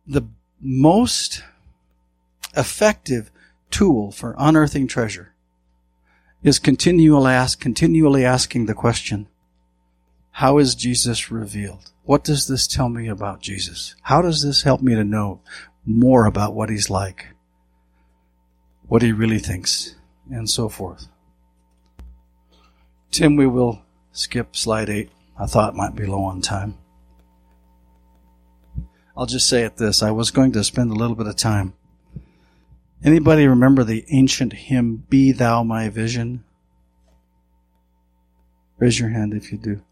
the 0.06 0.22
most 0.60 1.42
effective 2.56 3.30
tool 3.70 4.10
for 4.10 4.34
unearthing 4.38 4.86
treasure 4.86 5.34
is 6.42 6.58
continually 6.58 7.32
ask, 7.32 7.60
continually 7.60 8.24
asking 8.24 8.66
the 8.66 8.74
question, 8.74 9.28
how 10.32 10.58
is 10.58 10.74
Jesus 10.74 11.30
revealed? 11.30 11.90
What 12.04 12.22
does 12.22 12.46
this 12.46 12.66
tell 12.66 12.88
me 12.88 13.08
about 13.08 13.40
Jesus? 13.40 13.96
How 14.02 14.22
does 14.22 14.42
this 14.42 14.62
help 14.62 14.80
me 14.80 14.94
to 14.94 15.04
know 15.04 15.40
more 15.84 16.26
about 16.26 16.54
what 16.54 16.70
he's 16.70 16.88
like? 16.88 17.28
What 18.88 19.02
he 19.02 19.12
really 19.12 19.38
thinks? 19.38 19.94
And 20.30 20.48
so 20.48 20.68
forth. 20.68 21.08
Tim, 23.10 23.36
we 23.36 23.46
will 23.46 23.82
skip 24.12 24.54
slide 24.56 24.90
eight. 24.90 25.10
I 25.38 25.46
thought 25.46 25.74
it 25.74 25.76
might 25.76 25.94
be 25.94 26.04
low 26.04 26.24
on 26.24 26.40
time. 26.40 26.76
I'll 29.16 29.26
just 29.26 29.48
say 29.48 29.62
it 29.62 29.76
this. 29.76 30.02
I 30.02 30.10
was 30.10 30.30
going 30.30 30.52
to 30.52 30.64
spend 30.64 30.90
a 30.90 30.94
little 30.94 31.16
bit 31.16 31.26
of 31.26 31.36
time. 31.36 31.74
Anybody 33.04 33.46
remember 33.46 33.84
the 33.84 34.04
ancient 34.10 34.52
hymn, 34.52 35.04
Be 35.08 35.32
Thou 35.32 35.62
My 35.62 35.88
Vision? 35.88 36.44
Raise 38.78 38.98
your 38.98 39.08
hand 39.08 39.34
if 39.34 39.50
you 39.50 39.58
do. 39.58 39.82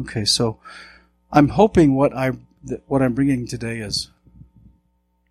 Okay, 0.00 0.24
so 0.24 0.58
I'm 1.30 1.48
hoping 1.48 1.94
what 1.94 2.14
I 2.14 2.32
what 2.86 3.02
I'm 3.02 3.14
bringing 3.14 3.46
today 3.46 3.78
is 3.78 4.10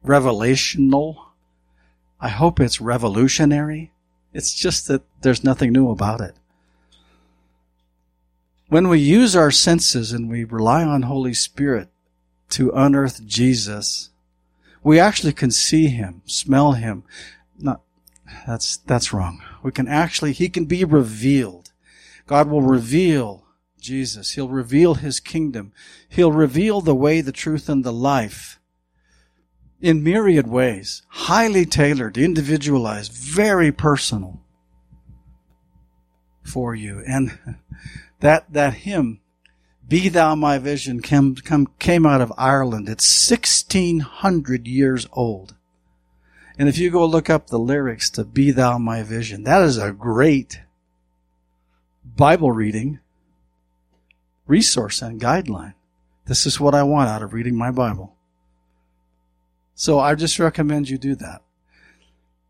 revelational. 0.06 1.31
I 2.22 2.30
hope 2.30 2.60
it's 2.60 2.80
revolutionary. 2.80 3.92
It's 4.32 4.54
just 4.54 4.88
that 4.88 5.02
there's 5.22 5.44
nothing 5.44 5.74
new 5.74 5.90
about 5.90 6.22
it. 6.22 6.36
When 8.70 8.88
we 8.88 9.00
use 9.00 9.36
our 9.36 9.52
senses 9.52 10.14
and 10.14 10.30
we 10.30 10.44
rely 10.44 10.84
on 10.84 11.02
Holy 11.02 11.34
Spirit 11.34 11.90
to 12.52 12.72
unearth 12.72 13.26
Jesus, 13.26 14.12
we 14.84 15.00
actually 15.00 15.34
can 15.34 15.52
see 15.52 15.88
him, 15.88 16.22
smell 16.26 16.74
him. 16.74 17.04
Not, 17.60 17.82
that's, 18.48 18.78
that's 18.78 19.12
wrong. 19.12 19.42
We 19.64 19.72
can 19.72 19.88
actually, 19.88 20.32
he 20.32 20.48
can 20.48 20.66
be 20.66 20.86
revealed. 20.86 21.72
God 22.28 22.50
will 22.50 22.62
reveal 22.62 23.46
Jesus. 23.80 24.32
He'll 24.32 24.48
reveal 24.48 24.94
his 24.94 25.20
kingdom. 25.20 25.74
He'll 26.08 26.32
reveal 26.32 26.80
the 26.80 26.96
way, 26.96 27.20
the 27.20 27.34
truth, 27.34 27.68
and 27.68 27.84
the 27.84 27.92
life 27.92 28.60
in 29.82 30.04
myriad 30.04 30.48
ways. 30.48 31.02
Highly 31.10 31.66
tailored, 31.66 32.18
individualized, 32.18 33.12
very 33.12 33.72
personal 33.72 34.42
for 36.44 36.76
you. 36.76 37.04
And 37.08 37.38
that, 38.20 38.52
that 38.54 38.76
hymn, 38.76 39.20
Be 39.88 40.10
Thou 40.10 40.36
My 40.36 40.58
Vision, 40.58 41.02
came, 41.02 41.36
came 41.80 42.06
out 42.06 42.22
of 42.22 42.32
Ireland. 42.38 42.88
It's 42.88 43.30
1600 43.30 44.68
years 44.68 45.08
old. 45.12 45.56
And 46.58 46.70
if 46.70 46.78
you 46.78 46.92
go 46.92 47.06
look 47.06 47.30
up 47.30 47.48
the 47.48 47.60
lyrics 47.60 48.10
to 48.12 48.24
Be 48.24 48.52
Thou 48.52 48.78
My 48.78 49.04
Vision, 49.04 49.44
that 49.44 49.64
is 49.64 49.78
a 49.78 49.92
great 49.92 50.62
Bible 52.04 52.52
reading 52.52 53.00
resource 54.48 55.02
and 55.02 55.20
guideline. 55.20 55.74
This 56.26 56.46
is 56.46 56.60
what 56.60 56.76
I 56.76 56.84
want 56.84 57.10
out 57.10 57.24
of 57.24 57.34
reading 57.34 57.56
my 57.56 57.72
Bible. 57.72 58.16
So 59.82 60.00
I 60.00 60.14
just 60.14 60.38
recommend 60.38 60.90
you 60.90 61.00
do 61.00 61.16
that. 61.16 61.42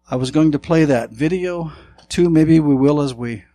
I 0.06 0.18
was 0.18 0.32
going 0.32 0.52
to 0.52 0.60
play 0.60 0.84
that 0.84 1.12
video 1.12 1.72
too. 2.10 2.30
Maybe 2.30 2.60
we 2.60 2.76
will 2.76 3.00
as 3.00 3.14
we 3.14 3.46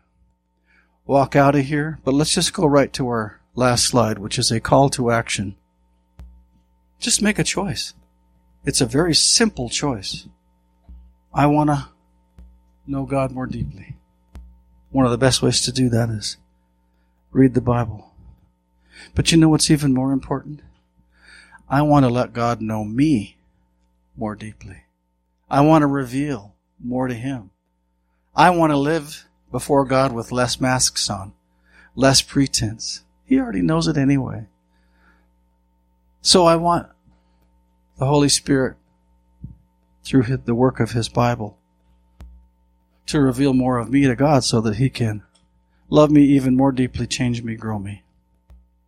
walk 1.05 1.37
out 1.37 1.55
of 1.55 1.66
here. 1.66 1.99
But 2.03 2.14
let's 2.14 2.33
just 2.33 2.55
go 2.55 2.64
right 2.64 2.91
to 2.95 3.07
our 3.09 3.39
last 3.55 3.85
slide, 3.85 4.18
which 4.18 4.39
is 4.39 4.51
a 4.51 4.61
call 4.61 4.89
to 4.89 5.11
action. 5.11 5.57
Just 6.99 7.20
make 7.20 7.39
a 7.39 7.45
choice. 7.45 7.93
It's 8.64 8.81
a 8.81 8.87
very 8.87 9.14
simple 9.14 9.68
choice. 9.68 10.27
I 11.35 11.45
want 11.45 11.68
to 11.68 11.87
know 12.87 13.05
God 13.05 13.31
more 13.31 13.47
deeply. 13.47 13.95
One 14.91 15.05
of 15.05 15.11
the 15.11 15.18
best 15.18 15.43
ways 15.43 15.61
to 15.61 15.70
do 15.70 15.91
that 15.91 16.09
is 16.09 16.39
read 17.31 17.53
the 17.53 17.61
Bible. 17.61 18.11
But 19.14 19.31
you 19.31 19.37
know 19.37 19.51
what's 19.51 19.70
even 19.70 19.93
more 19.93 20.12
important? 20.12 20.62
I 21.68 21.83
want 21.83 22.07
to 22.07 22.09
let 22.09 22.33
God 22.33 22.62
know 22.62 22.83
me 22.83 23.36
more 24.17 24.35
deeply. 24.35 24.85
I 25.49 25.61
want 25.61 25.83
to 25.83 25.87
reveal 25.87 26.55
more 26.83 27.09
to 27.09 27.14
Him. 27.14 27.51
I 28.35 28.51
want 28.51 28.73
to 28.73 28.77
live 28.77 29.27
before 29.51 29.85
God 29.85 30.12
with 30.12 30.33
less 30.33 30.61
masks 30.61 31.09
on, 31.09 31.33
less 31.95 32.23
pretense. 32.23 33.05
He 33.25 33.39
already 33.39 33.62
knows 33.62 33.89
it 33.89 33.97
anyway. 33.97 34.47
So 36.21 36.45
I 36.45 36.57
want 36.57 36.89
the 37.99 38.07
Holy 38.07 38.29
Spirit, 38.29 38.77
through 40.05 40.23
the 40.45 40.55
work 40.55 40.81
of 40.81 40.91
His 40.91 41.09
Bible, 41.09 41.59
to 43.07 43.21
reveal 43.21 43.55
more 43.55 43.79
of 43.79 43.91
me 43.91 44.07
to 44.07 44.17
God 44.17 44.45
so 44.45 44.61
that 44.61 44.77
He 44.77 44.91
can 44.91 45.23
love 45.89 46.11
me 46.11 46.23
even 46.23 46.57
more 46.57 46.73
deeply, 46.73 47.07
change 47.07 47.43
me, 47.43 47.55
grow 47.55 47.79
me. 47.79 48.03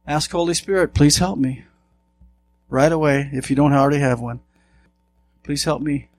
Ask 0.07 0.31
Holy 0.31 0.55
Spirit, 0.55 0.95
please 0.95 1.19
help 1.19 1.39
me. 1.39 1.65
Right 2.69 2.93
away, 2.93 3.31
if 3.33 3.51
you 3.51 3.57
don't 3.57 3.73
already 3.73 3.99
have 3.99 4.21
one. 4.21 4.41
Please 5.49 5.65
help 5.65 5.81
me 5.81 6.11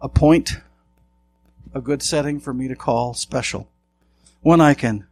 appoint 0.00 0.62
a 1.74 1.82
good 1.82 2.02
setting 2.02 2.40
for 2.40 2.54
me 2.54 2.68
to 2.68 2.74
call 2.74 3.12
special. 3.12 3.68
One 4.40 4.62
I 4.62 4.72
can 4.72 5.06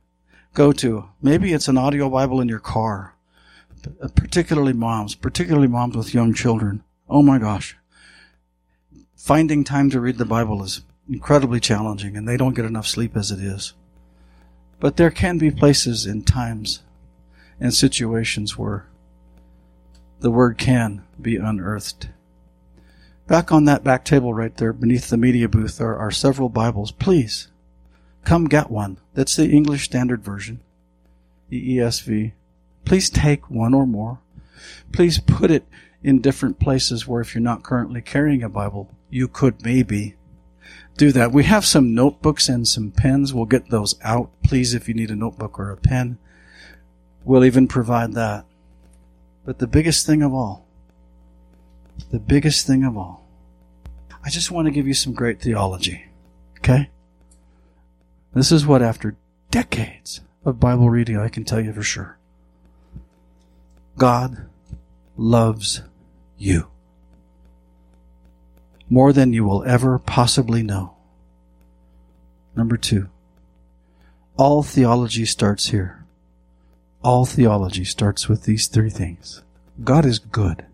go 0.55 0.73
to. 0.73 1.11
Maybe 1.21 1.53
it's 1.53 1.69
an 1.69 1.77
audio 1.77 2.09
Bible 2.09 2.41
in 2.41 2.49
your 2.49 2.59
car. 2.59 3.15
Particularly 4.15 4.73
moms, 4.73 5.15
particularly 5.15 5.69
moms 5.69 5.95
with 5.95 6.15
young 6.15 6.33
children. 6.33 6.83
Oh 7.07 7.21
my 7.21 7.37
gosh. 7.37 7.77
Finding 9.15 9.63
time 9.63 9.91
to 9.91 10.01
read 10.01 10.17
the 10.17 10.25
Bible 10.25 10.63
is 10.63 10.81
incredibly 11.07 11.61
challenging 11.61 12.17
and 12.17 12.27
they 12.27 12.39
don't 12.39 12.57
get 12.57 12.65
enough 12.65 12.87
sleep 12.87 13.15
as 13.15 13.31
it 13.31 13.41
is. 13.41 13.75
But 14.81 14.97
there 14.97 15.11
can 15.11 15.37
be 15.37 15.51
places 15.51 16.07
and 16.07 16.27
times 16.27 16.81
and 17.61 17.75
situations 17.75 18.57
where 18.57 18.87
the 20.21 20.31
word 20.31 20.57
can 20.57 21.05
be 21.21 21.37
unearthed. 21.37 22.09
Back 23.29 23.53
on 23.53 23.67
that 23.67 23.85
back 23.85 24.07
table 24.07 24.33
right 24.33 24.57
there 24.57 24.73
beneath 24.73 25.11
the 25.11 25.19
media 25.19 25.51
booth 25.51 25.77
there 25.77 25.99
are 25.99 26.11
several 26.11 26.49
Bibles. 26.49 26.93
Please 26.93 27.49
come 28.25 28.47
get 28.47 28.71
one. 28.71 28.97
That's 29.13 29.37
the 29.37 29.51
English 29.51 29.85
Standard 29.85 30.25
Version, 30.25 30.61
the 31.51 31.77
ESV. 31.77 32.33
Please 32.87 33.11
take 33.11 33.51
one 33.51 33.75
or 33.75 33.87
more. 33.87 34.21
Please 34.93 35.19
put 35.19 35.51
it 35.51 35.67
in 36.03 36.23
different 36.23 36.59
places 36.59 37.07
where 37.07 37.21
if 37.21 37.35
you're 37.35 37.43
not 37.43 37.63
currently 37.63 38.01
carrying 38.01 38.43
a 38.43 38.49
Bible, 38.49 38.89
you 39.11 39.29
could 39.29 39.63
maybe 39.63 40.17
do 40.97 41.13
that. 41.13 41.31
We 41.31 41.45
have 41.45 41.67
some 41.67 41.95
notebooks 41.95 42.49
and 42.49 42.67
some 42.67 42.93
pens. 42.93 43.35
We'll 43.35 43.45
get 43.45 43.69
those 43.69 43.95
out. 44.03 44.31
Please, 44.43 44.73
if 44.73 44.89
you 44.89 44.95
need 44.95 45.11
a 45.11 45.17
notebook 45.17 45.59
or 45.59 45.71
a 45.71 45.77
pen, 45.77 46.17
we'll 47.25 47.45
even 47.45 47.69
provide 47.69 48.15
that. 48.15 48.47
But 49.45 49.59
the 49.59 49.67
biggest 49.67 50.07
thing 50.07 50.23
of 50.23 50.33
all, 50.33 50.67
the 52.11 52.19
biggest 52.19 52.67
thing 52.67 52.85
of 52.85 52.97
all, 52.97 53.27
I 54.25 54.31
just 54.31 54.51
want 54.51 54.67
to 54.67 54.73
give 54.73 54.87
you 54.87 54.95
some 54.95 55.13
great 55.13 55.41
theology. 55.41 56.07
Okay? 56.59 56.91
This 58.35 58.53
is 58.53 58.67
what, 58.67 58.83
after 58.83 59.17
decades 59.51 60.21
of 60.45 60.61
Bible 60.61 60.91
reading, 60.91 61.19
I 61.19 61.29
can 61.29 61.45
tell 61.45 61.61
you 61.61 61.73
for 61.73 61.83
sure. 61.83 62.19
God 63.97 64.47
loves 65.17 65.83
you 66.37 66.69
more 68.89 69.13
than 69.13 69.33
you 69.33 69.45
will 69.45 69.65
ever 69.65 69.99
possibly 69.99 70.63
know. 70.63 70.95
Number 72.57 72.77
two, 72.77 73.09
all 74.37 74.63
theology 74.63 75.25
starts 75.25 75.69
here. 75.69 76.05
All 77.03 77.25
theology 77.25 77.85
starts 77.85 78.29
with 78.29 78.45
these 78.45 78.67
three 78.67 78.91
things. 78.91 79.43
God 79.85 80.05
is 80.05 80.19
good. 80.19 80.65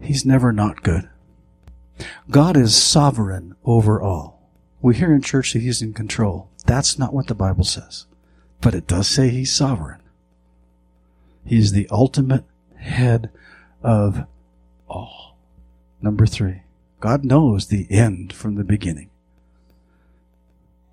He's 0.00 0.24
never 0.24 0.52
not 0.52 0.82
good. 0.82 1.08
God 2.30 2.56
is 2.56 2.74
sovereign 2.74 3.54
over 3.64 4.00
all. 4.00 4.40
We 4.80 4.96
hear 4.96 5.14
in 5.14 5.22
church 5.22 5.52
that 5.52 5.60
He's 5.60 5.82
in 5.82 5.92
control. 5.92 6.48
That's 6.66 6.98
not 6.98 7.12
what 7.12 7.26
the 7.26 7.34
Bible 7.34 7.64
says. 7.64 8.06
But 8.60 8.74
it 8.74 8.86
does 8.86 9.08
say 9.08 9.28
He's 9.28 9.54
sovereign. 9.54 10.00
He's 11.44 11.72
the 11.72 11.88
ultimate 11.90 12.44
head 12.76 13.30
of 13.82 14.24
all. 14.88 15.36
Number 16.00 16.26
three, 16.26 16.62
God 17.00 17.24
knows 17.24 17.66
the 17.66 17.86
end 17.90 18.32
from 18.32 18.54
the 18.54 18.64
beginning. 18.64 19.10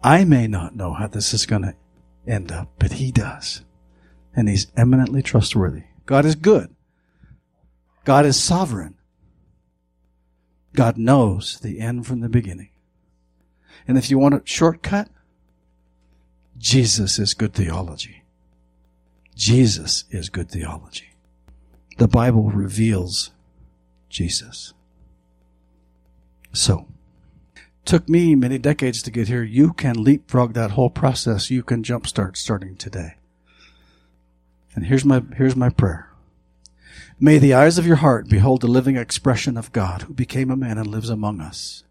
I 0.03 0.25
may 0.25 0.47
not 0.47 0.75
know 0.75 0.93
how 0.93 1.07
this 1.07 1.33
is 1.33 1.45
going 1.45 1.63
to 1.63 1.75
end 2.27 2.51
up, 2.51 2.69
but 2.79 2.93
He 2.93 3.11
does. 3.11 3.61
And 4.35 4.49
He's 4.49 4.67
eminently 4.75 5.21
trustworthy. 5.21 5.83
God 6.05 6.25
is 6.25 6.35
good. 6.35 6.73
God 8.03 8.25
is 8.25 8.41
sovereign. 8.41 8.95
God 10.74 10.97
knows 10.97 11.59
the 11.59 11.80
end 11.80 12.05
from 12.05 12.20
the 12.20 12.30
beginning. 12.30 12.70
And 13.88 13.97
if 13.97 14.09
you 14.09 14.20
want 14.20 14.36
a 14.36 14.41
shortcut, 14.43 15.09
Jesus 16.57 17.20
is 17.20 17.34
good 17.34 17.53
theology. 17.53 18.24
Jesus 19.36 20.05
is 20.09 20.30
good 20.30 20.49
theology. 20.49 21.13
The 21.97 22.07
Bible 22.07 22.49
reveals 22.49 23.32
Jesus. 24.09 24.74
So, 26.53 26.88
took 27.86 28.09
me 28.09 28.36
many 28.36 28.57
decades 28.57 29.01
to 29.03 29.11
get 29.11 29.28
here. 29.28 29.43
You 29.43 29.74
can 29.74 30.03
leapfrog 30.03 30.53
that 30.53 30.72
whole 30.72 30.89
process. 30.89 31.51
You 31.51 31.63
can 31.63 31.84
jumpstart 31.84 32.36
starting 32.36 32.76
today. 32.76 33.15
And 34.76 34.86
here's 34.86 35.05
my, 35.05 35.24
here's 35.38 35.55
my 35.55 35.70
prayer. 35.70 36.11
May 37.20 37.39
the 37.39 37.55
eyes 37.55 37.80
of 37.80 37.88
your 37.88 37.95
heart 37.95 38.30
behold 38.30 38.61
the 38.61 38.68
living 38.68 38.95
expression 38.95 39.57
of 39.57 39.72
God 39.72 40.03
who 40.03 40.13
became 40.13 40.51
a 40.51 40.55
man 40.55 40.78
and 40.78 40.86
lives 40.86 41.09
among 41.09 41.41
us. 41.41 41.84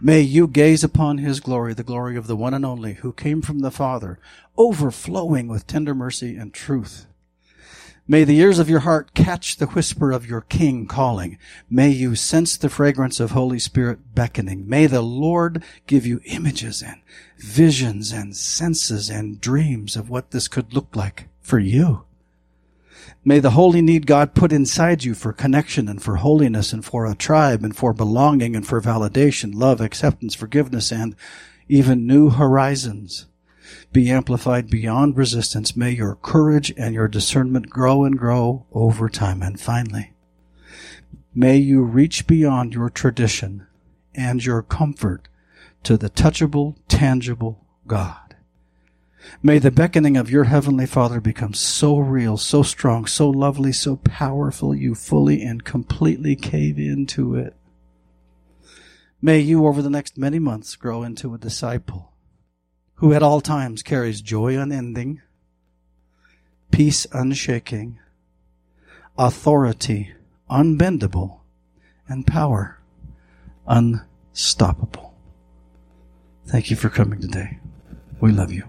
May 0.00 0.20
you 0.20 0.46
gaze 0.46 0.84
upon 0.84 1.18
his 1.18 1.40
glory, 1.40 1.74
the 1.74 1.82
glory 1.82 2.16
of 2.16 2.28
the 2.28 2.36
one 2.36 2.54
and 2.54 2.64
only 2.64 2.94
who 2.94 3.12
came 3.12 3.42
from 3.42 3.58
the 3.58 3.72
Father, 3.72 4.20
overflowing 4.56 5.48
with 5.48 5.66
tender 5.66 5.96
mercy 5.96 6.36
and 6.36 6.54
truth. 6.54 7.06
May 8.06 8.22
the 8.22 8.38
ears 8.38 8.60
of 8.60 8.70
your 8.70 8.80
heart 8.80 9.14
catch 9.14 9.56
the 9.56 9.66
whisper 9.66 10.12
of 10.12 10.28
your 10.28 10.42
King 10.42 10.86
calling. 10.86 11.38
May 11.68 11.88
you 11.90 12.14
sense 12.14 12.56
the 12.56 12.70
fragrance 12.70 13.18
of 13.18 13.32
Holy 13.32 13.58
Spirit 13.58 14.14
beckoning. 14.14 14.68
May 14.68 14.86
the 14.86 15.02
Lord 15.02 15.64
give 15.88 16.06
you 16.06 16.20
images 16.24 16.82
and 16.82 17.00
visions 17.36 18.12
and 18.12 18.36
senses 18.36 19.10
and 19.10 19.40
dreams 19.40 19.96
of 19.96 20.08
what 20.08 20.30
this 20.30 20.46
could 20.46 20.72
look 20.72 20.94
like 20.94 21.26
for 21.40 21.58
you. 21.58 22.04
May 23.28 23.40
the 23.40 23.50
holy 23.50 23.82
need 23.82 24.06
God 24.06 24.34
put 24.34 24.54
inside 24.54 25.04
you 25.04 25.12
for 25.12 25.34
connection 25.34 25.86
and 25.86 26.02
for 26.02 26.16
holiness 26.16 26.72
and 26.72 26.82
for 26.82 27.04
a 27.04 27.14
tribe 27.14 27.62
and 27.62 27.76
for 27.76 27.92
belonging 27.92 28.56
and 28.56 28.66
for 28.66 28.80
validation, 28.80 29.54
love, 29.54 29.82
acceptance, 29.82 30.34
forgiveness, 30.34 30.90
and 30.90 31.14
even 31.68 32.06
new 32.06 32.30
horizons 32.30 33.26
be 33.92 34.10
amplified 34.10 34.70
beyond 34.70 35.18
resistance. 35.18 35.76
May 35.76 35.90
your 35.90 36.14
courage 36.14 36.72
and 36.78 36.94
your 36.94 37.06
discernment 37.06 37.68
grow 37.68 38.02
and 38.02 38.18
grow 38.18 38.64
over 38.72 39.10
time. 39.10 39.42
And 39.42 39.60
finally, 39.60 40.14
may 41.34 41.58
you 41.58 41.82
reach 41.82 42.26
beyond 42.26 42.72
your 42.72 42.88
tradition 42.88 43.66
and 44.14 44.42
your 44.42 44.62
comfort 44.62 45.28
to 45.82 45.98
the 45.98 46.08
touchable, 46.08 46.76
tangible 46.88 47.66
God. 47.86 48.27
May 49.42 49.58
the 49.58 49.70
beckoning 49.70 50.16
of 50.16 50.30
your 50.30 50.44
Heavenly 50.44 50.86
Father 50.86 51.20
become 51.20 51.54
so 51.54 51.98
real, 51.98 52.36
so 52.36 52.62
strong, 52.62 53.06
so 53.06 53.28
lovely, 53.28 53.72
so 53.72 53.96
powerful, 53.96 54.74
you 54.74 54.94
fully 54.94 55.42
and 55.42 55.64
completely 55.64 56.36
cave 56.36 56.78
into 56.78 57.34
it. 57.34 57.54
May 59.20 59.40
you, 59.40 59.66
over 59.66 59.82
the 59.82 59.90
next 59.90 60.16
many 60.16 60.38
months, 60.38 60.76
grow 60.76 61.02
into 61.02 61.34
a 61.34 61.38
disciple 61.38 62.12
who 62.96 63.12
at 63.12 63.22
all 63.22 63.40
times 63.40 63.82
carries 63.82 64.20
joy 64.20 64.56
unending, 64.56 65.22
peace 66.70 67.06
unshaking, 67.12 67.98
authority 69.16 70.14
unbendable, 70.50 71.40
and 72.08 72.26
power 72.26 72.80
unstoppable. 73.66 75.14
Thank 76.46 76.70
you 76.70 76.76
for 76.76 76.88
coming 76.88 77.20
today. 77.20 77.58
We 78.20 78.32
love 78.32 78.52
you. 78.52 78.68